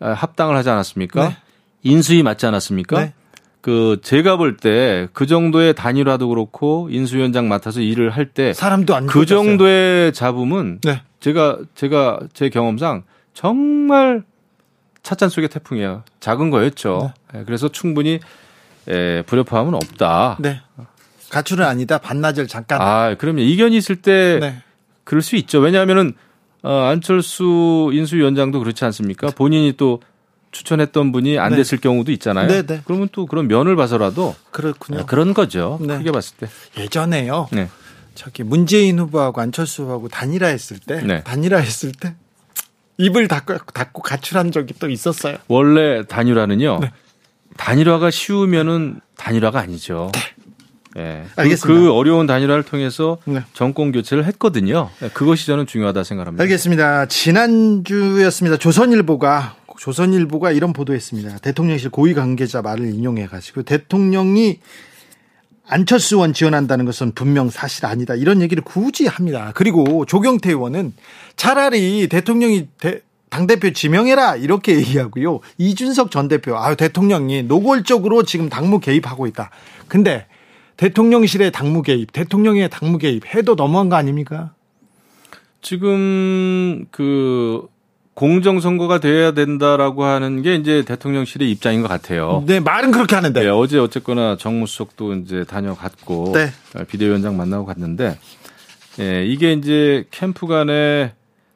[0.02, 1.30] 아, 합당을 하지 않았습니까?
[1.30, 1.38] 네.
[1.84, 3.00] 인수위 맞지 않았습니까?
[3.00, 3.14] 네.
[3.66, 9.26] 그 제가 볼 때 그 정도의 단일화도 그렇고 인수위원장 맡아서 일을 할때그 사람도 안 줬어요.
[9.26, 11.02] 정도의 잡음은 네.
[11.20, 14.24] 제가 제가 제 경험상 정말
[15.02, 16.04] 찻잔 속의 태풍이에요.
[16.20, 17.12] 작은 거였죠.
[17.36, 18.20] 예, 그래서 충분히
[18.88, 20.38] 에, 불협화음은 없다.
[20.40, 20.62] 네.
[21.32, 21.98] 가출은 아니다.
[21.98, 22.80] 반나절 잠깐.
[22.82, 23.40] 아, 그럼요.
[23.40, 24.58] 이견이 있을 때 네.
[25.04, 25.60] 그럴 수 있죠.
[25.60, 26.14] 왜냐하면은
[26.62, 29.28] 어, 안철수 인수위원장도 그렇지 않습니까?
[29.36, 30.02] 본인이 또
[30.56, 31.58] 추천했던 분이 안 네.
[31.58, 32.48] 됐을 경우도 있잖아요.
[32.48, 32.82] 네, 네.
[32.86, 35.02] 그러면 또 그런 면을 봐서라도 그렇군요.
[35.02, 35.78] 아, 그런 거죠.
[35.82, 35.98] 네.
[35.98, 36.48] 크게 봤을 때.
[36.78, 37.50] 예전에요.
[37.52, 37.68] 네.
[38.16, 41.24] 저기 문재인 후보하고 안철수 후보하고 단일화했을 때, 네.
[41.24, 42.16] 단일화했을 때
[42.98, 45.36] 입을 닫고, 닫고 가출한 적이 또 있었어요.
[45.50, 46.80] 원래 단일화는요.
[46.82, 46.92] 네.
[47.58, 50.10] 단일화가 쉬우면은 단일화가 아니죠.
[50.98, 51.26] 예.
[51.36, 51.82] 그- 알겠습니다.
[51.82, 53.42] 그 어려운 단일화를 통해서 네.
[53.54, 54.90] 정권 교체를 했거든요.
[55.04, 56.42] 예, 그것이 저는 중요하다 생각합니다.
[56.44, 57.08] 알겠습니다.
[57.08, 58.56] 지난주였습니다.
[58.56, 61.40] 조선일보가 조선일보가 이런 보도했습니다.
[61.40, 64.60] 대통령실 고위 관계자 말을 인용해 가지고 대통령이
[65.68, 68.14] 안철수 의원 지원한다는 것은 분명 사실 아니다.
[68.16, 69.52] 이런 얘기를 굳이 합니다.
[69.56, 70.94] 그리고 조경태 의원은
[71.36, 75.40] 차라리 대통령이 대- 당대표 지명해라 이렇게 얘기하고요.
[75.58, 79.50] 이준석 전 대표, 아 대통령이 노골적으로 지금 당무 개입하고 있다.
[79.88, 80.28] 근데
[80.78, 84.54] 대통령실의 당무 개입, 대통령의 당무 개입 해도 너무한 거 아닙니까?
[85.62, 87.68] 지금 그
[88.16, 92.44] 공정 선거가 돼야 된다라고 하는 게 이제 대통령실의 입장인 것 같아요.
[92.48, 93.40] 네, 말은 그렇게 하는데.
[93.40, 96.50] 네, 어제 어쨌거나 정무수석도 이제 다녀갔고 네.
[96.88, 98.18] 비대위원장 만나고 갔는데
[99.00, 101.14] 예, 이게 이제 캠프 간에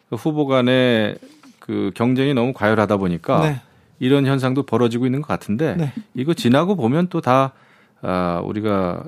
[0.09, 1.15] 그 후보 간에
[1.59, 3.61] 그 경쟁이 너무 과열하다 보니까 네.
[3.99, 5.93] 이런 현상도 벌어지고 있는 것 같은데 네.
[6.13, 7.53] 이거 지나고 보면 또 다
[8.01, 9.03] 아, 우리가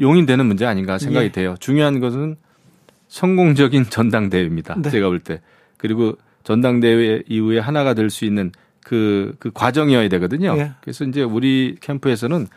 [0.00, 1.32] 용인되는 문제 아닌가 생각이 예.
[1.32, 1.56] 돼요.
[1.60, 2.36] 중요한 것은
[3.08, 4.76] 성공적인 전당대회입니다.
[4.78, 4.90] 네.
[4.90, 5.40] 제가 볼 때.
[5.76, 6.16] 그리고
[6.52, 8.52] 전당대회 이후에 하나가 될 수 있는
[8.82, 10.56] 그, 그 과정이어야 되거든요.
[10.56, 10.72] 예.
[10.80, 12.48] 그래서 이제 우리 캠프에서는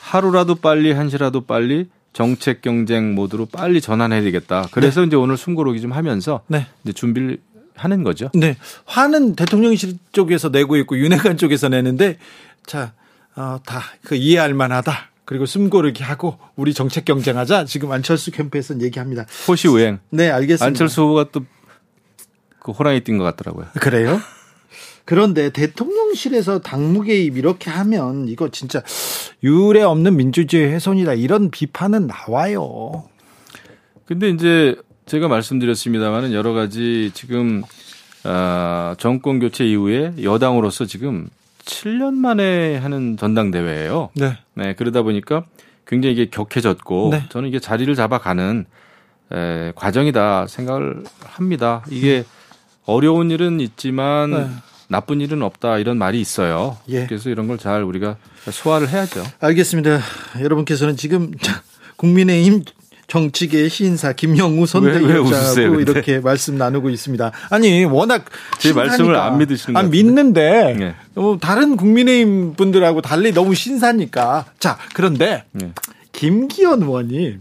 [0.00, 4.68] 하루라도 빨리, 한시라도 빨리 정책 경쟁 모드로 빨리 전환해야 되겠다.
[4.70, 6.66] 그래서 이제 오늘 숨고르기 좀 하면서 네.
[6.84, 7.38] 이제 준비를
[7.74, 8.30] 하는 거죠.
[8.32, 8.56] 네.
[8.84, 12.18] 화는 대통령실 쪽에서 내고 있고 윤핵관 쪽에서 내는데
[12.64, 12.92] 자,
[13.34, 15.10] 어, 다 그 이해할 만하다.
[15.24, 17.64] 그리고 숨고르기 하고 우리 정책 경쟁하자.
[17.64, 19.26] 지금 안철수 캠프에서는 얘기합니다.
[19.48, 19.98] 호시 우행.
[20.10, 20.64] 네, 알겠습니다.
[20.64, 21.44] 안철수 후보가 또
[22.66, 23.66] 그 호랑이 띈것 같더라고요.
[23.80, 24.20] 그래요?
[25.04, 28.82] 그런데 대통령실에서 당무 개입 이렇게 하면 이거 진짜
[29.44, 31.14] 유례 없는 민주주의 훼손이다.
[31.14, 33.04] 이런 비판은 나와요.
[34.04, 34.74] 근데 이제
[35.06, 37.62] 제가 말씀드렸습니다만은 여러 가지 지금
[38.24, 41.28] 아, 정권 교체 이후에 여당으로서 지금
[41.64, 44.10] 7년 만에 하는 전당대회예요.
[44.16, 44.38] 네.
[44.54, 45.44] 네, 그러다 보니까
[45.86, 47.26] 굉장히 이게 격해졌고 네.
[47.28, 48.64] 저는 이게 자리를 잡아가는
[49.32, 51.84] 에, 과정이다 생각을 합니다.
[51.90, 52.24] 이게
[52.86, 54.46] 어려운 일은 있지만 네.
[54.88, 56.78] 나쁜 일은 없다 이런 말이 있어요.
[56.88, 57.06] 예.
[57.06, 58.16] 그래서 이런 걸 잘 우리가
[58.50, 59.24] 소화를 해야죠.
[59.40, 59.98] 알겠습니다.
[60.40, 61.32] 여러분께서는 지금
[61.96, 62.62] 국민의힘
[63.08, 65.80] 정치계 시인사 김영우 선대위원장하고?
[65.80, 67.30] 이렇게 말씀 나누고 있습니다.
[67.50, 68.24] 아니 워낙
[68.58, 69.24] 제 말씀을 신사니까.
[69.24, 69.82] 안 믿으시는 것 아.
[69.88, 70.94] 믿는데 네.
[71.14, 74.46] 어, 다른 국민의힘 분들하고 달리 너무 신사니까.
[74.58, 75.72] 자 그런데 네.
[76.12, 77.36] 김기현 의원이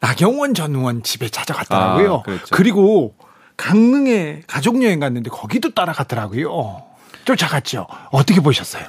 [0.00, 2.14] 나경원 전 의원 집에 찾아갔더라고요.
[2.14, 2.46] 아, 그랬죠.
[2.50, 3.14] 그리고
[3.62, 6.82] 강릉에 가족 여행 갔는데 거기도 따라갔더라고요.
[7.24, 7.86] 쫓아갔죠.
[8.10, 8.84] 어떻게 보셨어요?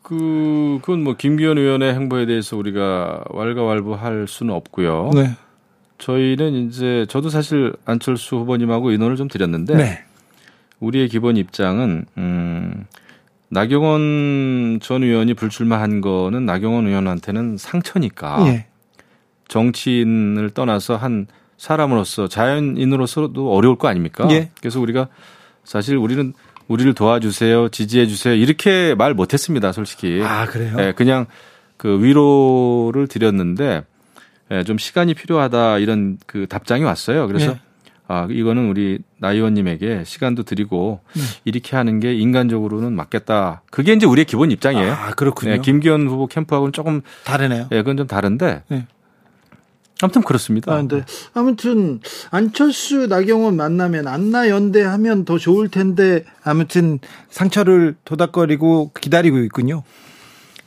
[0.00, 5.10] 그 그건 뭐 김기현 의원의 행보에 대해서 우리가 왈가왈부할 수는 없고요.
[5.14, 5.32] 네.
[5.98, 10.04] 저희는 이제 저도 사실 안철수 후보님하고 의논을 좀 드렸는데 네.
[10.78, 12.86] 우리의 기본 입장은 음
[13.48, 18.66] 나경원 전 의원이 불출마한 거는 나경원 의원한테는 상처니까 예.
[19.48, 21.26] 정치인을 떠나서 한
[21.64, 24.28] 사람으로서 자연인으로서도 어려울 거 아닙니까?
[24.30, 24.50] 예.
[24.60, 25.08] 그래서 우리가
[25.64, 26.34] 사실 우리는
[26.68, 30.22] 우리를 도와주세요, 지지해 주세요 이렇게 말 못했습니다, 솔직히.
[30.22, 30.76] 아 그래요?
[30.78, 31.24] 예, 그냥
[31.78, 33.82] 그 위로를 드렸는데
[34.50, 37.26] 예, 좀 시간이 필요하다 이런 그 답장이 왔어요.
[37.28, 37.60] 그래서 예.
[38.08, 41.22] 아 이거는 우리 나 의원님에게 시간도 드리고 네.
[41.46, 43.62] 이렇게 하는 게 인간적으로는 맞겠다.
[43.70, 44.92] 그게 이제 우리의 기본 입장이에요.
[44.92, 45.52] 아 그렇군요.
[45.52, 47.68] 예, 김기현 후보 캠프하고는 조금 다르네요.
[47.72, 48.86] 예, 그건 좀 다른데 네.
[50.02, 50.72] 아무튼 그렇습니다.
[50.72, 51.04] 아, 근데
[51.34, 52.00] 아무튼
[52.30, 56.98] 안철수 나경원 만나면 안나 연대하면 더 좋을 텐데 아무튼
[57.30, 59.82] 상처를 도닥거리고 기다리고 있군요.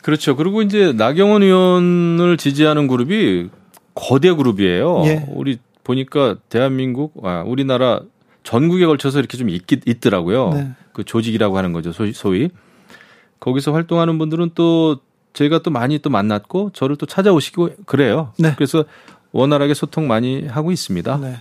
[0.02, 0.36] 그렇죠.
[0.38, 3.50] 그리고 이제 나경원 의원을 지지하는 그룹이
[3.94, 5.04] 거대 그룹이에요.
[5.06, 5.26] 예.
[5.30, 8.00] 우리 보니까 대한민국, 아, 우리나라
[8.44, 10.50] 전국에 걸쳐서 이렇게 좀 있, 있더라고요.
[10.54, 10.72] 네.
[10.94, 11.92] 그 조직이라고 하는 거죠.
[11.92, 12.50] 소위, 소위.
[13.40, 15.00] 거기서 활동하는 분들은 또
[15.34, 18.34] 제가 또 많이 또 만났고 저를 또 찾아오시고 그래요.
[18.40, 18.54] 네.
[18.56, 18.86] 그래서
[19.38, 21.18] 원활하게 소통 많이 하고 있습니다.
[21.18, 21.36] 네.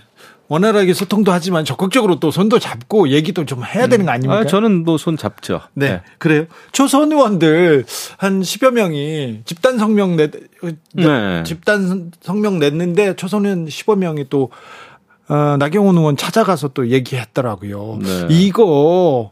[0.49, 4.41] 원활하게 소통도 하지만 적극적으로 또 손도 잡고 얘기도 좀 해야 되는 거 아닙니까?
[4.41, 5.61] 아, 저는 뭐손 잡죠.
[5.73, 6.01] 네, 네.
[6.19, 6.45] 그래요.
[6.71, 7.85] 초선 의원들
[8.17, 10.29] 한 10여 명이 집단 성명 내,
[10.93, 11.43] 네.
[11.43, 14.51] 집단 성명 냈는데 초선 의원 15명이 또,
[15.27, 17.99] 어, 나경원 의원 찾아가서 또 얘기했더라고요.
[18.01, 18.27] 네.
[18.29, 19.31] 이거,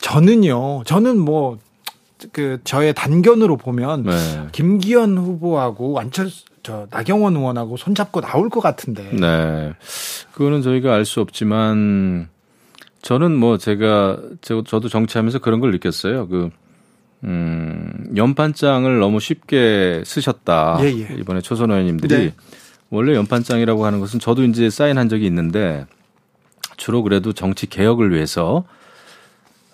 [0.00, 1.58] 저는요, 저는 뭐,
[2.32, 4.46] 그, 저의 단견으로 보면, 네.
[4.52, 9.02] 김기현 후보하고 안철수, 저 나경원 의원하고 손잡고 나올 것 같은데.
[9.12, 9.72] 네.
[10.32, 12.28] 그거는 저희가 알 수 없지만
[13.02, 16.28] 저는 뭐 제가 저도 정치하면서 그런 걸 느꼈어요.
[16.28, 16.50] 그
[17.24, 20.78] 음, 연판장을 너무 쉽게 쓰셨다.
[20.82, 21.16] 예, 예.
[21.18, 22.34] 이번에 초선 의원님들이 네.
[22.90, 25.86] 원래 연판장이라고 하는 것은 저도 이제 사인한 적이 있는데
[26.76, 28.64] 주로 그래도 정치 개혁을 위해서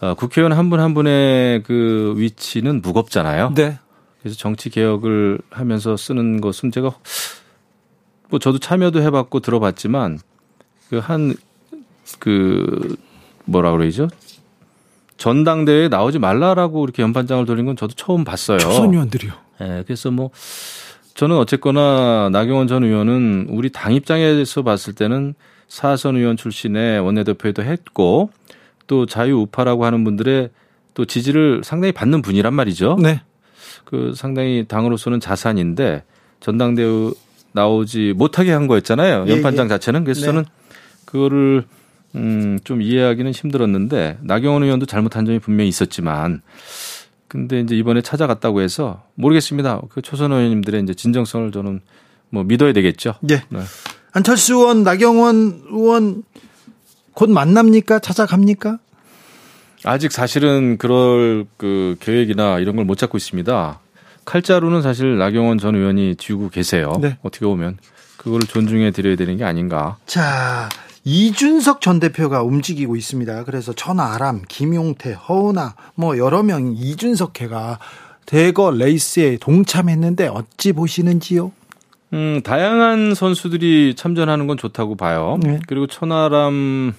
[0.01, 3.55] 어, 국회의원 한 분한 한 분의 그 위치는 무겁잖아요.
[3.55, 3.79] 네.
[4.27, 6.91] 그래서 정치 개혁을 하면서 쓰는 것은 제가
[8.29, 10.19] 뭐 저도 참여도 해봤고 들어봤지만
[10.91, 11.37] 그 한그
[12.19, 12.97] 그
[13.45, 14.09] 뭐라 그러죠?
[15.17, 18.59] 전당대회에 나오지 말라라고 이렇게 연판장을 돌린 건 저도 처음 봤어요.
[18.59, 19.33] 초선 의원들이요.
[19.61, 20.31] 예, 네, 그래서 뭐
[21.15, 25.35] 저는 어쨌거나 나경원 전 의원은 우리 당 입장에서 봤을 때는
[25.69, 28.31] 사선 의원 출신의 원내대표에도 했고
[28.89, 30.51] 또 자유 우파라고 하는 분들의
[30.95, 32.97] 또 지지를 상당히 받는 분이란 말이죠.
[33.01, 33.21] 네.
[33.87, 36.03] 그 상당히 당으로서는 자산인데
[36.41, 37.13] 전당대회
[37.53, 39.25] 나오지 못하게 한 거였잖아요.
[39.29, 39.69] 예, 연판장 예, 예.
[39.69, 40.05] 자체는.
[40.05, 40.27] 그래서 네.
[40.27, 40.45] 저는
[41.07, 41.65] 그거를
[42.15, 46.43] 음, 좀 이해하기는 힘들었는데 나경원 의원도 잘못한 점이 분명히 있었지만
[47.29, 49.83] 근데 이제 이번에 찾아갔다고 해서 모르겠습니다.
[49.89, 51.81] 그 초선 의원님들의 이제 진정성을 저는
[52.31, 53.15] 뭐 믿어야 되겠죠.
[53.31, 53.43] 예.
[53.49, 53.61] 네.
[54.13, 56.23] 안철수 의원, 나경원 의원
[57.15, 58.01] 곧 만납니까?
[58.01, 58.79] 찾아갑니까?
[59.85, 63.79] 아직 사실은 그럴 그 계획이나 이런 걸 못 잡고 있습니다.
[64.25, 66.93] 칼자루는 사실 나경원 전 의원이 쥐고 계세요.
[67.01, 67.17] 네.
[67.23, 67.79] 어떻게 보면
[68.17, 69.97] 그거를 존중해 드려야 되는 게 아닌가.
[70.07, 70.69] 자,
[71.05, 73.45] 이준석 전 대표가 움직이고 있습니다.
[73.45, 77.79] 그래서 천아람, 김용태, 허은아 뭐 여러 명 이준석회가
[78.27, 81.53] 대거 레이스에 동참했는데 어찌 보시는지요?
[82.13, 85.39] 음, 다양한 선수들이 참전하는 건 좋다고 봐요.
[85.41, 85.61] 네.
[85.69, 86.95] 그리고 천하람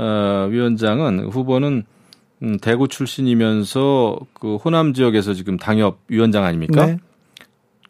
[0.00, 1.84] 어, 위원장은 후보는
[2.42, 6.86] 음, 대구 출신이면서 그 호남 지역에서 지금 당협 위원장 아닙니까?
[6.86, 6.96] 네.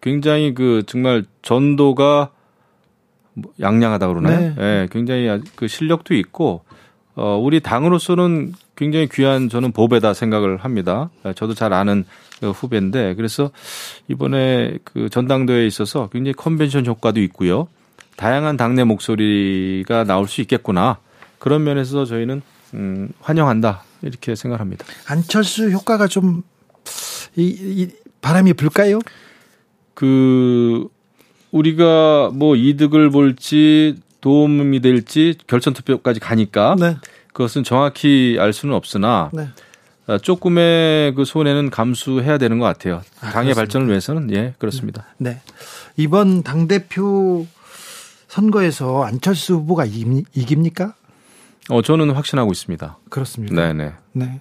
[0.01, 2.31] 굉장히 그 정말 전도가
[3.35, 4.41] 뭐 양양하다 그러나요?
[4.41, 4.55] 네.
[4.57, 4.89] 네.
[4.91, 6.65] 굉장히 그 실력도 있고
[7.15, 11.11] 어 우리 당으로서는 굉장히 귀한 저는 보배다 생각을 합니다.
[11.23, 12.05] 네, 저도 잘 아는
[12.41, 13.51] 그 후배인데 그래서
[14.09, 17.69] 이번에 그 전당대회에 있어서 굉장히 컨벤션 효과도 있고요.
[18.16, 20.99] 다양한 당내 목소리가 나올 수 있겠구나.
[21.40, 22.42] 그런 면에서 저희는
[22.74, 23.82] 음 환영한다.
[24.02, 24.86] 이렇게 생각합니다.
[25.08, 26.44] 안철수 효과가 좀
[27.34, 27.88] 이, 이
[28.20, 29.00] 바람이 불까요?
[29.94, 30.86] 그
[31.50, 36.96] 우리가 뭐 이득을 볼지 도움이 될지 결선 투표까지 가니까 네.
[37.32, 39.48] 그것은 정확히 알 수는 없으나 네.
[40.06, 43.02] 아, 조금의 그 손해는 감수해야 되는 것 같아요.
[43.20, 45.06] 아, 당의 발전을 위해서는 예 그렇습니다.
[45.16, 45.40] 네
[45.96, 47.46] 이번 당 대표
[48.28, 50.94] 선거에서 안철수 후보가 이깁니까?
[51.70, 52.98] 어, 저는 확신하고 있습니다.
[53.09, 53.55] 그렇습니다.
[53.55, 53.92] 네네.
[54.12, 54.40] 네.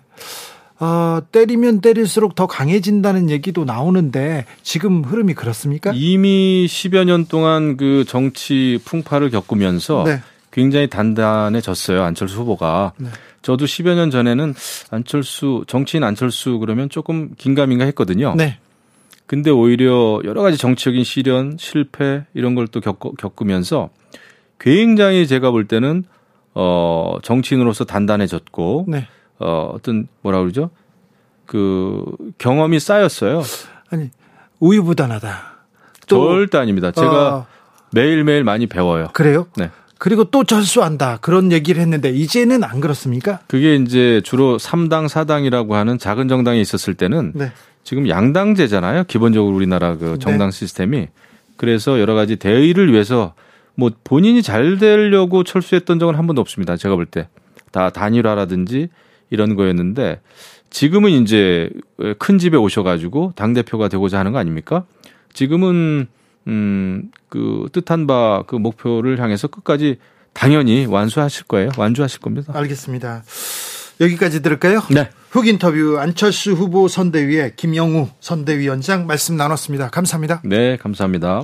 [0.80, 5.91] 어, 때리면 때릴수록 더 강해진다는 얘기도 나오는데 지금 흐름이 그렇습니까?
[5.93, 10.22] 이미 10여 년 동안 그 정치 풍파를 겪으면서 네.
[10.51, 12.01] 굉장히 단단해졌어요.
[12.03, 12.93] 안철수 후보가.
[12.97, 13.10] 네.
[13.41, 14.53] 저도 10여 년 전에는
[14.89, 18.34] 안철수, 정치인 안철수 그러면 조금 긴가민가 했거든요.
[18.35, 18.57] 네.
[19.26, 23.89] 근데 오히려 여러 가지 정치적인 시련, 실패 이런 걸 또 겪으면서
[24.60, 26.03] 굉장히 제가 볼 때는
[26.53, 29.07] 어, 정치인으로서 단단해졌고, 네.
[29.39, 30.69] 어, 어떤, 뭐라 그러죠?
[31.45, 32.03] 그,
[32.38, 33.43] 경험이 쌓였어요.
[33.89, 34.09] 아니,
[34.59, 35.38] 우유부단하다.
[36.07, 36.91] 또, 절대 아닙니다.
[36.91, 37.45] 제가 어.
[37.91, 39.09] 매일매일 많이 배워요.
[39.13, 39.47] 그래요?
[39.55, 39.69] 네.
[39.97, 41.17] 그리고 또 절수한다.
[41.17, 43.39] 그런 얘기를 했는데, 이제는 안 그렇습니까?
[43.47, 47.51] 그게 이제 주로 3당, 4당이라고 하는 작은 정당이 있었을 때는, 네.
[47.84, 49.05] 지금 양당제잖아요.
[49.05, 50.57] 기본적으로 우리나라 그 정당 네.
[50.57, 51.07] 시스템이.
[51.57, 53.34] 그래서 여러 가지 대의를 위해서
[53.80, 56.76] 뭐 본인이 잘 되려고 철수했던 적은 한 번도 없습니다.
[56.77, 57.27] 제가 볼 때.
[57.72, 58.89] 다 단일화라든지
[59.30, 60.22] 이런 거였는데
[60.72, 61.69] 지금은 이제
[62.18, 64.85] 큰 집에 오셔가지고 당대표가 되고자 하는 거 아닙니까?
[65.34, 66.07] 지금은,
[66.47, 69.97] 음, 그 뜻한 바 그 목표를 향해서 끝까지
[70.34, 71.69] 당연히 완수하실 거예요.
[71.77, 72.53] 완주하실 겁니다.
[72.56, 73.23] 알겠습니다.
[74.01, 74.81] 여기까지 들을까요?
[74.89, 75.10] 네.
[75.31, 79.89] 훅 인터뷰 안철수 후보 선대위의 김영우 선대위원장 말씀 나눴습니다.
[79.89, 80.41] 감사합니다.
[80.43, 81.43] 네, 감사합니다.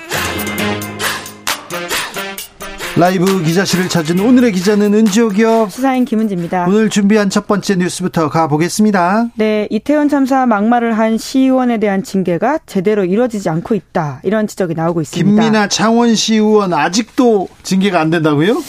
[2.97, 5.69] 라이브 기자실을 찾은 오늘의 기자는 은지옥이요.
[5.71, 6.65] 시사인 김은지입니다.
[6.67, 9.29] 오늘 준비한 첫 번째 뉴스부터 가보겠습니다.
[9.35, 14.19] 네, 이태원 참사 막말을 한 시의원에 대한 징계가 제대로 이루어지지 않고 있다.
[14.23, 15.41] 이런 지적이 나오고 있습니다.
[15.41, 18.61] 김민아 창원시 의원 아직도 징계가 안 된다고요?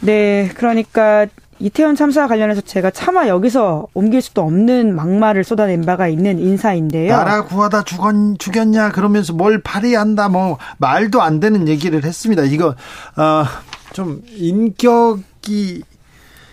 [0.00, 1.26] 네, 그러니까
[1.60, 7.10] 이태원 참사와 관련해서 제가 차마 여기서 옮길 수도 없는 막말을 쏟아낸 바가 있는 인사인데요.
[7.10, 12.42] 나라 구하다 죽었, 죽였냐 그러면서 뭘 발의한다 뭐 말도 안 되는 얘기를 했습니다.
[12.44, 12.74] 이거
[13.16, 13.44] 어,
[13.92, 15.82] 좀 인격이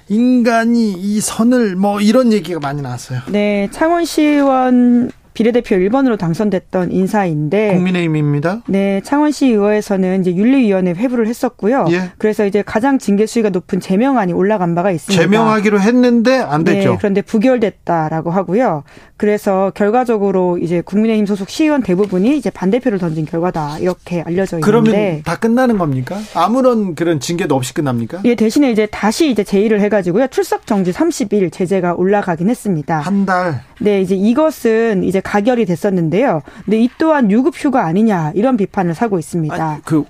[0.08, 3.22] 인간이 이 선을 뭐 이런 얘기가 많이 나왔어요.
[3.28, 8.62] 네, 창원시의원 비례대표 1번으로 당선됐던 인사인데 국민의힘입니다.
[8.68, 11.86] 네, 창원시 의회에서는 이제 윤리위원회 회부를 했었고요.
[11.92, 12.12] 예.
[12.18, 15.22] 그래서 이제 가장 징계 수위가 높은 제명안이 올라간 바가 있습니다.
[15.22, 16.92] 제명하기로 했는데 안 됐죠.
[16.92, 18.84] 네, 그런데 부결됐다라고 하고요.
[19.18, 25.24] 그래서 결과적으로 이제 국민의힘 소속 시의원 대부분이 이제 반대표를 던진 결과다 이렇게 알려져 있는데 그러면
[25.24, 26.18] 다 끝나는 겁니까?
[26.34, 28.22] 아무런 그런 징계도 없이 끝납니까?
[28.26, 30.28] 예, 대신에 이제 다시 이제 제의를 해가지고요.
[30.28, 33.00] 출석 정지 30일 제재가 올라가긴 했습니다.
[33.00, 33.62] 한 달.
[33.80, 36.42] 네, 이제 이것은 이제 가결이 됐었는데요.
[36.66, 39.56] 근데 이 또한 유급 휴가 아니냐 이런 비판을 사고 있습니다.
[39.56, 40.04] 아니, 그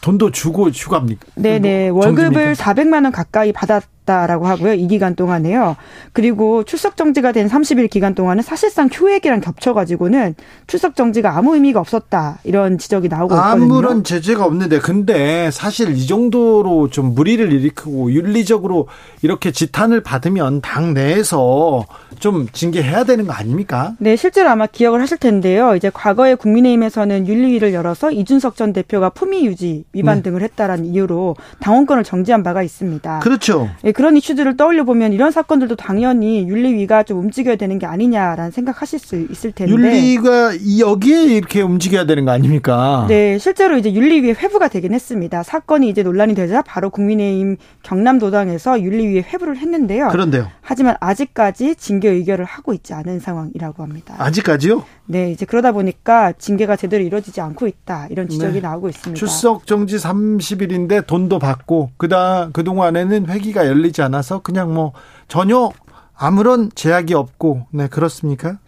[0.00, 1.26] 돈도 주고 휴가입니까?
[1.36, 2.74] 네네 뭐 월급을 정지입니까?
[2.74, 5.76] 400만 원 가까이 받았 다라고 하고요 이 기간 동안에요
[6.12, 10.34] 그리고 출석 정지가 된 30일 기간 동안은 사실상 휴액이랑 겹쳐가지고는
[10.66, 13.64] 출석 정지가 아무 의미가 없었다 이런 지적이 나오고 있거든요.
[13.64, 18.88] 아무런 제재가 없는데 근데 사실 이 정도로 좀 무리를 일으키고 윤리적으로
[19.22, 21.86] 이렇게 지탄을 받으면 당 내에서
[22.18, 23.94] 좀 징계해야 되는 거 아닙니까?
[23.98, 25.76] 네, 실제로 아마 기억을 하실 텐데요.
[25.76, 30.22] 이제 과거에 국민의힘에서는 윤리위를 열어서 이준석 전 대표가 품위 유지 위반 네.
[30.24, 33.20] 등을 했다라는 이유로 당원권을 정지한 바가 있습니다.
[33.20, 33.70] 그렇죠.
[33.84, 38.98] 예, 그런 이슈들을 떠올려 보면 이런 사건들도 당연히 윤리위가 좀 움직여야 되는 게 아니냐라는 생각하실
[38.98, 39.70] 수 있을 텐데.
[39.70, 43.04] 윤리가 이- 여기에 이렇게 움직여야 되는 거 아닙니까?
[43.10, 45.42] 네, 실제로 이제 윤리위에 회부가 되긴 했습니다.
[45.42, 50.08] 사건이 이제 논란이 되자 바로 국민의힘 경남도당에서 윤리위에 회부를 했는데요.
[50.08, 50.48] 그런데요.
[50.62, 54.14] 하지만 아직까지 징계 의결을 하고 있지 않은 상황이라고 합니다.
[54.16, 54.82] 아직까지요?
[55.08, 58.06] 네, 이제 그러다 보니까 징계가 제대로 이루어지지 않고 있다.
[58.10, 58.60] 이런 지적이 네.
[58.60, 59.18] 나오고 있습니다.
[59.18, 64.92] 출석 정지 30일인데 돈도 받고 그다 그동안에는 회기가 열리 지 않아서 그냥 뭐
[65.28, 65.70] 전혀
[66.16, 68.58] 아무런 제약이 없고 네 그렇습니까?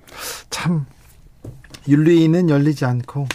[0.51, 0.87] 참
[1.89, 3.27] 윤리위는 열리지 않고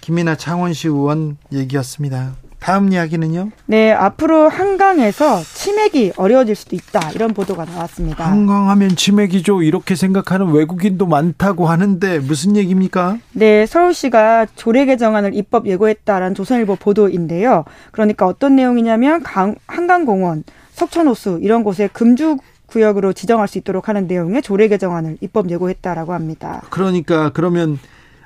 [0.00, 2.34] 김민아 창원시 의원 얘기였습니다.
[2.58, 3.50] 다음 이야기는요?
[3.66, 7.10] 네, 앞으로 한강에서 치맥이 어려워질 수도 있다.
[7.12, 8.26] 이런 보도가 나왔습니다.
[8.26, 9.62] 한강하면 치맥이죠.
[9.62, 13.18] 이렇게 생각하는 외국인도 많다고 하는데 무슨 얘기입니까?
[13.32, 17.64] 네, 서울시가 조례 개정안을 입법 예고했다라는 조선일보 보도인데요.
[17.92, 20.42] 그러니까 어떤 내용이냐면 강, 한강공원,
[20.76, 22.36] 석촌호수 이런 곳에 금주
[22.66, 26.62] 구역으로 지정할 수 있도록 하는 내용의 조례 개정안을 입법 예고했다라고 합니다.
[26.70, 27.78] 그러니까 그러면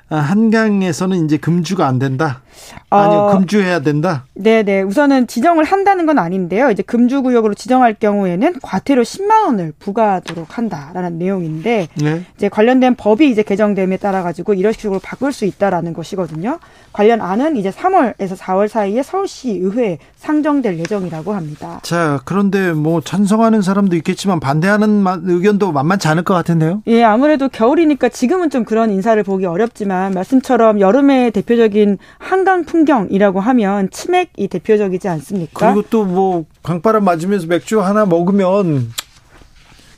[0.09, 2.41] 아, 한강에서는 이제 금주가 안 된다.
[2.89, 4.25] 아니요, 어, 금주해야 된다.
[4.33, 4.81] 네, 네.
[4.81, 6.69] 우선은 지정을 한다는 건 아닌데요.
[6.71, 12.21] 이제 금주 구역으로 지정할 경우에는 과태료 10만 원을 부과하도록 한다라는 내용인데 네.
[12.35, 16.59] 이제 관련된 법이 이제 개정됨에 따라 가지고 이런 식으로 바꿀 수 있다라는 것이거든요.
[16.93, 21.79] 관련 안은 이제 3월에서 4월 사이에 서울시 의회에 상정될 예정이라고 합니다.
[21.83, 26.83] 자, 그런데 뭐 찬성하는 사람도 있겠지만 반대하는 마- 의견도 만만치 않을 것 같은데요.
[26.87, 33.89] 예, 아무래도 겨울이니까 지금은 좀 그런 인사를 보기 어렵지만 말씀처럼 여름의 대표적인 한강 풍경이라고 하면
[33.91, 35.73] 치맥이 대표적이지 않습니까?
[35.73, 38.91] 그리고 또 뭐 강바람 맞으면서 맥주 하나 먹으면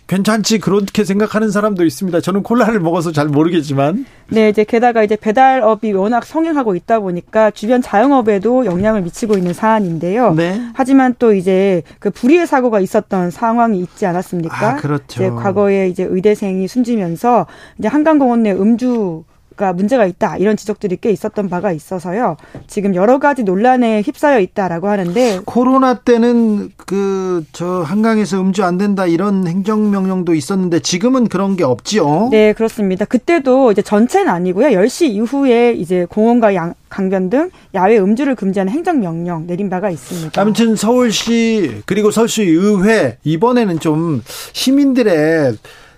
[0.06, 2.20] 괜찮지 그렇게 생각하는 사람도 있습니다.
[2.20, 7.82] 저는 콜라를 먹어서 잘 모르겠지만 네, 이제 게다가 이제 배달업이 워낙 성행하고 있다 보니까 주변
[7.82, 10.34] 자영업에도 영향을 미치고 있는 사안인데요.
[10.34, 10.62] 네.
[10.74, 14.70] 하지만 또 이제 그 불의의 사고가 있었던 상황이 있지 않았습니까?
[14.72, 15.24] 아, 그렇죠.
[15.24, 17.48] 이제 과거에 이제 의대생이 숨지면서
[17.80, 19.24] 이제 한강공원 내 음주
[19.56, 22.38] 가 문제가 있다 이런 지적들이 꽤 있었던 바가 있어서요.
[22.68, 29.06] 지금 여러 가지 논란에 휩싸여 있다라고 하는데 코로나 때는 그 저 한강에서 음주 안 된다
[29.06, 32.30] 이런 행정 명령도 있었는데 지금은 그런 게 없지요.
[32.32, 33.06] 네, 그렇습니다.
[33.06, 34.68] 그때도 이제 전체는 아니고요.
[34.70, 40.40] 10시 이후에 이제 공원과 양, 강변 등 야외 음주를 금지하는 행정 명령 내린 바가 있습니다.
[40.40, 44.24] 아무튼 서울시 그리고 서울시 의회 이번에는 좀
[44.54, 45.54] 시민들의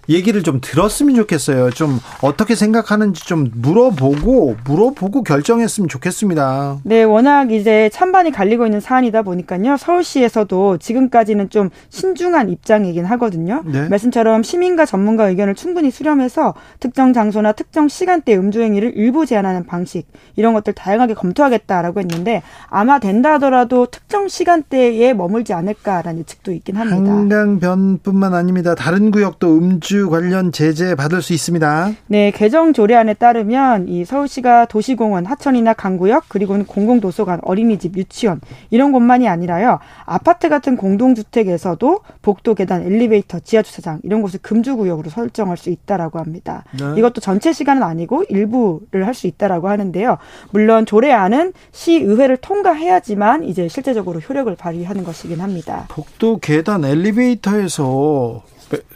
[0.10, 1.72] 얘기를 좀 들었으면 좋겠어요.
[1.72, 6.80] 좀 어떻게 생각하는지 좀 물어보고 물어보고 결정했으면 좋겠습니다.
[6.84, 9.78] 네, 워낙 이제 찬반이 갈리고 있는 사안이다 보니까요.
[9.78, 13.64] 서울시에서도 지금까지는 좀 신중한 입장이긴 하거든요.
[13.66, 13.88] 네.
[13.90, 20.08] 말씀처럼 시민과 전문가 의견을 충분히 수렴해서 특정 장소나 특정 시간대 음주 행위를 일부 제한하는 방식
[20.36, 27.12] 이런 것들 다양하게 검토하겠다라고 했는데 아마 된다 하더라도 특정 시간대에 머물지 않을까라는 예측도 있긴 합니다.
[27.12, 28.76] 한강변뿐만 아닙니다.
[28.76, 31.92] 다른 구역도 음주 관련 제재 받을 수 있습니다.
[32.08, 39.28] 네, 개정 조례안에 따르면 이 서울시가 도시공원, 하천이나 강구역 그리고는 공공도서관, 어린이집, 유치원 이런 곳만이
[39.28, 39.80] 아니라요.
[40.06, 46.20] 아파트 같은 공동주택에서도 복도 계단, 엘리베이터, 지하 주차장 이런 곳을 금주 구역으로 설정할 수 있다라고
[46.20, 46.64] 합니다.
[46.78, 46.86] 네.
[46.98, 50.18] 이것도 전체 시간은 아니고 일부를 할 수 있다라고 하는데요.
[50.52, 55.86] 물론 조례안은 시의회를 통과해야지만 이제 실제적으로 효력을 발휘하는 것이긴 합니다.
[55.88, 58.55] 복도 계단 엘리베이터에서 배-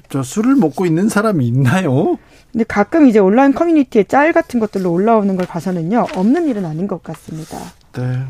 [0.09, 2.17] 저 술을 먹고 있는 사람이 있나요?
[2.51, 6.07] 근데 가끔 이제 온라인 커뮤니티에 짤 같은 것들로 올라오는 걸 봐서는요.
[6.15, 7.57] 없는 일은 아닌 것 같습니다.
[7.93, 8.23] 네.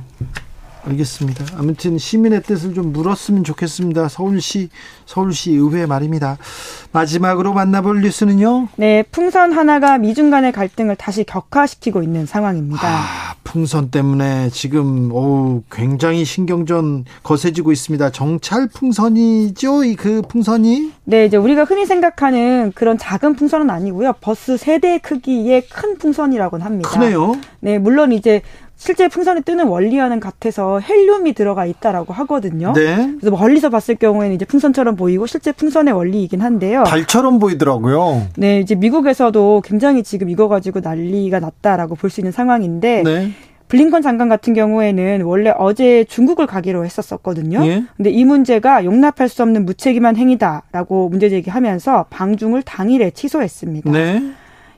[0.86, 1.46] 알겠습니다.
[1.58, 4.08] 아무튼 시민의 뜻을 좀 물었으면 좋겠습니다.
[4.10, 4.70] 서울시
[5.06, 6.38] 서울시 의회 말입니다.
[6.92, 8.70] 마지막으로 만나볼 뉴스는요.
[8.78, 12.88] 네, 풍선 하나가 미중 간의 갈등을 다시 격화시키고 있는 상황입니다.
[12.88, 18.10] 아, 풍선 때문에 지금 오 굉장히 신경전 거세지고 있습니다.
[18.12, 19.84] 정찰 풍선이죠?
[19.84, 24.14] 이 그 풍선이 네, 이제 우리가 흔히 생각하는 그런 작은 풍선은 아니고요.
[24.22, 26.90] 버스 세대 크기의 큰 풍선이라고는 합니다.
[26.90, 27.36] 크네요.
[27.60, 28.42] 네, 물론 이제
[28.80, 32.72] 실제 풍선이 뜨는 원리와는 같아서 헬륨이 들어가 있다라고 하거든요.
[32.74, 33.14] 네.
[33.20, 36.86] 그래서 멀리서 봤을 경우에는 이제 풍선처럼 보이고 실제 풍선의 원리이긴 한데요.
[36.86, 38.28] 달처럼 보이더라고요.
[38.38, 43.32] 네, 이제 미국에서도 굉장히 지금 이거 가지고 난리가 났다라고 볼 수 있는 상황인데 네.
[43.68, 47.64] 블링컨 장관 같은 경우에는 원래 어제 중국을 가기로 했었었거든요.
[47.68, 47.84] 예.
[47.98, 53.92] 근데 이 문제가 용납할 수 없는 무책임한 행위다라고 문제 제기하면서 방중을 당일에 취소했습니다.
[53.92, 54.24] 네.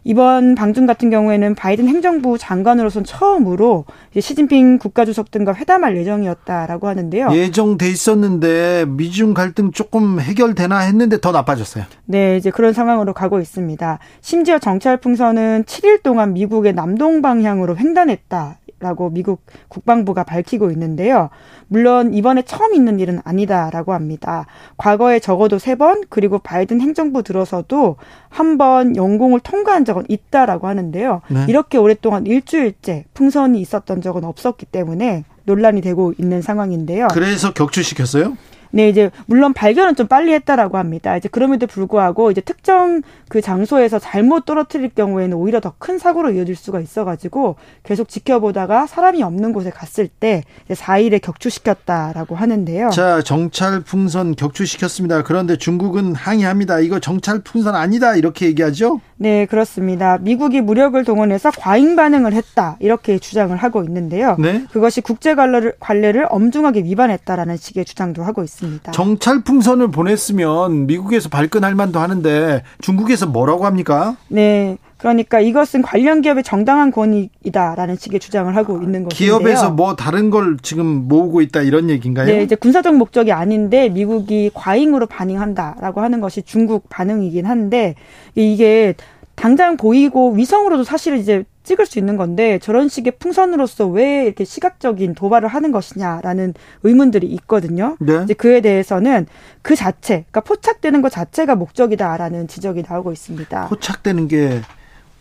[0.04, 3.86] 이번 방중 같은 경우에는 바이든 행정부 장관으로선 처음으로
[4.20, 7.30] 시진핑 국가주석 등과 회담할 예정이었다라고 하는데요.
[7.32, 11.86] 예정돼 있었는데 미중 갈등 조금 해결되나 했는데 더 나빠졌어요.
[12.06, 14.00] 네, 이제 그런 상황으로 가고 있습니다.
[14.22, 18.58] 심지어 정찰 풍선은 7일 동안 미국의 남동 방향으로 횡단했다.
[18.82, 21.30] 라고 미국 국방부가 밝히고 있는데요.
[21.68, 24.46] 물론 이번에 처음 있는 일은 아니다라고 합니다.
[24.78, 27.96] 과거에 적어도 세 번 그리고 바이든 행정부 들어서도
[28.30, 31.22] 한 번 영공을 통과한 적은 있다라고 하는데요.
[31.30, 31.46] 네.
[31.48, 37.08] 이렇게 오랫동안 일주일째 풍선이 있었던 적은 없었기 때문에 논란이 되고 있는 상황인데요.
[37.12, 38.38] 그래서 격추시켰어요?
[38.72, 41.18] 네, 이제 물론 발견은 좀 빨리 했다라고 합니다.
[41.18, 46.56] 이제 그럼에도 불구하고 이제 특정 그 장소에서 잘못 떨어뜨릴 경우에는 오히려 더 큰 사고로 이어질
[46.56, 52.90] 수가 있어가지고 계속 지켜보다가 사람이 없는 곳에 갔을 때 이제 4일에 격추시켰다라고 하는데요.
[52.90, 55.24] 자, 정찰 풍선 격추시켰습니다.
[55.24, 56.80] 그런데 중국은 항의합니다.
[56.82, 58.16] 이거 정찰 풍선 아니다.
[58.16, 59.02] 이렇게 얘기하죠?
[59.22, 60.18] 네, 그렇습니다.
[60.18, 64.36] 미국이 무력을 동원해서 과잉 반응을 했다 이렇게 주장을 하고 있는데요.
[64.40, 64.66] 네.
[64.72, 68.92] 그것이 국제 관례를, 관례를 엄중하게 위반했다라는 식의 주장도 하고 있습니다.
[68.94, 74.18] 정찰 풍선을 보냈으면 미국에서 발끈할 만도 하는데 중국에서 뭐라고 합니까?
[74.28, 74.78] 네.
[75.02, 79.40] 그러니까 이것은 관련 기업의 정당한 권익이다라는 식의 주장을 하고 있는 것인데요.
[79.40, 82.28] 기업에서 뭐 다른 걸 지금 모으고 있다 이런 얘기인가요?
[82.28, 87.96] 네, 이제 군사적 목적이 아닌데 미국이 과잉으로 반응한다라고 하는 것이 중국 반응이긴 한데
[88.36, 88.94] 이게
[89.34, 95.16] 당장 보이고 위성으로도 사실 이제 찍을 수 있는 건데 저런 식의 풍선으로서 왜 이렇게 시각적인
[95.16, 96.54] 도발을 하는 것이냐라는
[96.84, 97.98] 의문들이 있거든요.
[98.00, 98.22] 네.
[98.24, 99.26] 이제 그에 대해서는
[99.64, 103.68] 그 자체, 그러니까 포착되는 것 자체가 목적이다라는 지적이 나오고 있습니다.
[103.70, 104.62] 포착되는 게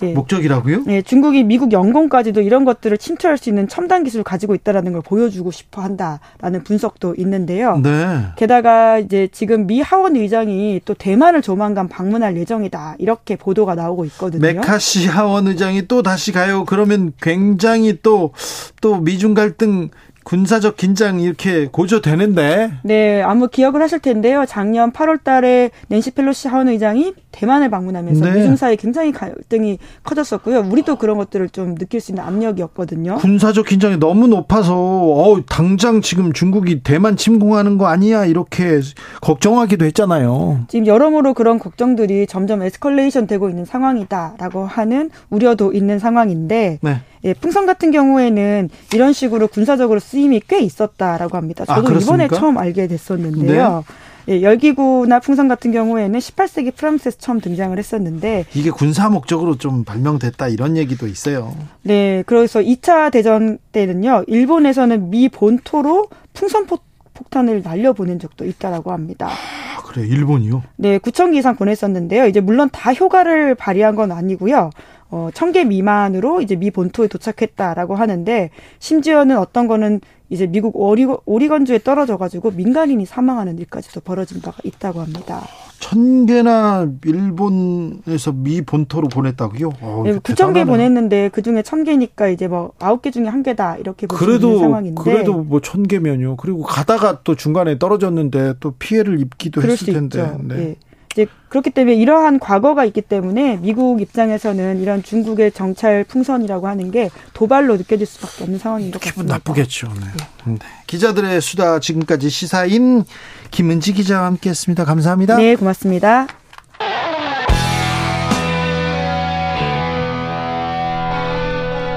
[0.00, 0.12] 네.
[0.12, 0.84] 목적이라고요?
[0.86, 5.50] 네, 중국이 미국 영공까지도 이런 것들을 침투할 수 있는 첨단 기술을 가지고 있다라는 걸 보여주고
[5.50, 7.78] 싶어 한다라는 분석도 있는데요.
[7.82, 8.26] 네.
[8.36, 12.96] 게다가 이제 지금 미 하원 의장이 또 대만을 조만간 방문할 예정이다.
[12.98, 14.40] 이렇게 보도가 나오고 있거든요.
[14.40, 16.64] 메카시 하원 의장이 또 다시 가요.
[16.64, 18.32] 그러면 굉장히 또,
[18.80, 19.90] 또 미중 갈등
[20.24, 22.72] 군사적 긴장 이렇게 고조되는데.
[22.82, 24.44] 네, 아무 기억을 하실 텐데요.
[24.46, 28.32] 작년 8월 달에 낸시 펠로시 하원 의장이 대만을 방문하면서 네.
[28.32, 30.66] 미중 사이 굉장히 갈등이 커졌었고요.
[30.70, 33.16] 우리도 그런 것들을 좀 느낄 수 있는 압력이었거든요.
[33.16, 38.80] 군사적 긴장이 너무 높아서 어 당장 지금 중국이 대만 침공하는 거 아니야 이렇게
[39.20, 40.66] 걱정하기도 했잖아요.
[40.68, 47.00] 지금 여러모로 그런 걱정들이 점점 에스컬레이션 되고 있는 상황이다라고 하는 우려도 있는 상황인데 네.
[47.24, 51.64] 예, 풍선 같은 경우에는 이런 식으로 군사적으로 쓰임이 꽤 있었다라고 합니다.
[51.68, 52.24] 아, 저도 그렇습니까?
[52.24, 53.84] 이번에 처음 알게 됐었는데요.
[54.28, 60.48] 예, 열기구나 풍선 같은 경우에는 18세기 프랑스에서 처음 등장을 했었는데 이게 군사 목적으로 좀 발명됐다
[60.48, 61.54] 이런 얘기도 있어요.
[61.82, 64.24] 네, 그래서 2차 대전 때는요.
[64.26, 66.78] 일본에서는 미 본토로 풍선 포
[67.14, 69.28] 폭탄을 날려보낸 적도 있다라고 합니다.
[69.28, 70.62] 아, 그래 일본이요?
[70.76, 72.26] 네, 9천 개 이상 보냈었는데요.
[72.26, 74.70] 이제 물론 다 효과를 발휘한 건 아니고요.
[75.10, 81.18] 어, 천 개 미만으로 이제 미 본토에 도착했다라고 하는데 심지어는 어떤 거는 이제 미국 오리건,
[81.26, 85.42] 오리건주에 떨어져가지고 민간인이 사망하는 일까지도 벌어진 바가 있다고 합니다.
[85.80, 89.70] 천 개나 일본에서 미 본토로 보냈다고요?
[89.80, 90.64] 어, 네, 이거 9천 개.
[90.64, 95.02] 보냈는데 그 중에 천 개니까 이제 뭐 아홉 개 중에 한 개다 이렇게 그래도 상황인데.
[95.02, 96.36] 그래도 뭐 천 개면요.
[96.36, 100.20] 그리고 가다가 또 중간에 떨어졌는데 또 피해를 입기도 했을 수 텐데.
[100.22, 100.40] 있죠.
[100.44, 100.76] 네.
[101.18, 101.22] 예.
[101.22, 107.10] 이제 그렇기 때문에 이러한 과거가 있기 때문에 미국 입장에서는 이런 중국의 정찰 풍선이라고 하는 게
[107.34, 109.34] 도발로 느껴질 수밖에 없는 상황인 것 기분 같습니다.
[109.34, 109.88] 나쁘겠죠.
[109.88, 110.52] 네.
[110.52, 110.58] 네.
[110.86, 113.04] 기자들의 수다 지금까지 시사인
[113.50, 114.84] 김은지 기자와 함께했습니다.
[114.84, 115.36] 감사합니다.
[115.36, 116.26] 네, 고맙습니다.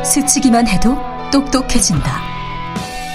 [0.03, 0.97] 스치기만 해도
[1.31, 2.21] 똑똑해진다.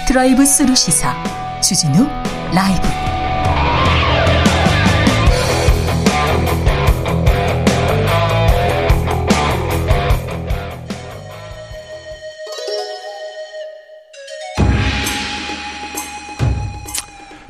[0.07, 1.13] 드라이브 스루 시사
[1.61, 2.07] 주진우
[2.53, 3.18] 라이브.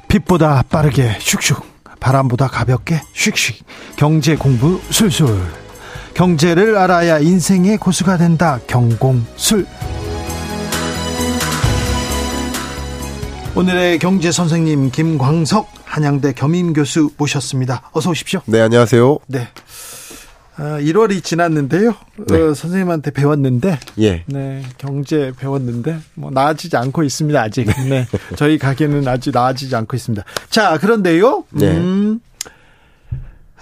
[0.09, 1.61] 빛보다 빠르게 슉슉
[1.99, 3.63] 바람보다 가볍게 슉슉
[3.95, 5.39] 경제 공부 술술
[6.13, 9.65] 경제를 알아야 인생의 고수가 된다 경공술
[13.55, 17.89] 오늘의 경제 선생님 김광석 한양대 겸임 교수 모셨습니다.
[17.91, 18.41] 어서 오십시오.
[18.45, 19.17] 네, 안녕하세요.
[19.25, 19.47] 네.
[20.59, 21.95] 아, 1월이 지났는데요.
[22.27, 22.35] 네.
[22.35, 24.23] 어, 선생님한테 배웠는데 예.
[24.27, 27.65] 네, 경제 배웠는데 뭐 나아지지 않고 있습니다 아직.
[27.87, 28.05] 네,
[28.35, 30.25] 저희 가게는 아직 나아지지 않고 있습니다.
[30.49, 31.45] 자, 그런데요.
[31.51, 31.77] 네.
[31.77, 32.19] 음,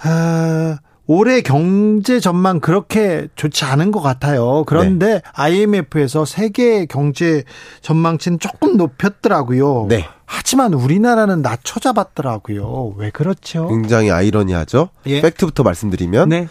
[0.02, 4.64] 아, 올해 경제 전망 그렇게 좋지 않은 것 같아요.
[4.66, 7.44] 그런데 IMF에서 세계 경제
[7.80, 9.86] 전망치는 조금 높였더라고요.
[9.88, 10.04] 네.
[10.26, 12.94] 하지만 우리나라는 낮춰 잡았더라고요.
[12.98, 13.68] 왜 그렇죠?
[13.68, 14.90] 굉장히 아이러니하죠.
[15.06, 15.22] 예.
[15.22, 16.48] 팩트부터 말씀드리면 네,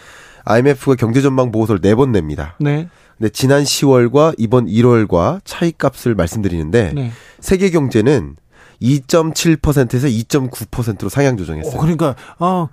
[0.48, 2.54] IMF가 경제 전망 보고서를 네 번 냅니다.
[2.60, 2.88] 네,
[3.18, 7.12] 근데 지난 10월과 이번 1월과 차이값을 말씀드리는데 네.
[7.40, 8.36] 세계 경제는
[8.80, 11.74] 2.7%에서 2.9%로 상향 조정했어요.
[11.76, 12.68] 어, 그러니까 어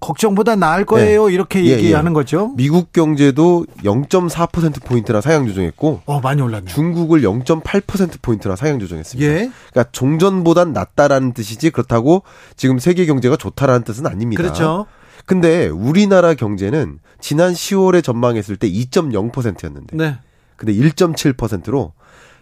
[0.00, 1.28] 걱정보다 나을 거예요.
[1.28, 2.14] 이렇게 예, 얘기하는 예.
[2.14, 2.54] 거죠.
[2.56, 6.64] 미국 경제도 0.4% 포인트나 상향 조정했고 어 많이 올랐네.
[6.64, 9.30] 중국을 0.8% 포인트나 상향 조정했습니다.
[9.30, 9.50] 예.
[9.70, 12.22] 그러니까 종전보단 낫다라는 뜻이지 그렇다고
[12.56, 14.42] 지금 세계 경제가 좋다라는 뜻은 아닙니다.
[14.42, 14.86] 그렇죠.
[15.26, 20.18] 근데 우리나라 경제는 지난 10월에 전망했을 때 2.0%였는데 네.
[20.56, 21.92] 근데 1.7%로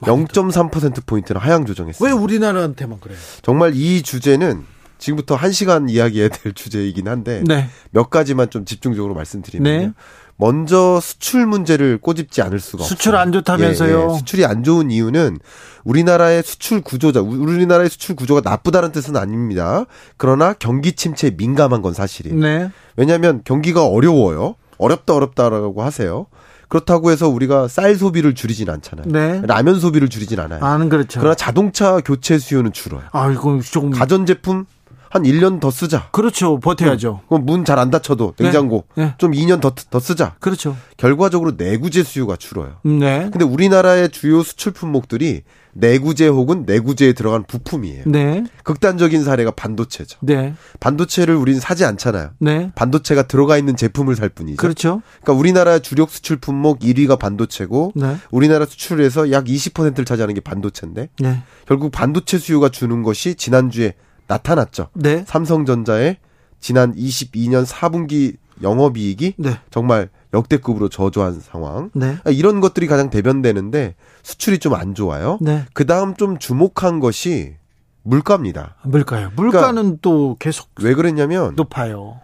[0.01, 2.09] 0.3% 포인트나 하향 조정했어요.
[2.09, 3.19] 왜 우리나라한테만 그래요?
[3.43, 4.65] 정말 이 주제는
[4.99, 7.69] 지금부터 1시간 이야기해야 될 주제이긴 한데 네.
[7.91, 9.87] 몇 가지만 좀 집중적으로 말씀드리면요.
[9.87, 9.93] 네.
[10.39, 12.89] 먼저 수출 문제를 꼬집지 않을 수가 없어요.
[12.97, 14.09] 수출 안 좋다면서요?
[14.09, 14.19] 예, 예.
[14.19, 15.39] 수출이 안 좋은 이유는
[15.85, 19.85] 우리나라의 수출 구조자, 우- 우리나라의 수출 구조가 나쁘다는 뜻은 아닙니다.
[20.17, 22.39] 그러나 경기 침체에 민감한 건 사실이에요.
[22.39, 22.71] 네.
[22.97, 24.55] 왜냐하면 경기가 어려워요.
[24.79, 26.27] 어렵다 어렵다라고 하세요.
[26.69, 29.07] 그렇다고 해서 우리가 쌀 소비를 줄이진 않잖아요.
[29.09, 29.43] 네.
[29.45, 30.63] 라면 소비를 줄이진 않아요.
[30.63, 31.19] 아는 그렇죠.
[31.19, 33.03] 그러나 자동차 교체 수요는 줄어요.
[33.11, 34.67] 아, 이거 조금 가전 제품
[35.11, 36.09] 한 1년 더 쓰자.
[36.13, 36.59] 그렇죠.
[36.61, 37.21] 버텨야죠.
[37.29, 39.15] 그럼 문 잘 안 닫혀도 냉장고 네.
[39.19, 40.35] 좀 2년 더, 더 쓰자.
[40.41, 40.77] 그렇죠.
[40.97, 42.77] 결과적으로 내구재 수요가 줄어요.
[42.85, 43.29] 네.
[43.31, 45.43] 근데 우리나라의 주요 수출 품목들이
[45.75, 48.05] 내구재 혹은 내구재에 들어간 부품이에요.
[48.07, 48.43] 네.
[48.65, 50.19] 극단적인 사례가 반도체죠.
[50.23, 50.55] 네.
[50.81, 52.31] 반도체를 우리는 사지 않잖아요.
[52.41, 52.73] 네.
[52.75, 54.57] 반도체가 들어가 있는 제품을 살 뿐이죠.
[54.57, 55.03] 그렇죠.
[55.23, 58.17] 그러니까 우리나라 주력 수출 품목 1위가 반도체고 네.
[58.33, 61.43] 우리나라 수출에서 약 20%를 차지하는 게 반도체인데 네.
[61.67, 63.95] 결국 반도체 수요가 주는 것이 지난주에
[64.29, 64.89] 나타났죠.
[64.95, 65.25] 네.
[65.27, 66.19] 삼성전자의
[66.61, 69.59] 지난 22년 4분기 영업이익이 네.
[69.71, 71.91] 정말 역대급으로 저조한 상황.
[71.95, 72.19] 네.
[72.25, 75.39] 아, 이런 것들이 가장 대변되는데 수출이 좀 안 좋아요.
[75.41, 75.65] 네.
[75.73, 77.55] 그 다음 좀 주목한 것이
[78.03, 78.77] 물가입니다.
[78.85, 79.31] 물가요.
[79.37, 82.21] 물가는 또 계속 왜 그랬냐면 높아요.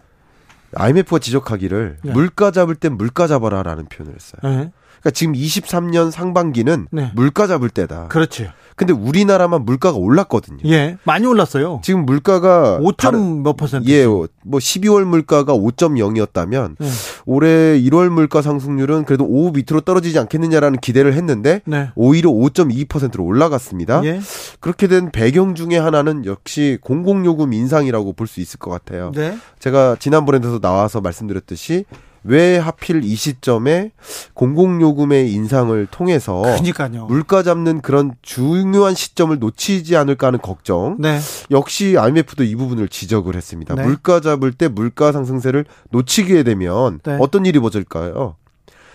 [0.75, 2.11] IMF가 지적하기를 네.
[2.11, 4.71] 물가 잡을 땐 물가 잡아라라는 표현을 했어요.
[5.05, 5.11] 네.
[5.11, 7.11] 그러니까 지금 23년 상반기는 네.
[7.13, 8.07] 물가 잡을 때다.
[8.07, 8.45] 그렇죠.
[8.75, 10.59] 근데 우리나라만 물가가 올랐거든요.
[10.65, 10.97] 예.
[11.05, 11.79] 많이 올랐어요.
[11.81, 13.89] 지금 물가가 5점 몇 퍼센트?
[13.89, 16.89] 예, 뭐 12월 물가가 5.0이었다면 네.
[17.25, 21.91] 올해 1월 물가 상승률은 그래도 5 밑으로 떨어지지 않겠느냐라는 기대를 했는데 네.
[21.95, 24.03] 오히려 5.2%로 올라갔습니다.
[24.03, 24.19] 예.
[24.59, 29.11] 그렇게 된 배경 중에 하나는 역시 공공요금 인상이라고 볼 수 있을 것 같아요.
[29.13, 29.37] 네.
[29.59, 31.85] 제가 지난번에도 나와서 말씀드렸듯이
[32.25, 33.91] 왜 하필 이 시점에
[34.33, 37.05] 공공요금의 인상을 통해서 그러니까요.
[37.05, 40.97] 물가 잡는 그런 중요한 시점을 놓치지 않을까 하는 걱정.
[40.99, 41.19] 네.
[41.51, 43.75] 역시 IMF도 이 부분을 지적을 했습니다.
[43.75, 43.83] 네.
[43.83, 47.17] 물가 잡을 때 물가 상승세를 놓치게 되면 네.
[47.19, 48.35] 어떤 일이 벌어질까요?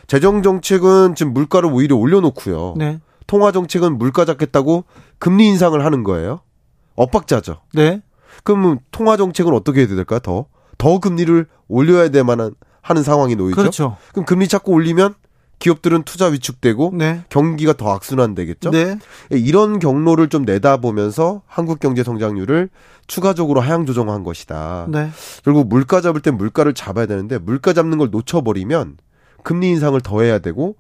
[0.07, 2.74] 재정 정책은 지금 물가를 오히려 올려놓고요.
[2.77, 3.01] 네.
[3.27, 4.85] 통화 정책은 물가 잡겠다고
[5.19, 6.40] 금리 인상을 하는 거예요.
[6.97, 7.61] 엇박자죠.
[7.74, 8.02] 네.
[8.43, 10.19] 그러면 통화 정책은 어떻게 해야 될까요?
[10.20, 10.47] 더
[10.81, 13.57] 더 금리를 올려야 될 만한 하는 상황이 놓이죠.
[13.57, 13.97] 그렇죠.
[14.12, 15.15] 그럼 금리 자꾸 올리면
[15.59, 17.23] 기업들은 투자 위축되고 네.
[17.28, 18.70] 경기가 더 악순환되겠죠.
[18.70, 18.98] 네.
[19.28, 22.70] 이런 경로를 좀 내다보면서 한국 경제 성장률을
[23.07, 24.86] 추가적으로 하향 조정한 것이다.
[24.89, 25.11] 네.
[25.44, 28.97] 결국 물가 잡을 땐 물가를 잡아야 되는데 물가 잡는 걸 놓쳐버리면
[29.43, 30.77] 금리 인상을 더 해야 되고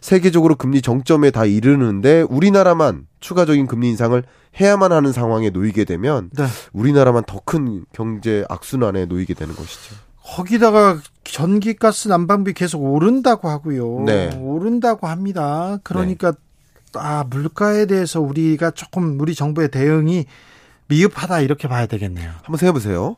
[0.00, 4.22] 세계적으로 금리 정점에 다 이르는데 우리나라만 추가적인 금리 인상을
[4.60, 6.46] 해야만 하는 상황에 놓이게 되면 네.
[6.72, 9.94] 우리나라만 더 큰 경제 악순환에 놓이게 되는 것이죠.
[10.22, 10.98] 거기다가
[11.32, 14.04] 전기가스 난방비 계속 오른다고 하고요.
[14.04, 14.36] 네.
[14.40, 15.78] 오른다고 합니다.
[15.82, 16.32] 그러니까
[16.94, 20.26] 아 물가에 대해서 우리가 조금 우리 정부의 대응이
[20.88, 22.30] 미흡하다 이렇게 봐야 되겠네요.
[22.42, 23.16] 한번 생각해 보세요.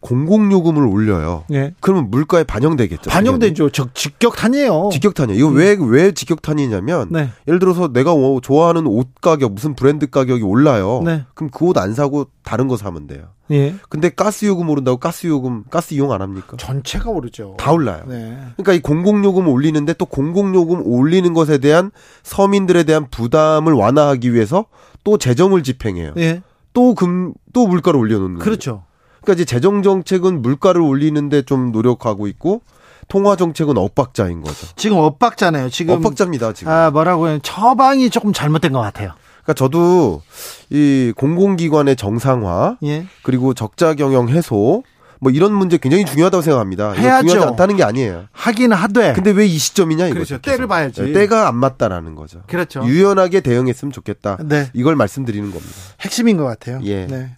[0.00, 1.44] 공공요금을 올려요.
[1.52, 1.74] 예.
[1.80, 3.10] 그러면 물가에 반영되겠죠.
[3.10, 3.70] 반영되죠.
[3.70, 4.88] 적 직격탄이에요.
[4.92, 5.38] 직격탄이에요.
[5.38, 7.28] 이거 왜, 왜 직격탄이냐면, 네.
[7.46, 11.02] 예를 들어서 내가 어, 좋아하는 옷 가격, 무슨 브랜드 가격이 올라요.
[11.04, 11.24] 네.
[11.34, 13.24] 그럼 그 옷 안 사고 다른 거 사면 돼요.
[13.50, 13.74] 예.
[13.88, 16.56] 근데 가스 요금 오른다고 가스 요금, 가스 이용 안 합니까?
[16.58, 17.56] 전체가 오르죠.
[17.58, 18.02] 다 올라요.
[18.06, 18.38] 네.
[18.56, 21.90] 그러니까 이 공공 요금 올리는데 또 공공 요금 올리는 것에 대한
[22.22, 24.66] 서민들에 대한 부담을 완화하기 위해서
[25.04, 26.12] 또 재정을 집행해요.
[26.18, 26.42] 예.
[26.72, 28.44] 또 금, 또 물가를 올려놓는 거예요.
[28.44, 28.84] 그렇죠.
[29.22, 32.62] 그러니까 이제 재정 정책은 물가를 올리는데 좀 노력하고 있고
[33.08, 34.66] 통화 정책은 엇박자인 거죠.
[34.76, 35.68] 지금 엇박자네요.
[35.70, 36.72] 지금 엇박자입니다, 지금.
[36.72, 37.38] 아 뭐라고 해요?
[37.42, 39.12] 처방이 조금 잘못된 것 같아요.
[39.42, 40.22] 그러니까 저도
[40.70, 43.06] 이 공공기관의 정상화 예.
[43.22, 44.84] 그리고 적자 경영 해소
[45.22, 46.92] 뭐 이런 문제 굉장히 중요하다고 생각합니다.
[46.92, 47.28] 해야죠.
[47.28, 48.24] 중요하지 않다는 게 아니에요.
[48.32, 49.12] 하긴 하되.
[49.12, 50.14] 근데 왜 이 시점이냐 이거죠.
[50.38, 50.40] 그렇죠.
[50.40, 51.02] 때를 봐야지.
[51.02, 52.42] 네, 때가 안 맞다라는 거죠.
[52.46, 52.84] 그렇죠.
[52.86, 54.38] 유연하게 대응했으면 좋겠다.
[54.44, 54.70] 네.
[54.72, 55.74] 이걸 말씀드리는 겁니다.
[56.00, 56.80] 핵심인 것 같아요.
[56.84, 57.06] 예.
[57.06, 57.36] 네.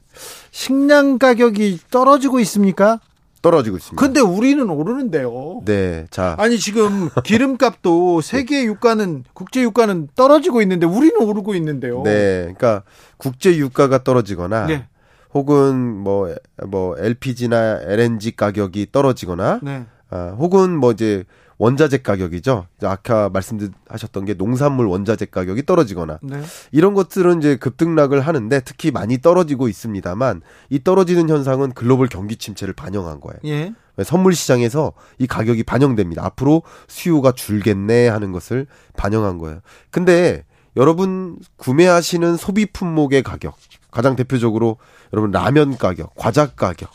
[0.53, 3.01] 식량 가격이 떨어지고 있습니까?
[3.41, 4.01] 떨어지고 있습니다.
[4.01, 5.63] 근데 우리는 오르는데요.
[5.65, 12.03] 네, 자 아니 지금 기름값도 세계 유가는 국제 유가는 떨어지고 있는데 우리는 오르고 있는데요.
[12.05, 12.85] 네, 그러니까
[13.17, 14.87] 국제 유가가 떨어지거나 네.
[15.35, 19.87] 혹은 뭐뭐 LPG나 LNG 가격이 떨어지거나 네.
[20.11, 21.25] 아, 혹은 뭐 이제
[21.63, 22.67] 원자재 가격이죠.
[22.83, 26.43] 아까 말씀하셨던 게 농산물 원자재 가격이 떨어지거나 네.
[26.73, 32.75] 이런 것들은 이제 급등락을 하는데 특히 많이 떨어지고 있습니다만 이 떨어지는 현상은 글로벌 경기 침체를
[32.75, 33.39] 반영한 거예요.
[33.45, 33.73] 예.
[34.03, 36.25] 선물 시장에서 이 가격이 반영됩니다.
[36.25, 38.67] 앞으로 수요가 줄겠네 하는 것을
[38.97, 39.61] 반영한 거예요.
[39.93, 40.45] 근데
[40.77, 43.55] 여러분 구매하시는 소비 품목의 가격,
[43.93, 44.79] 가장 대표적으로
[45.13, 46.91] 여러분 라면 가격, 과자 가격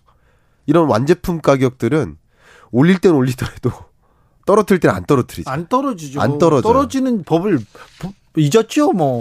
[0.65, 2.17] 이런 완제품 가격들은
[2.71, 3.71] 올릴 땐 올리더라도
[4.47, 5.47] 떨어뜨릴 땐안 떨어뜨리죠.
[5.49, 6.19] 안 떨어지죠.
[6.19, 6.73] 안 떨어져요.
[6.73, 7.59] 떨어지는 법을
[7.99, 8.91] 부- 잊었죠.
[8.91, 9.17] 뭐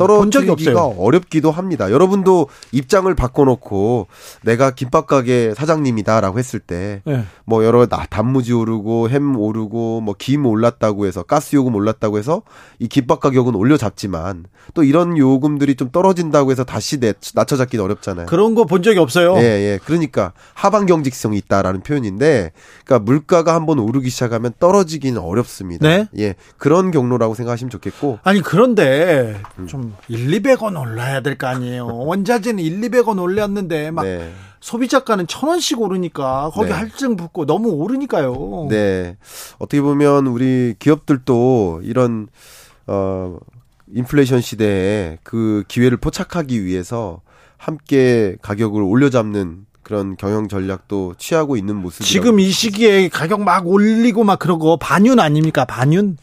[0.53, 0.95] 없어요.
[0.99, 1.91] 어렵기도 합니다.
[1.91, 4.07] 여러분도 입장을 바꿔놓고
[4.43, 7.25] 내가 김밥 가게 사장님이다라고 했을 때 네.
[7.45, 12.43] 뭐 여러 나- 단무지 오르고 햄 오르고 뭐 김 올랐다고 해서 가스 요금 올랐다고 해서
[12.79, 14.45] 이 김밥 가격은 올려 잡지만
[14.75, 18.27] 또 이런 요금들이 좀 떨어진다고 해서 다시 내, 낮춰 잡기는 어렵잖아요.
[18.27, 19.37] 그런 거 본 적이 없어요.
[19.37, 19.79] 예, 예.
[19.85, 22.51] 그러니까 하방 경직성이 있다라는 표현인데
[22.85, 25.87] 그러니까 물가가 한번 오르기 시작하면 떨어지기는 어렵습니다.
[25.87, 26.09] 네.
[26.19, 26.35] 예.
[26.59, 29.06] 그런 경로라고 생각하시면 좋겠고 아니 그런데
[29.59, 29.67] 음.
[29.67, 31.87] 좀 1, 200원 올라야 될 거 아니에요.
[31.87, 34.33] 원자재는 1, 200원 올렸는데 막 네.
[34.61, 36.75] 소비자가는 천 원씩 오르니까 거기 네.
[36.75, 38.67] 할증 붙고 너무 오르니까요.
[38.71, 39.17] 네.
[39.59, 42.29] 어떻게 보면 우리 기업들도 이런
[42.87, 43.39] 어
[43.95, 47.21] 인플레이션 시대에 그 기회를 포착하기 위해서
[47.57, 54.25] 함께 가격을 올려잡는 그런 경영 전략도 취하고 있는 모습이 지금 이 시기에 가격 막 올리고
[54.25, 55.65] 막 그러고 반윤 아닙니까?
[55.65, 56.17] 반윤?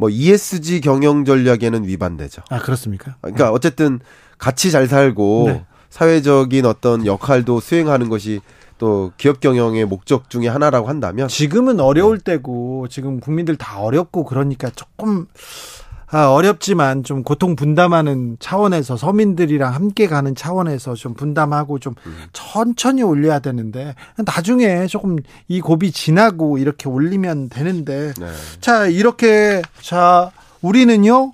[0.00, 2.40] 뭐 ESG 경영 전략에는 위반되죠.
[2.48, 3.16] 아 그렇습니까?
[3.20, 4.00] 그러니까 어쨌든
[4.38, 5.64] 같이 잘 살고 네.
[5.90, 8.40] 사회적인 어떤 역할도 수행하는 것이
[8.78, 14.70] 또 기업 경영의 목적 중에 하나라고 한다면 지금은 어려울 때고 지금 국민들 다 어렵고 그러니까
[14.70, 15.79] 조금 아,
[16.12, 21.94] 어렵지만 좀 고통 분담하는 차원에서 서민들이랑 함께 가는 차원에서 좀 분담하고 좀
[22.32, 25.16] 천천히 올려야 되는데 나중에 조금
[25.48, 28.26] 이 고비 지나고 이렇게 올리면 되는데 네.
[28.60, 30.32] 자 이렇게 자
[30.62, 31.32] 우리는요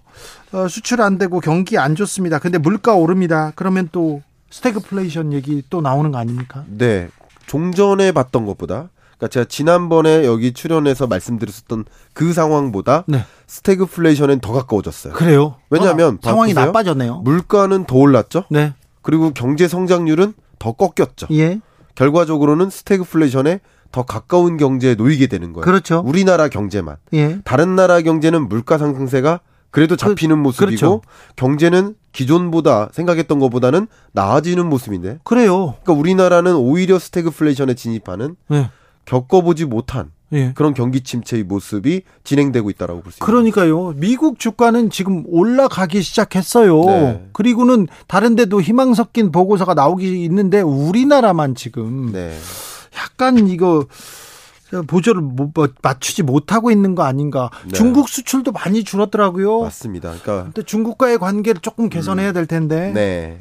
[0.53, 2.39] 어, 수출 안 되고 경기 안 좋습니다.
[2.39, 3.53] 근데 물가 오릅니다.
[3.57, 6.65] 그러면 또 스태그플레이션 얘기 또 나오는 거 아닙니까?
[6.69, 7.09] 네.
[7.47, 13.25] 종전에 봤던 것보다 그러니까 제가 지난번에 여기 출연해서 말씀드렸었던 그 상황보다 네.
[13.47, 15.15] 스태그플레이션엔 더 가까워졌어요.
[15.15, 15.57] 그래요.
[15.71, 16.67] 왜냐하면 어, 상황이 보세요.
[16.67, 17.19] 나빠졌네요.
[17.19, 18.45] 물가는 더 올랐죠.
[18.51, 18.75] 네.
[19.03, 21.29] 그리고 경제 성장률은 더 꺾였죠.
[21.33, 21.61] 예.
[21.95, 23.61] 결과적으로는 스태그플레이션에
[23.93, 25.65] 더 가까운 경제에 놓이게 되는 거예요.
[25.65, 26.03] 그렇죠.
[26.05, 26.97] 우리나라 경제만.
[27.15, 27.41] 예.
[27.45, 29.41] 다른 나라 경제는 물가 상승세가
[29.71, 31.03] 그래도 잡히는 모습이고 그렇죠.
[31.37, 35.75] 경제는 기존보다 생각했던 것보다는 나아지는 모습인데 그래요.
[35.83, 38.71] 그러니까 우리나라는 오히려 스태그플레이션에 진입하는 네.
[39.07, 40.53] 겪어보지 못한 예.
[40.55, 43.25] 그런 경기 침체의 모습이 진행되고 있다라고 볼 수 있습니다.
[43.27, 43.95] 그러니까요.
[43.97, 46.85] 미국 주가는 지금 올라가기 시작했어요.
[46.85, 47.29] 네.
[47.33, 52.37] 그리고는 다른 데도 희망 섞인 보고서가 나오기 있는데 우리나라만 지금 네.
[52.97, 53.87] 약간 이거
[54.89, 57.51] 보조를 못- 뭐 맞추지 못하고 있는 거 아닌가.
[57.65, 57.73] 네.
[57.73, 59.61] 중국 수출도 많이 줄었더라고요.
[59.61, 60.09] 맞습니다.
[60.21, 62.91] 그러니까 근데 중국과의 관계를 조금 개선해야 될 텐데.
[62.93, 63.39] 네.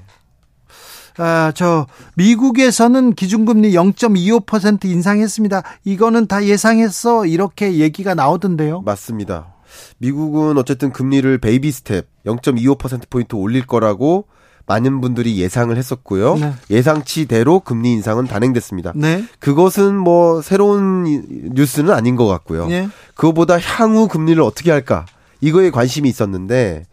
[1.18, 5.64] 아, 저 미국에서는 기준금리 0.25% 인상했습니다.
[5.86, 7.26] 이거는 다 예상했어.
[7.26, 8.82] 이렇게 얘기가 나오던데요.
[8.82, 9.54] 맞습니다.
[9.98, 14.26] 미국은 어쨌든 금리를 baby step 0.25% 포인트 올릴 거라고
[14.68, 16.38] 많은 분들이 예상을 했었고요.
[16.38, 16.54] 네.
[16.72, 18.94] 예상치대로 금리 인상은 단행됐습니다.
[18.96, 19.24] 네.
[19.40, 21.22] 그것은 뭐 새로운 이-
[21.54, 22.68] 뉴스는 아닌 것 같고요.
[22.72, 22.90] 예.
[23.16, 25.06] 그거보다 향후 금리를 어떻게 할까
[25.40, 26.86] 이거에 관심이 있었는데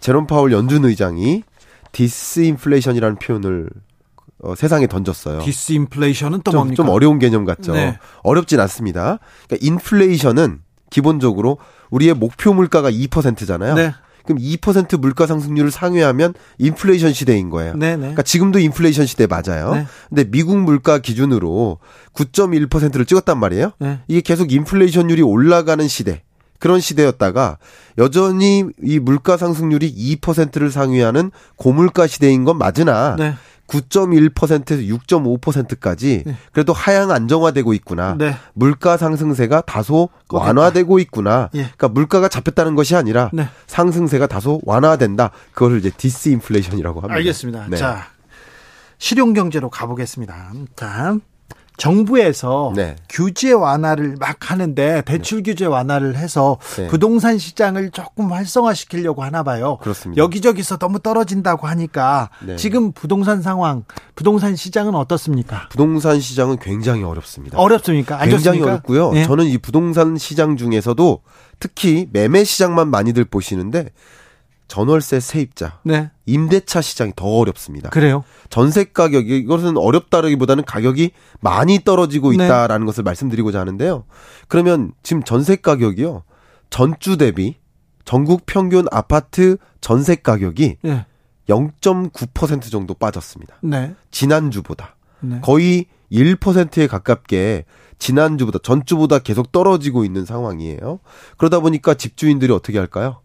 [0.00, 1.42] 제롬 파월 연준 의장이
[1.98, 3.68] 디스인플레이션이라는 표현을
[4.40, 5.40] 어, 세상에 던졌어요.
[5.40, 6.76] 디스인플레이션은 또 좀, 뭡니까?
[6.76, 7.72] 좀 어려운 개념 같죠.
[7.72, 7.98] 네.
[8.22, 9.18] 어렵진 않습니다.
[9.48, 10.60] 그러니까 인플레이션은
[10.90, 11.58] 기본적으로
[11.90, 13.74] 우리의 목표 물가가 2%잖아요.
[13.74, 13.92] 네.
[14.24, 17.74] 그럼 2% 물가 상승률을 상회하면 인플레이션 시대인 거예요.
[17.74, 17.96] 네, 네.
[17.96, 19.74] 그러니까 지금도 인플레이션 시대 맞아요.
[19.74, 19.86] 네.
[20.08, 21.78] 근데 미국 물가 기준으로
[22.12, 23.72] 9.1%를 찍었단 말이에요.
[23.80, 24.00] 네.
[24.06, 26.22] 이게 계속 인플레이션율이 올라가는 시대.
[26.58, 27.58] 그런 시대였다가
[27.98, 33.34] 여전히 이 물가 상승률이 2%를 상회하는 고물가 시대인 건 맞으나 네.
[33.68, 36.36] 9.1%에서 6.5%까지 네.
[36.52, 38.16] 그래도 하향 안정화되고 있구나.
[38.18, 38.34] 네.
[38.54, 40.46] 물가 상승세가 다소 꺾였다.
[40.46, 41.50] 완화되고 있구나.
[41.54, 41.62] 예.
[41.62, 43.46] 그러니까 물가가 잡혔다는 것이 아니라 네.
[43.66, 45.30] 상승세가 다소 완화된다.
[45.52, 47.14] 그거를 이제 디스인플레이션이라고 합니다.
[47.16, 47.66] 알겠습니다.
[47.68, 47.76] 네.
[47.76, 48.06] 자,
[48.96, 50.52] 실용 경제로 가보겠습니다.
[50.74, 51.16] 자,
[51.78, 52.96] 정부에서 네.
[53.08, 56.88] 규제 완화를 막 하는데 대출 규제 완화를 해서 네.
[56.88, 59.78] 부동산 시장을 조금 활성화시키려고 하나 봐요.
[59.80, 60.20] 그렇습니다.
[60.20, 62.56] 여기저기서 너무 떨어진다고 하니까 네.
[62.56, 63.84] 지금 부동산 상황,
[64.16, 65.68] 부동산 시장은 어떻습니까?
[65.70, 67.58] 부동산 시장은 굉장히 어렵습니다.
[67.58, 68.20] 어렵습니까?
[68.20, 68.66] 안 굉장히 좋습니까?
[68.66, 69.12] 어렵고요.
[69.14, 69.24] 예.
[69.24, 71.22] 저는 이 부동산 시장 중에서도
[71.60, 73.90] 특히 매매 시장만 많이들 보시는데
[74.68, 77.88] 전월세 세입자, 네, 임대차 시장이 더 어렵습니다.
[77.88, 78.22] 그래요.
[78.50, 82.44] 전세 가격이 이것은 어렵다라기보다는 가격이 많이 떨어지고 네.
[82.44, 84.04] 있다라는 것을 말씀드리고자 하는데요.
[84.46, 86.22] 그러면 지금 전세 가격이요.
[86.70, 87.56] 전주 대비
[88.04, 91.06] 전국 평균 아파트 전세 가격이 네,
[91.48, 93.56] 0.9% 정도 빠졌습니다.
[93.62, 94.96] 네, 지난주보다.
[95.20, 95.40] 네.
[95.40, 97.64] 거의 1%에 가깝게
[97.98, 101.00] 지난주보다 전주보다 계속 떨어지고 있는 상황이에요.
[101.36, 103.22] 그러다 보니까 집주인들이 어떻게 할까요?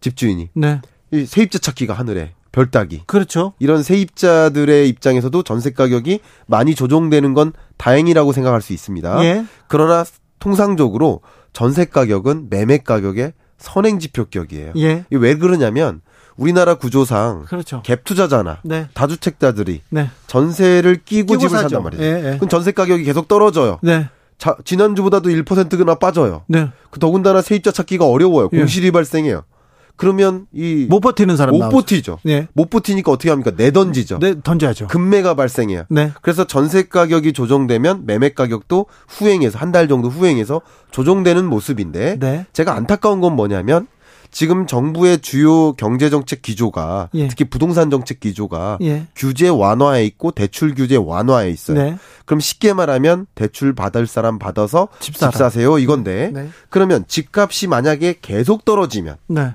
[0.00, 0.80] 집주인이 네,
[1.12, 3.02] 이 세입자 찾기가 하늘에 별 따기.
[3.06, 3.52] 그렇죠.
[3.58, 9.24] 이런 세입자들의 입장에서도 전세 가격이 많이 조정되는 건 다행이라고 생각할 수 있습니다.
[9.24, 10.04] 예, 그러나
[10.38, 11.20] 통상적으로
[11.52, 14.72] 전세 가격은 매매 가격의 선행 지표격이에요.
[14.76, 16.00] 예, 왜 그러냐면
[16.36, 17.82] 우리나라 구조상 그렇죠.
[17.82, 21.68] 갭 투자자나 네, 다주택자들이 네, 전세를 끼고, 끼고 집을 사죠.
[21.68, 22.04] 산단 말이에요.
[22.04, 22.36] 예, 예.
[22.36, 23.78] 그럼 전세 가격이 계속 떨어져요.
[23.82, 24.08] 네,
[24.38, 26.44] 자, 지난주보다도 1%나 빠져요.
[26.46, 26.68] 네.
[26.90, 28.50] 그 더군다나 세입자 찾기가 어려워요.
[28.52, 28.58] 예.
[28.58, 29.42] 공실이 발생해요.
[29.96, 31.76] 그러면 이 못 버티는 사람 못 나오죠.
[31.76, 32.18] 버티죠.
[32.28, 33.50] 예, 못 버티니까 어떻게 합니까?
[33.56, 34.18] 내던지죠.
[34.18, 34.88] 네, 던져야죠.
[34.88, 35.84] 금매가 발생해요.
[35.88, 40.60] 네, 그래서 전세 가격이 조정되면 매매 가격도 후행해서 한 달 정도 후행해서
[40.90, 43.86] 조정되는 모습인데 네, 제가 안타까운 건 뭐냐면
[44.30, 47.28] 지금 정부의 주요 경제 정책 기조가 예.
[47.28, 51.78] 특히 부동산 정책 기조가 예, 규제 완화에 있고 대출 규제 완화에 있어요.
[51.82, 51.96] 네,
[52.26, 55.32] 그럼 쉽게 말하면 대출 받을 사람 받아서 집 집.
[55.32, 59.54] 사세요 이건데 네, 그러면 집값이 만약에 계속 떨어지면 네,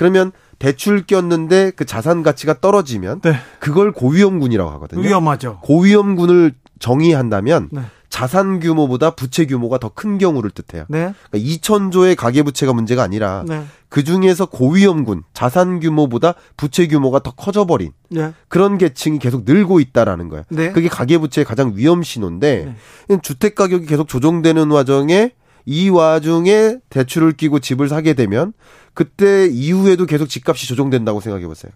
[0.00, 3.34] 그러면 대출 꼈는데 그 자산 가치가 떨어지면 네.
[3.58, 5.02] 그걸 고위험군이라고 하거든요.
[5.02, 5.58] 위험하죠.
[5.60, 7.82] 고위험군을 정의한다면 네.
[8.08, 10.86] 자산 규모보다 부채 규모가 더 큰 경우를 뜻해요.
[10.88, 17.18] 네, 그러니까 2천조의 가계 부채가 문제가 아니라 네, 그 중에서 고위험군 자산 규모보다 부채 규모가
[17.18, 20.44] 더 커져버린 네, 그런 계층이 계속 늘고 있다라는 거예요.
[20.48, 20.72] 네.
[20.72, 22.74] 그게 가계 부채의 가장 위험 신호인데
[23.20, 25.32] 주택 가격이 계속 조정되는 와중에
[25.66, 28.52] 이 와중에 대출을 끼고 집을 사게 되면
[28.94, 31.72] 그때 이후에도 계속 집값이 조정된다고 생각해 보세요.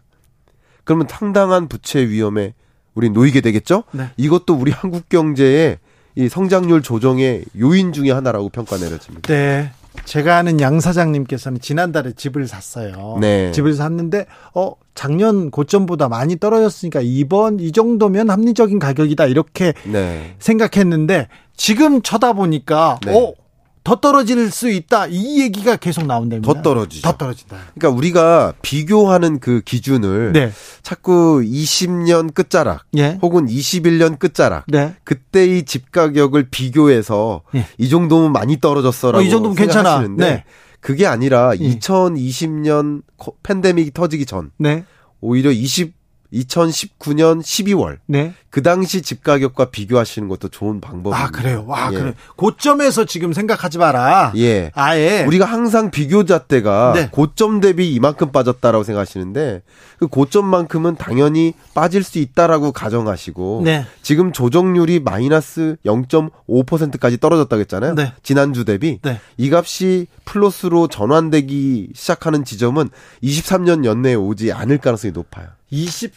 [0.84, 2.54] 그러면 상당한 부채 위험에
[2.94, 3.84] 우리 놓이게 되겠죠?
[3.92, 4.10] 네.
[4.16, 5.78] 이것도 우리 한국 경제의
[6.16, 9.32] 이 성장률 조정의 요인 중에 하나라고 평가 내려집니다.
[9.32, 9.72] 네.
[10.04, 13.16] 제가 아는 양 사장님께서는 지난달에 집을 샀어요.
[13.20, 13.52] 네.
[13.52, 20.34] 집을 샀는데 어 작년 고점보다 많이 떨어졌으니까 이번 이 정도면 합리적인 가격이다 이렇게 네.
[20.38, 23.16] 생각했는데 지금 쳐다보니까 네.
[23.16, 23.32] 어
[23.84, 26.52] 더 떨어질 수 있다 이 얘기가 계속 나온답니다.
[26.52, 27.02] 더 떨어지죠.
[27.02, 27.56] 더 떨어진다.
[27.74, 30.52] 그러니까 우리가 비교하는 그 기준을 네.
[30.82, 33.18] 자꾸 20년 끝자락 예.
[33.20, 34.94] 혹은 21년 끝자락 네.
[35.04, 37.66] 그때의 집 가격을 비교해서 예.
[37.76, 40.08] 이 정도면 많이 떨어졌어라고 어, 이 정도면 괜찮아.
[40.08, 40.44] 네.
[40.80, 41.58] 그게 아니라 예.
[41.58, 43.02] 2020년
[43.42, 44.84] 팬데믹이 터지기 전 네.
[45.20, 45.92] 오히려 20
[46.34, 48.34] 2019년 12월 네.
[48.54, 51.24] 그 당시 집 가격과 비교하시는 것도 좋은 방법입니다.
[51.24, 51.64] 아, 그래요.
[51.66, 51.98] 와, 예.
[51.98, 52.14] 그래.
[52.36, 54.32] 고점에서 지금 생각하지 마라.
[54.36, 54.70] 예.
[54.74, 55.24] 아예.
[55.24, 57.08] 우리가 항상 비교 잣대가 네.
[57.10, 59.62] 고점 대비 이만큼 빠졌다라고 생각하시는데
[59.98, 63.86] 그 고점만큼은 당연히 빠질 수 있다라고 가정하시고 네.
[64.02, 67.96] 지금 조정률이 마이너스 0.5%까지 떨어졌다고 했잖아요.
[67.96, 68.12] 네.
[68.22, 69.18] 지난주 대비 네.
[69.36, 72.88] 이 값이 플러스로 전환되기 시작하는 지점은
[73.20, 75.48] 23년 연내에 오지 않을 가능성이 높아요.
[75.70, 76.12] 20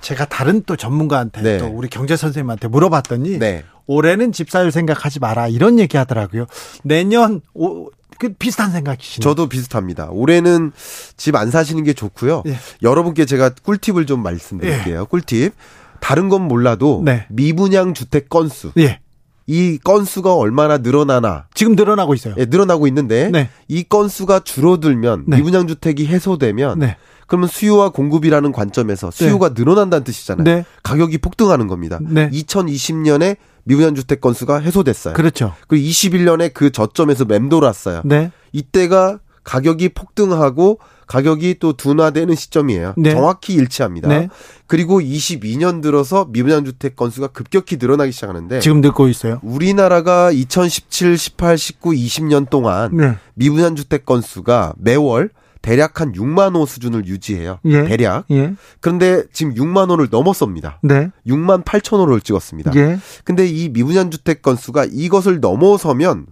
[0.00, 1.58] 제가 다른 또 전문가한테 네.
[1.58, 3.64] 또 우리 경제 선생님한테 물어봤더니 네.
[3.86, 6.46] 올해는 집살 생각하지 마라 이런 얘기 하더라고요.
[6.82, 7.88] 내년 오,
[8.18, 9.22] 그 비슷한 생각이시네요.
[9.22, 10.08] 저도 비슷합니다.
[10.10, 10.72] 올해는
[11.16, 12.42] 집 안 사시는 게 좋고요.
[12.46, 12.56] 예.
[12.82, 15.06] 여러분께 제가 꿀팁을 좀 말씀드릴게요.
[15.06, 15.52] 꿀팁.
[16.00, 17.26] 다른 건 몰라도 네.
[17.28, 19.00] 미분양 주택 건수 예.
[19.46, 22.34] 이 건수가 얼마나 늘어나나 지금 늘어나고 있어요.
[22.38, 23.48] 예, 늘어나고 있는데 네.
[23.66, 25.36] 이 건수가 줄어들면 네.
[25.38, 26.96] 미분양 주택이 해소되면 네.
[27.28, 30.44] 그러면 수요와 공급이라는 관점에서 수요가 늘어난다는 뜻이잖아요.
[30.44, 30.64] 네.
[30.82, 32.00] 가격이 폭등하는 겁니다.
[32.02, 32.28] 네.
[32.30, 35.14] 2020년에 미분양 주택 건수가 해소됐어요.
[35.14, 35.54] 그렇죠.
[35.68, 38.00] 그리고 21년에 그 저점에서 맴돌았어요.
[38.04, 38.32] 네.
[38.52, 42.94] 이때가 가격이 폭등하고 가격이 또 둔화되는 시점이에요.
[42.96, 43.12] 네.
[43.12, 44.08] 정확히 일치합니다.
[44.08, 44.28] 네.
[44.66, 49.40] 그리고 22년 들어서 미분양 주택 건수가 급격히 늘어나기 시작하는데 지금 듣고 있어요.
[49.42, 53.16] 우리나라가 2017, 18, 19, 20년 동안 네.
[53.34, 55.30] 미분양 주택 건수가 매월
[55.68, 57.58] 대략 한 6만 호 수준을 유지해요.
[57.66, 57.84] 예.
[57.84, 58.24] 대략.
[58.30, 58.54] 예.
[58.80, 60.78] 그런데 지금 6만 호를 넘었습니다.
[60.82, 61.10] 네.
[61.26, 62.72] 6만 8천 호를 찍었습니다.
[62.76, 62.98] 예.
[63.22, 66.24] 근데 이 미분양 주택 건수가 이것을 넘어서면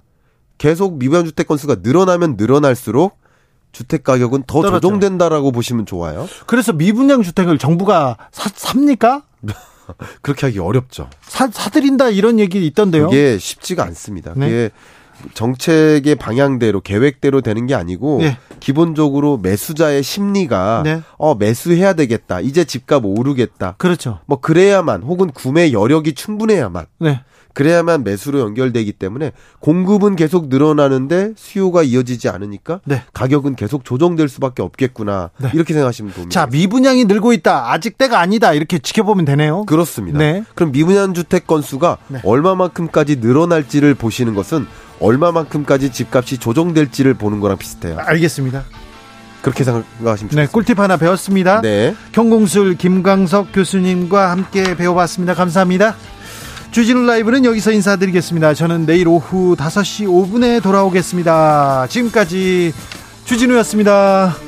[0.57, 3.19] 계속 미분양 주택 건수가 늘어나면 늘어날수록
[3.73, 4.81] 주택 가격은 더 떨어져요.
[4.81, 6.27] 조정된다라고 보시면 좋아요.
[6.47, 9.25] 그래서 미분양 주택을 정부가 사, 삽니까?
[10.23, 11.11] 그렇게 하기 어렵죠.
[11.21, 13.11] 사, 사들인다 이런 얘기 있던데요.
[13.11, 14.33] 그게 쉽지가 않습니다.
[14.35, 14.49] 네.
[14.49, 14.71] 그게
[15.35, 18.39] 정책의 방향대로 계획대로 되는 게 아니고 네.
[18.61, 21.03] 기본적으로 매수자의 심리가 네.
[21.19, 22.41] 어 매수해야 되겠다.
[22.41, 23.75] 이제 집값 오르겠다.
[23.79, 24.21] 그렇죠.
[24.27, 27.21] 뭐 그래야만 혹은 구매 여력이 충분해야만 네.
[27.57, 33.03] 그래야만 매수로 연결되기 때문에 공급은 계속 늘어나는데 수요가 이어지지 않으니까 네.
[33.15, 35.51] 가격은 계속 조정될 수밖에 없겠구나 네.
[35.55, 36.35] 이렇게 생각하시면 됩니다.
[36.35, 37.73] 자, 미분양이 늘고 있다.
[37.73, 38.53] 아직 때가 아니다.
[38.53, 39.65] 이렇게 지켜보면 되네요.
[39.65, 40.19] 그렇습니다.
[40.19, 40.45] 네.
[40.55, 42.21] 그럼 미분양 주택 건수가 네.
[42.25, 44.67] 얼마만큼까지 늘어날지를 보시는 것은
[45.01, 47.99] 얼마만큼까지 집값이 조정될지를 보는 거랑 비슷해요.
[47.99, 48.65] 알겠습니다.
[49.43, 50.53] 그렇게 생각하시면 네, 좋겠습니다.
[50.53, 51.61] 꿀팁 하나 배웠습니다.
[51.61, 51.95] 네.
[52.13, 55.35] 경공술 김광석 교수님과 함께 배워봤습니다.
[55.35, 55.95] 감사합니다.
[56.73, 58.55] 주진우 라이브는 여기서 인사드리겠습니다.
[58.55, 61.87] 저는 내일 오후 5시 5분에 돌아오겠습니다.
[61.89, 62.73] 지금까지
[63.25, 64.46] 주진우였습니다.